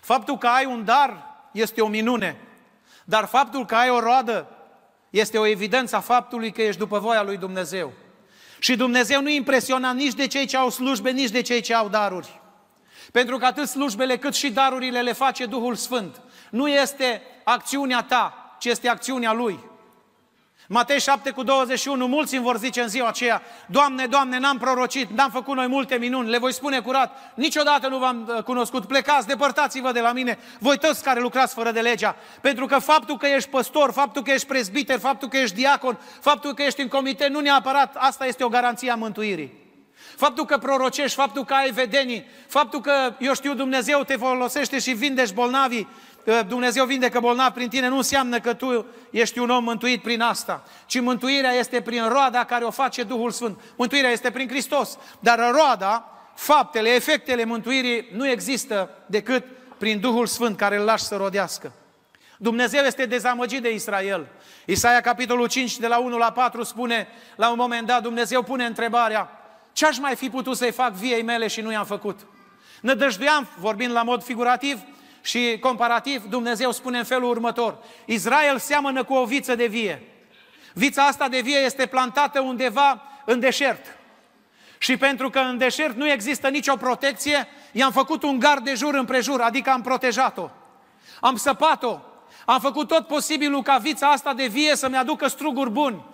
Faptul 0.00 0.38
că 0.38 0.46
ai 0.46 0.64
un 0.64 0.84
dar 0.84 1.26
este 1.52 1.80
o 1.80 1.88
minune, 1.88 2.36
dar 3.04 3.24
faptul 3.24 3.66
că 3.66 3.74
ai 3.74 3.90
o 3.90 4.00
roadă 4.00 4.46
este 5.10 5.38
o 5.38 5.46
evidență 5.46 5.96
a 5.96 6.00
faptului 6.00 6.52
că 6.52 6.62
ești 6.62 6.78
după 6.78 6.98
voia 6.98 7.22
lui 7.22 7.36
Dumnezeu. 7.36 7.92
Și 8.58 8.76
Dumnezeu 8.76 9.22
nu 9.22 9.28
impresiona 9.28 9.92
nici 9.92 10.14
de 10.14 10.26
cei 10.26 10.46
ce 10.46 10.56
au 10.56 10.70
slujbe, 10.70 11.10
nici 11.10 11.30
de 11.30 11.40
cei 11.40 11.60
ce 11.60 11.74
au 11.74 11.88
daruri. 11.88 12.40
Pentru 13.12 13.36
că 13.36 13.44
atât 13.44 13.68
slujbele 13.68 14.16
cât 14.16 14.34
și 14.34 14.50
darurile 14.50 15.02
le 15.02 15.12
face 15.12 15.46
Duhul 15.46 15.74
Sfânt. 15.74 16.20
Nu 16.50 16.68
este 16.68 17.22
acțiunea 17.44 18.02
ta, 18.02 18.56
ci 18.58 18.64
este 18.64 18.88
acțiunea 18.88 19.32
Lui. 19.32 19.69
Matei 20.72 21.00
7 21.00 21.30
cu 21.30 21.42
21, 21.42 22.06
mulți 22.06 22.34
îmi 22.34 22.44
vor 22.44 22.56
zice 22.58 22.80
în 22.80 22.88
ziua 22.88 23.08
aceea, 23.08 23.42
Doamne, 23.66 24.06
Doamne, 24.06 24.38
n-am 24.38 24.58
prorocit, 24.58 25.10
n-am 25.10 25.30
făcut 25.30 25.56
noi 25.56 25.66
multe 25.66 25.94
minuni, 25.96 26.28
le 26.28 26.38
voi 26.38 26.52
spune 26.52 26.80
curat, 26.80 27.32
niciodată 27.34 27.88
nu 27.88 27.98
v-am 27.98 28.32
uh, 28.36 28.42
cunoscut, 28.42 28.86
plecați, 28.86 29.26
depărtați-vă 29.26 29.92
de 29.92 30.00
la 30.00 30.12
mine, 30.12 30.38
voi 30.58 30.78
toți 30.78 31.02
care 31.02 31.20
lucrați 31.20 31.54
fără 31.54 31.70
de 31.70 31.80
legea, 31.80 32.16
pentru 32.40 32.66
că 32.66 32.78
faptul 32.78 33.16
că 33.16 33.26
ești 33.26 33.48
păstor, 33.48 33.92
faptul 33.92 34.22
că 34.22 34.30
ești 34.30 34.46
prezbiter, 34.46 34.98
faptul 34.98 35.28
că 35.28 35.36
ești 35.36 35.56
diacon, 35.56 35.98
faptul 36.20 36.54
că 36.54 36.62
ești 36.62 36.80
în 36.80 36.88
comitet, 36.88 37.28
nu 37.28 37.40
neapărat, 37.40 37.96
asta 37.98 38.26
este 38.26 38.44
o 38.44 38.48
garanție 38.48 38.90
a 38.90 38.94
mântuirii. 38.94 39.52
faptul 40.16 40.44
că 40.44 40.58
prorocești, 40.58 41.16
faptul 41.16 41.44
că 41.44 41.54
ai 41.54 41.70
vedenii, 41.70 42.26
faptul 42.46 42.80
că, 42.80 43.14
eu 43.18 43.34
știu, 43.34 43.54
Dumnezeu 43.54 44.02
te 44.02 44.16
folosește 44.16 44.78
și 44.78 44.92
vindești 44.92 45.34
bolnavii, 45.34 45.88
Dumnezeu 46.46 46.84
vindecă 46.84 47.20
bolnavi 47.20 47.54
prin 47.54 47.68
tine, 47.68 47.88
nu 47.88 47.96
înseamnă 47.96 48.40
că 48.40 48.54
tu 48.54 48.86
ești 49.10 49.38
un 49.38 49.50
om 49.50 49.64
mântuit 49.64 50.02
prin 50.02 50.20
asta, 50.20 50.64
ci 50.86 51.00
mântuirea 51.00 51.52
este 51.52 51.80
prin 51.80 52.08
roada 52.08 52.44
care 52.44 52.64
o 52.64 52.70
face 52.70 53.02
Duhul 53.02 53.30
Sfânt. 53.30 53.60
Mântuirea 53.76 54.10
este 54.10 54.30
prin 54.30 54.48
Hristos, 54.48 54.98
dar 55.20 55.50
roada, 55.52 56.10
faptele, 56.34 56.88
efectele 56.88 57.44
mântuirii 57.44 58.08
nu 58.12 58.28
există 58.28 58.90
decât 59.06 59.44
prin 59.78 60.00
Duhul 60.00 60.26
Sfânt 60.26 60.56
care 60.56 60.76
îl 60.76 60.84
lași 60.84 61.04
să 61.04 61.16
rodească. 61.16 61.72
Dumnezeu 62.36 62.84
este 62.84 63.06
dezamăgit 63.06 63.62
de 63.62 63.74
Israel. 63.74 64.26
Isaia, 64.64 65.00
capitolul 65.00 65.48
5, 65.48 65.78
de 65.78 65.86
la 65.86 65.98
1 65.98 66.16
la 66.16 66.32
4, 66.32 66.62
spune, 66.62 67.08
la 67.36 67.50
un 67.50 67.56
moment 67.58 67.86
dat, 67.86 68.02
Dumnezeu 68.02 68.42
pune 68.42 68.64
întrebarea, 68.64 69.30
ce 69.72 69.86
aș 69.86 69.98
mai 69.98 70.16
fi 70.16 70.30
putut 70.30 70.56
să-i 70.56 70.72
fac 70.72 70.92
viei 70.92 71.22
mele 71.22 71.46
și 71.46 71.60
nu 71.60 71.72
i-am 71.72 71.84
făcut? 71.84 72.18
Nădăjduiam, 72.80 73.48
vorbind 73.58 73.92
la 73.92 74.02
mod 74.02 74.22
figurativ 74.22 74.78
și 75.22 75.58
comparativ, 75.60 76.24
Dumnezeu 76.24 76.72
spune 76.72 76.98
în 76.98 77.04
felul 77.04 77.30
următor, 77.30 77.78
Israel 78.04 78.58
seamănă 78.58 79.04
cu 79.04 79.14
o 79.14 79.24
viță 79.24 79.54
de 79.54 79.66
vie. 79.66 80.02
Vița 80.74 81.06
asta 81.06 81.28
de 81.28 81.40
vie 81.40 81.58
este 81.58 81.86
plantată 81.86 82.40
undeva 82.40 83.02
în 83.24 83.40
deșert. 83.40 83.98
Și 84.78 84.96
pentru 84.96 85.30
că 85.30 85.38
în 85.38 85.58
deșert 85.58 85.96
nu 85.96 86.08
există 86.08 86.48
nicio 86.48 86.76
protecție, 86.76 87.48
i-am 87.72 87.92
făcut 87.92 88.22
un 88.22 88.38
gard 88.38 88.64
de 88.64 88.74
jur 88.74 88.94
împrejur, 88.94 89.40
adică 89.40 89.70
am 89.70 89.82
protejat-o. 89.82 90.50
Am 91.20 91.36
săpat-o, 91.36 92.00
am 92.46 92.60
făcut 92.60 92.88
tot 92.88 93.06
posibilul 93.06 93.62
ca 93.62 93.76
vița 93.76 94.10
asta 94.10 94.34
de 94.34 94.46
vie 94.46 94.76
să-mi 94.76 94.96
aducă 94.96 95.28
struguri 95.28 95.70
buni. 95.70 96.04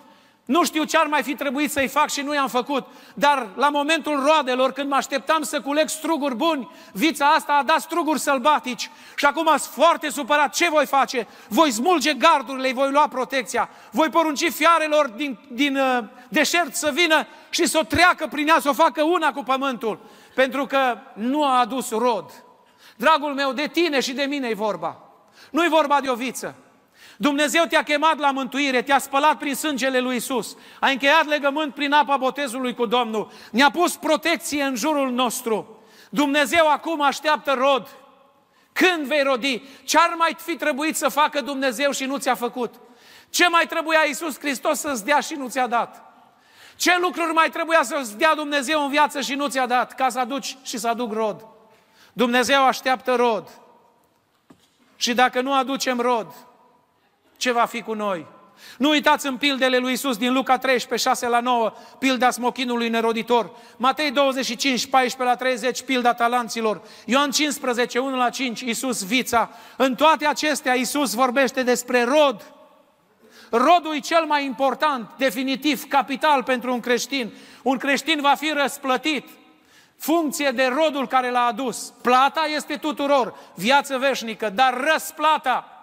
Nu 0.47 0.65
știu 0.65 0.85
ce 0.85 0.97
ar 0.97 1.07
mai 1.07 1.23
fi 1.23 1.35
trebuit 1.35 1.71
să-i 1.71 1.89
fac 1.89 2.11
și 2.11 2.21
nu 2.21 2.35
i-am 2.35 2.49
făcut, 2.49 2.87
dar 3.15 3.49
la 3.55 3.69
momentul 3.69 4.23
roadelor, 4.25 4.73
când 4.73 4.89
mă 4.89 4.95
așteptam 4.95 5.43
să 5.43 5.61
culeg 5.61 5.89
struguri 5.89 6.35
buni, 6.35 6.71
vița 6.93 7.27
asta 7.27 7.53
a 7.53 7.63
dat 7.63 7.81
struguri 7.81 8.19
sălbatici 8.19 8.91
și 9.17 9.25
acum 9.25 9.47
sunt 9.47 9.61
foarte 9.61 10.09
supărat. 10.09 10.55
Ce 10.55 10.69
voi 10.69 10.87
face? 10.87 11.27
Voi 11.49 11.71
smulge 11.71 12.15
gardurile, 12.15 12.73
voi 12.73 12.91
lua 12.91 13.09
protecția, 13.09 13.69
voi 13.91 14.09
porunci 14.09 14.51
fiarelor 14.51 15.09
din, 15.09 15.39
din 15.49 15.77
uh, 15.77 16.05
deșert 16.29 16.75
să 16.75 16.91
vină 16.95 17.27
și 17.51 17.67
să 17.67 17.79
o 17.79 17.85
treacă 17.85 18.27
prin 18.27 18.49
ea, 18.49 18.59
să 18.61 18.69
o 18.69 18.73
facă 18.73 19.03
una 19.03 19.33
cu 19.33 19.43
pământul, 19.43 19.99
pentru 20.35 20.67
că 20.67 20.99
nu 21.15 21.45
a 21.45 21.59
adus 21.59 21.91
rod. 21.91 22.31
Dragul 22.97 23.35
meu, 23.35 23.53
de 23.53 23.69
tine 23.73 24.01
și 24.01 24.13
de 24.13 24.23
mine 24.23 24.49
e 24.49 24.55
vorba. 24.55 25.01
Nu 25.51 25.65
e 25.65 25.69
vorba 25.69 26.01
de 26.01 26.11
o 26.11 26.15
viță. 26.15 26.55
Dumnezeu 27.17 27.65
te-a 27.65 27.83
chemat 27.83 28.19
la 28.19 28.31
mântuire, 28.31 28.83
te-a 28.83 28.99
spălat 28.99 29.39
prin 29.39 29.55
sângele 29.55 30.01
lui 30.01 30.17
Isus, 30.17 30.57
a 30.81 30.89
încheiat 30.89 31.27
legământ 31.27 31.75
prin 31.75 31.93
apa 31.93 32.17
botezului 32.17 32.75
cu 32.75 32.87
Domnul, 32.87 33.31
ne-a 33.51 33.71
pus 33.71 33.97
protecție 33.97 34.63
în 34.63 34.75
jurul 34.75 35.11
nostru. 35.11 35.81
Dumnezeu 36.11 36.69
acum 36.69 37.01
așteaptă 37.01 37.53
rod. 37.53 37.89
Când 38.73 39.07
vei 39.07 39.23
rodi? 39.23 39.63
Ce 39.85 39.99
ar 39.99 40.15
mai 40.19 40.37
fi 40.39 40.57
trebuit 40.57 40.97
să 40.97 41.09
facă 41.09 41.41
Dumnezeu 41.41 41.91
și 41.91 42.05
nu 42.05 42.17
ți-a 42.17 42.35
făcut? 42.35 42.75
Ce 43.31 43.49
mai 43.49 43.67
trebuia 43.67 44.05
Iisus 44.07 44.39
Hristos 44.39 44.79
să-ți 44.79 45.05
dea 45.05 45.21
și 45.21 45.35
nu 45.35 45.49
ți-a 45.49 45.67
dat? 45.67 46.07
Ce 46.77 46.99
lucruri 46.99 47.33
mai 47.33 47.51
trebuia 47.51 47.83
să-ți 47.83 48.19
dea 48.19 48.35
Dumnezeu 48.35 48.83
în 48.83 48.91
viață 48.91 49.21
și 49.21 49.35
nu 49.35 49.49
ți-a 49.49 49.67
dat 49.67 49.95
ca 49.95 50.09
să 50.09 50.19
aduci 50.19 50.57
și 50.63 50.79
să 50.79 50.89
aduc 50.89 51.13
rod? 51.13 51.47
Dumnezeu 52.13 52.65
așteaptă 52.65 53.15
rod. 53.15 53.61
Și 54.97 55.15
dacă 55.15 55.41
nu 55.41 55.53
aducem 55.53 56.01
rod, 56.01 56.35
ce 57.37 57.53
va 57.53 57.65
fi 57.65 57.83
cu 57.83 57.93
noi? 57.93 58.27
Nu 58.79 58.89
uitați 58.89 59.27
în 59.27 59.37
pildele 59.37 59.79
lui 59.79 59.93
Isus 59.93 60.17
din 60.17 60.33
Luca 60.33 60.59
13, 60.59 61.09
6 61.09 61.29
la 61.29 61.41
9, 61.41 61.73
pilda 61.99 62.31
smochinului 62.31 62.89
neroditor. 62.89 63.51
Matei 63.77 64.11
25, 64.11 64.87
14 64.87 65.23
la 65.23 65.37
30, 65.37 65.83
pilda 65.83 66.15
talanților. 66.15 66.83
Ioan 67.05 67.31
15, 67.31 67.99
1 67.99 68.17
la 68.17 68.31
5, 68.31 68.61
Isus 68.61 69.05
vița. 69.05 69.51
În 69.77 69.95
toate 69.95 70.27
acestea 70.27 70.75
Isus 70.75 71.15
vorbește 71.15 71.63
despre 71.63 72.03
rod. 72.03 72.53
Rodul 73.51 73.95
e 73.95 73.99
cel 73.99 74.25
mai 74.25 74.45
important, 74.45 75.11
definitiv, 75.17 75.89
capital 75.89 76.43
pentru 76.43 76.73
un 76.73 76.81
creștin. 76.81 77.33
Un 77.63 77.77
creștin 77.77 78.21
va 78.21 78.35
fi 78.35 78.53
răsplătit 78.63 79.29
funcție 79.99 80.51
de 80.51 80.73
rodul 80.75 81.07
care 81.07 81.31
l-a 81.31 81.45
adus. 81.45 81.93
Plata 82.03 82.49
este 82.55 82.77
tuturor, 82.77 83.35
viață 83.55 83.99
veșnică, 83.99 84.51
dar 84.51 84.91
răsplata 84.93 85.76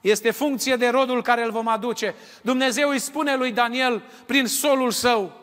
este 0.00 0.30
funcție 0.30 0.76
de 0.76 0.88
rodul 0.88 1.22
care 1.22 1.44
îl 1.44 1.50
vom 1.50 1.68
aduce. 1.68 2.14
Dumnezeu 2.42 2.88
îi 2.88 2.98
spune 2.98 3.36
lui 3.36 3.52
Daniel 3.52 4.02
prin 4.26 4.46
solul 4.46 4.90
său 4.90 5.40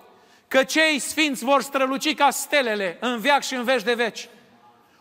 că 0.47 0.63
cei 0.63 0.99
sfinți 0.99 1.43
vor 1.43 1.61
străluci 1.61 2.15
ca 2.15 2.29
stelele 2.29 2.97
în 2.99 3.19
veac 3.19 3.43
și 3.43 3.55
în 3.55 3.63
veci 3.63 3.83
de 3.83 3.93
veci. 3.93 4.29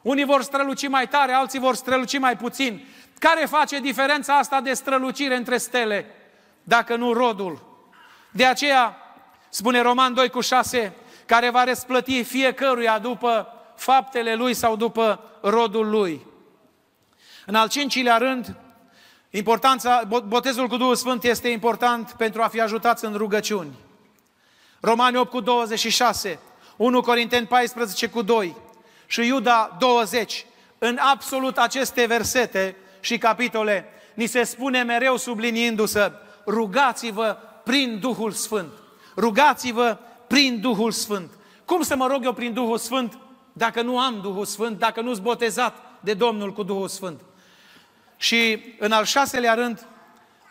Unii 0.02 0.24
vor 0.24 0.42
străluci 0.42 0.88
mai 0.88 1.08
tare, 1.08 1.32
alții 1.32 1.58
vor 1.58 1.74
străluci 1.74 2.18
mai 2.18 2.36
puțin. 2.36 2.86
Care 3.18 3.44
face 3.44 3.80
diferența 3.80 4.38
asta 4.38 4.60
de 4.60 4.72
strălucire 4.72 5.36
între 5.36 5.56
stele, 5.56 6.06
dacă 6.62 6.96
nu 6.96 7.12
rodul? 7.12 7.80
De 8.30 8.44
aceea, 8.44 8.96
spune 9.48 9.80
Roman 9.80 10.14
2 10.14 10.28
cu 10.28 10.40
6, 10.40 10.92
care 11.26 11.50
va 11.50 11.64
răsplăti 11.64 12.22
fiecăruia 12.22 12.98
după 12.98 13.48
faptele 13.76 14.34
lui 14.34 14.54
sau 14.54 14.76
după 14.76 15.20
rodul 15.42 15.90
lui. 15.90 16.26
În 17.46 17.54
al 17.54 17.68
cincilea 17.68 18.16
rând, 18.16 18.56
importanța, 19.30 20.02
botezul 20.26 20.68
cu 20.68 20.76
Duhul 20.76 20.94
Sfânt 20.94 21.24
este 21.24 21.48
important 21.48 22.10
pentru 22.10 22.42
a 22.42 22.48
fi 22.48 22.60
ajutați 22.60 23.04
în 23.04 23.14
rugăciuni. 23.14 23.74
Romani 24.80 25.16
8 25.16 25.30
cu 25.30 25.40
26, 25.40 26.38
1 26.76 27.00
Corinteni 27.00 27.46
14 27.46 28.08
cu 28.08 28.22
2 28.22 28.56
și 29.06 29.26
Iuda 29.26 29.76
20. 29.78 30.46
În 30.78 30.98
absolut 31.12 31.58
aceste 31.58 32.06
versete 32.06 32.76
și 33.00 33.18
capitole 33.18 33.84
ni 34.14 34.26
se 34.26 34.42
spune 34.42 34.82
mereu 34.82 35.16
subliniindu-se 35.16 36.12
rugați-vă 36.46 37.36
prin 37.64 37.98
Duhul 38.00 38.32
Sfânt. 38.32 38.72
Rugați-vă 39.16 39.98
prin 40.26 40.60
Duhul 40.60 40.90
Sfânt. 40.90 41.30
Cum 41.64 41.82
să 41.82 41.96
mă 41.96 42.06
rog 42.06 42.24
eu 42.24 42.32
prin 42.32 42.52
Duhul 42.52 42.78
Sfânt 42.78 43.18
dacă 43.52 43.82
nu 43.82 43.98
am 43.98 44.20
Duhul 44.20 44.44
Sfânt, 44.44 44.78
dacă 44.78 45.00
nu-s 45.00 45.18
botezat 45.18 45.76
de 46.00 46.14
Domnul 46.14 46.52
cu 46.52 46.62
Duhul 46.62 46.88
Sfânt? 46.88 47.20
Și 48.16 48.74
în 48.78 48.92
al 48.92 49.04
șaselea 49.04 49.54
rând, 49.54 49.86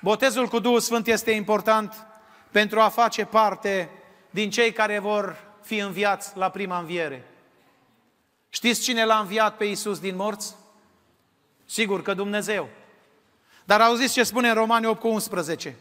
botezul 0.01 0.47
cu 0.47 0.59
Duhul 0.59 0.80
Sfânt 0.80 1.07
este 1.07 1.32
important 1.32 2.05
pentru 2.51 2.80
a 2.80 2.89
face 2.89 3.26
parte 3.26 3.89
din 4.30 4.49
cei 4.49 4.72
care 4.72 4.99
vor 4.99 5.43
fi 5.61 5.78
înviați 5.78 6.38
la 6.38 6.49
prima 6.49 6.80
înviere. 6.80 7.28
Știți 8.49 8.82
cine 8.82 9.05
l-a 9.05 9.20
înviat 9.20 9.57
pe 9.57 9.66
Iisus 9.66 9.99
din 9.99 10.16
morți? 10.16 10.55
Sigur 11.66 12.01
că 12.01 12.13
Dumnezeu. 12.13 12.70
Dar 13.63 13.82
auziți 13.82 14.13
ce 14.13 14.24
spune 14.24 14.47
în 14.47 14.53
Romani 14.53 14.86
8 14.86 14.99
cu 14.99 15.07
11. 15.07 15.76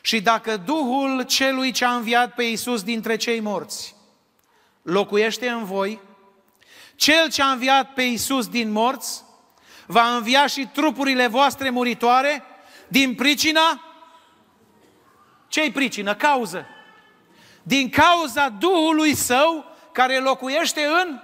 Și 0.00 0.20
dacă 0.20 0.56
Duhul 0.56 1.22
celui 1.22 1.70
ce 1.70 1.84
a 1.84 1.94
înviat 1.94 2.34
pe 2.34 2.42
Iisus 2.42 2.82
dintre 2.82 3.16
cei 3.16 3.40
morți 3.40 3.96
locuiește 4.82 5.48
în 5.48 5.64
voi, 5.64 6.00
cel 6.96 7.30
ce 7.30 7.42
a 7.42 7.50
înviat 7.50 7.92
pe 7.92 8.02
Iisus 8.02 8.48
din 8.48 8.70
morți 8.70 9.24
va 9.88 10.14
învia 10.14 10.46
și 10.46 10.68
trupurile 10.72 11.26
voastre 11.26 11.70
muritoare 11.70 12.42
din 12.88 13.14
pricina 13.14 13.80
ce-i 15.48 15.72
pricină? 15.72 16.14
Cauză. 16.14 16.66
Din 17.62 17.90
cauza 17.90 18.48
Duhului 18.48 19.14
Său 19.14 19.64
care 19.92 20.18
locuiește 20.18 20.80
în 20.84 21.20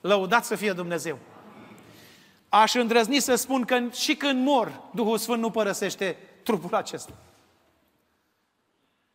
lăudat 0.00 0.44
să 0.44 0.56
fie 0.56 0.72
Dumnezeu. 0.72 1.18
Aș 2.48 2.74
îndrăzni 2.74 3.20
să 3.20 3.34
spun 3.34 3.64
că 3.64 3.80
și 3.90 4.16
când 4.16 4.46
mor, 4.46 4.82
Duhul 4.94 5.18
Sfânt 5.18 5.40
nu 5.40 5.50
părăsește 5.50 6.16
trupul 6.42 6.74
acesta. 6.74 7.12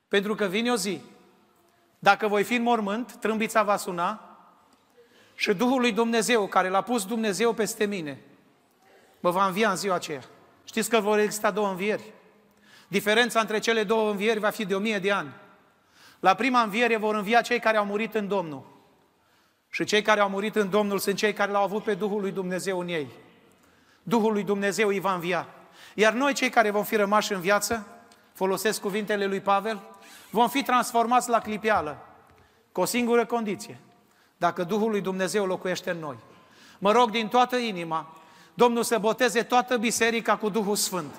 Pentru 0.08 0.36
că 0.36 0.46
vine 0.46 0.72
o 0.72 0.76
zi, 0.76 1.00
dacă 2.00 2.28
voi 2.28 2.44
fi 2.44 2.56
în 2.56 2.64
mormânt, 2.64 3.14
trâmbița 3.14 3.64
va 3.64 3.78
suna 3.78 4.33
și 5.36 5.54
Duhul 5.54 5.80
lui 5.80 5.92
Dumnezeu, 5.92 6.48
care 6.48 6.70
l-a 6.70 6.82
pus 6.82 7.06
Dumnezeu 7.06 7.54
peste 7.54 7.86
mine, 7.86 8.20
mă 9.20 9.30
va 9.30 9.46
învia 9.46 9.70
în 9.70 9.76
ziua 9.76 9.96
aceea. 9.96 10.22
Știți 10.64 10.90
că 10.90 11.00
vor 11.00 11.20
exista 11.20 11.52
două 11.52 11.70
învieri. 11.70 12.04
Diferența 12.88 13.40
între 13.40 13.60
cele 13.60 13.84
două 13.84 14.10
învieri 14.10 14.40
va 14.40 14.50
fi 14.50 14.66
de 14.66 14.76
o 14.76 14.80
mie 14.80 15.00
de 15.00 15.12
ani. 15.12 15.30
La 16.20 16.34
prima 16.34 16.62
înviere 16.62 16.98
vor 16.98 17.16
învia 17.16 17.42
cei 17.42 17.60
care 17.60 17.78
au 17.78 17.86
murit 17.86 18.16
în 18.16 18.28
Domnul. 18.28 18.72
Și 19.70 19.84
cei 19.84 20.02
care 20.02 20.20
au 20.20 20.30
murit 20.30 20.56
în 20.56 20.70
Domnul 20.70 21.00
sunt 21.00 21.16
cei 21.16 21.34
care 21.34 21.52
l-au 21.52 21.64
avut 21.64 21.84
pe 21.84 21.94
Duhul 21.94 22.22
lui 22.22 22.32
Dumnezeu 22.32 22.80
în 22.80 22.88
ei. 22.88 23.08
Duhul 24.04 24.34
lui 24.34 24.44
Dumnezeu 24.44 24.88
îi 24.88 25.00
va 25.00 25.14
învia. 25.14 25.48
Iar 25.96 26.14
noi, 26.14 26.34
cei 26.34 26.50
care 26.50 26.70
vom 26.70 26.84
fi 26.84 26.96
rămași 26.96 27.34
în 27.34 27.40
viață, 27.40 27.88
folosesc 28.34 28.82
cuvintele 28.82 29.26
lui 29.26 29.40
Pavel, 29.40 29.82
vom 30.30 30.50
fi 30.50 30.64
transformați 30.64 31.30
la 31.30 31.40
clipială, 31.40 31.98
cu 32.72 32.82
o 32.82 32.86
singură 32.86 33.26
condiție, 33.26 33.80
dacă 34.44 34.64
Duhul 34.64 34.90
lui 34.90 35.02
Dumnezeu 35.02 35.46
locuiește 35.46 35.90
în 35.90 36.00
noi. 36.00 36.16
Mă 36.80 36.92
rog 36.92 37.10
din 37.10 37.28
toată 37.28 37.56
inima, 37.56 38.18
Domnul 38.54 38.84
să 38.84 38.98
boteze 38.98 39.44
toată 39.44 39.78
biserica 39.78 40.36
cu 40.36 40.50
Duhul 40.50 40.76
Sfânt. 40.76 41.16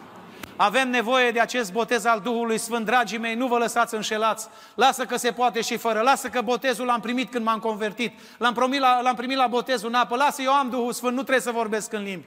Avem 0.57 0.91
nevoie 0.91 1.31
de 1.31 1.41
acest 1.41 1.73
botez 1.73 2.05
al 2.05 2.21
Duhului 2.21 2.59
Sfânt, 2.59 2.85
dragii 2.85 3.19
mei, 3.19 3.35
nu 3.35 3.47
vă 3.47 3.59
lăsați 3.59 3.95
înșelați. 3.95 4.49
Lasă 4.75 5.05
că 5.05 5.17
se 5.17 5.33
poate 5.33 5.61
și 5.61 5.77
fără. 5.77 6.01
Lasă 6.01 6.29
că 6.29 6.41
botezul 6.41 6.87
l-am 6.87 7.01
primit 7.01 7.31
când 7.31 7.45
m-am 7.45 7.59
convertit. 7.59 8.13
L-am 8.39 8.55
primit 8.55 8.81
la, 8.81 9.01
l-am 9.01 9.15
primit 9.15 9.37
la 9.37 9.47
botezul 9.47 9.89
în 9.89 9.95
apă. 9.95 10.17
Lasă, 10.17 10.43
eu 10.43 10.53
am 10.53 10.71
Duhul 10.71 10.93
Sfânt, 10.93 11.13
nu 11.13 11.21
trebuie 11.21 11.41
să 11.41 11.51
vorbesc 11.51 11.93
în 11.93 12.03
limbi. 12.03 12.27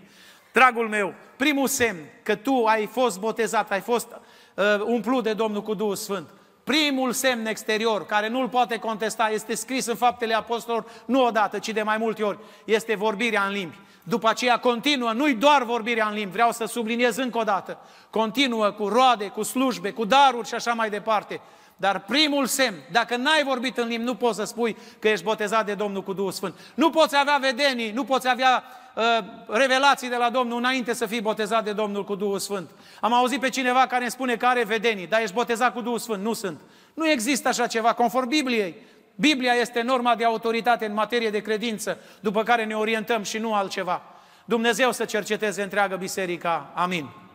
Dragul 0.53 0.87
meu, 0.87 1.13
primul 1.35 1.67
semn 1.67 1.99
că 2.23 2.35
tu 2.35 2.65
ai 2.65 2.85
fost 2.85 3.19
botezat, 3.19 3.71
ai 3.71 3.81
fost 3.81 4.07
uh, 4.55 4.63
umplut 4.85 5.23
de 5.23 5.33
Domnul 5.33 5.61
cu 5.61 5.73
Duhul 5.73 5.95
Sfânt, 5.95 6.29
Primul 6.67 7.11
semn 7.11 7.45
exterior, 7.45 8.05
care 8.05 8.27
nu-l 8.27 8.49
poate 8.49 8.77
contesta, 8.77 9.29
este 9.29 9.55
scris 9.55 9.85
în 9.85 9.95
faptele 9.95 10.33
apostolilor, 10.33 10.91
nu 11.05 11.25
odată, 11.25 11.59
ci 11.59 11.69
de 11.69 11.81
mai 11.81 11.97
multe 11.97 12.23
ori, 12.23 12.37
este 12.65 12.95
vorbirea 12.95 13.43
în 13.43 13.51
limbi. 13.51 13.79
După 14.03 14.29
aceea 14.29 14.57
continuă, 14.57 15.11
nu-i 15.11 15.33
doar 15.33 15.63
vorbirea 15.63 16.07
în 16.07 16.13
limbi, 16.13 16.31
vreau 16.31 16.51
să 16.51 16.65
subliniez 16.65 17.17
încă 17.17 17.37
o 17.37 17.43
dată, 17.43 17.77
continuă 18.09 18.71
cu 18.71 18.87
roade, 18.87 19.27
cu 19.27 19.43
slujbe, 19.43 19.91
cu 19.91 20.05
daruri 20.05 20.47
și 20.47 20.53
așa 20.53 20.73
mai 20.73 20.89
departe. 20.89 21.41
Dar 21.75 21.99
primul 21.99 22.45
semn, 22.45 22.77
dacă 22.91 23.15
n-ai 23.15 23.43
vorbit 23.43 23.77
în 23.77 23.87
limbi, 23.87 24.05
nu 24.05 24.15
poți 24.15 24.37
să 24.37 24.43
spui 24.43 24.77
că 24.99 25.07
ești 25.07 25.25
botezat 25.25 25.65
de 25.65 25.73
Domnul 25.73 26.03
cu 26.03 26.13
Duhul 26.13 26.31
Sfânt. 26.31 26.53
Nu 26.75 26.89
poți 26.89 27.15
avea 27.17 27.37
vedenii, 27.41 27.91
nu 27.91 28.03
poți 28.03 28.27
avea 28.27 28.63
uh, 28.63 28.86
revelații 29.47 30.09
de 30.09 30.15
la 30.15 30.29
Domnul 30.29 30.57
înainte 30.57 30.93
să 30.93 31.05
fii 31.05 31.21
botezat 31.21 31.63
de 31.63 31.73
Domnul 31.73 32.03
cu 32.03 32.15
Duhul 32.15 32.39
Sfânt. 32.39 32.69
Am 33.01 33.13
auzit 33.13 33.39
pe 33.39 33.49
cineva 33.49 33.87
care 33.87 34.01
îmi 34.01 34.11
spune 34.11 34.35
că 34.35 34.45
are 34.45 34.63
vedenii, 34.63 35.07
dar 35.07 35.21
ești 35.21 35.33
botezat 35.33 35.73
cu 35.73 35.81
Duhul 35.81 35.99
Sfânt. 35.99 36.23
Nu 36.23 36.33
sunt. 36.33 36.59
Nu 36.93 37.09
există 37.09 37.47
așa 37.47 37.67
ceva, 37.67 37.93
conform 37.93 38.27
Bibliei. 38.27 38.75
Biblia 39.15 39.53
este 39.53 39.81
norma 39.81 40.15
de 40.15 40.25
autoritate 40.25 40.85
în 40.85 40.93
materie 40.93 41.29
de 41.29 41.41
credință, 41.41 41.97
după 42.19 42.43
care 42.43 42.65
ne 42.65 42.75
orientăm 42.75 43.23
și 43.23 43.37
nu 43.37 43.53
altceva. 43.53 44.01
Dumnezeu 44.45 44.91
să 44.91 45.05
cerceteze 45.05 45.61
întreagă 45.61 45.95
biserica. 45.95 46.71
Amin. 46.73 47.26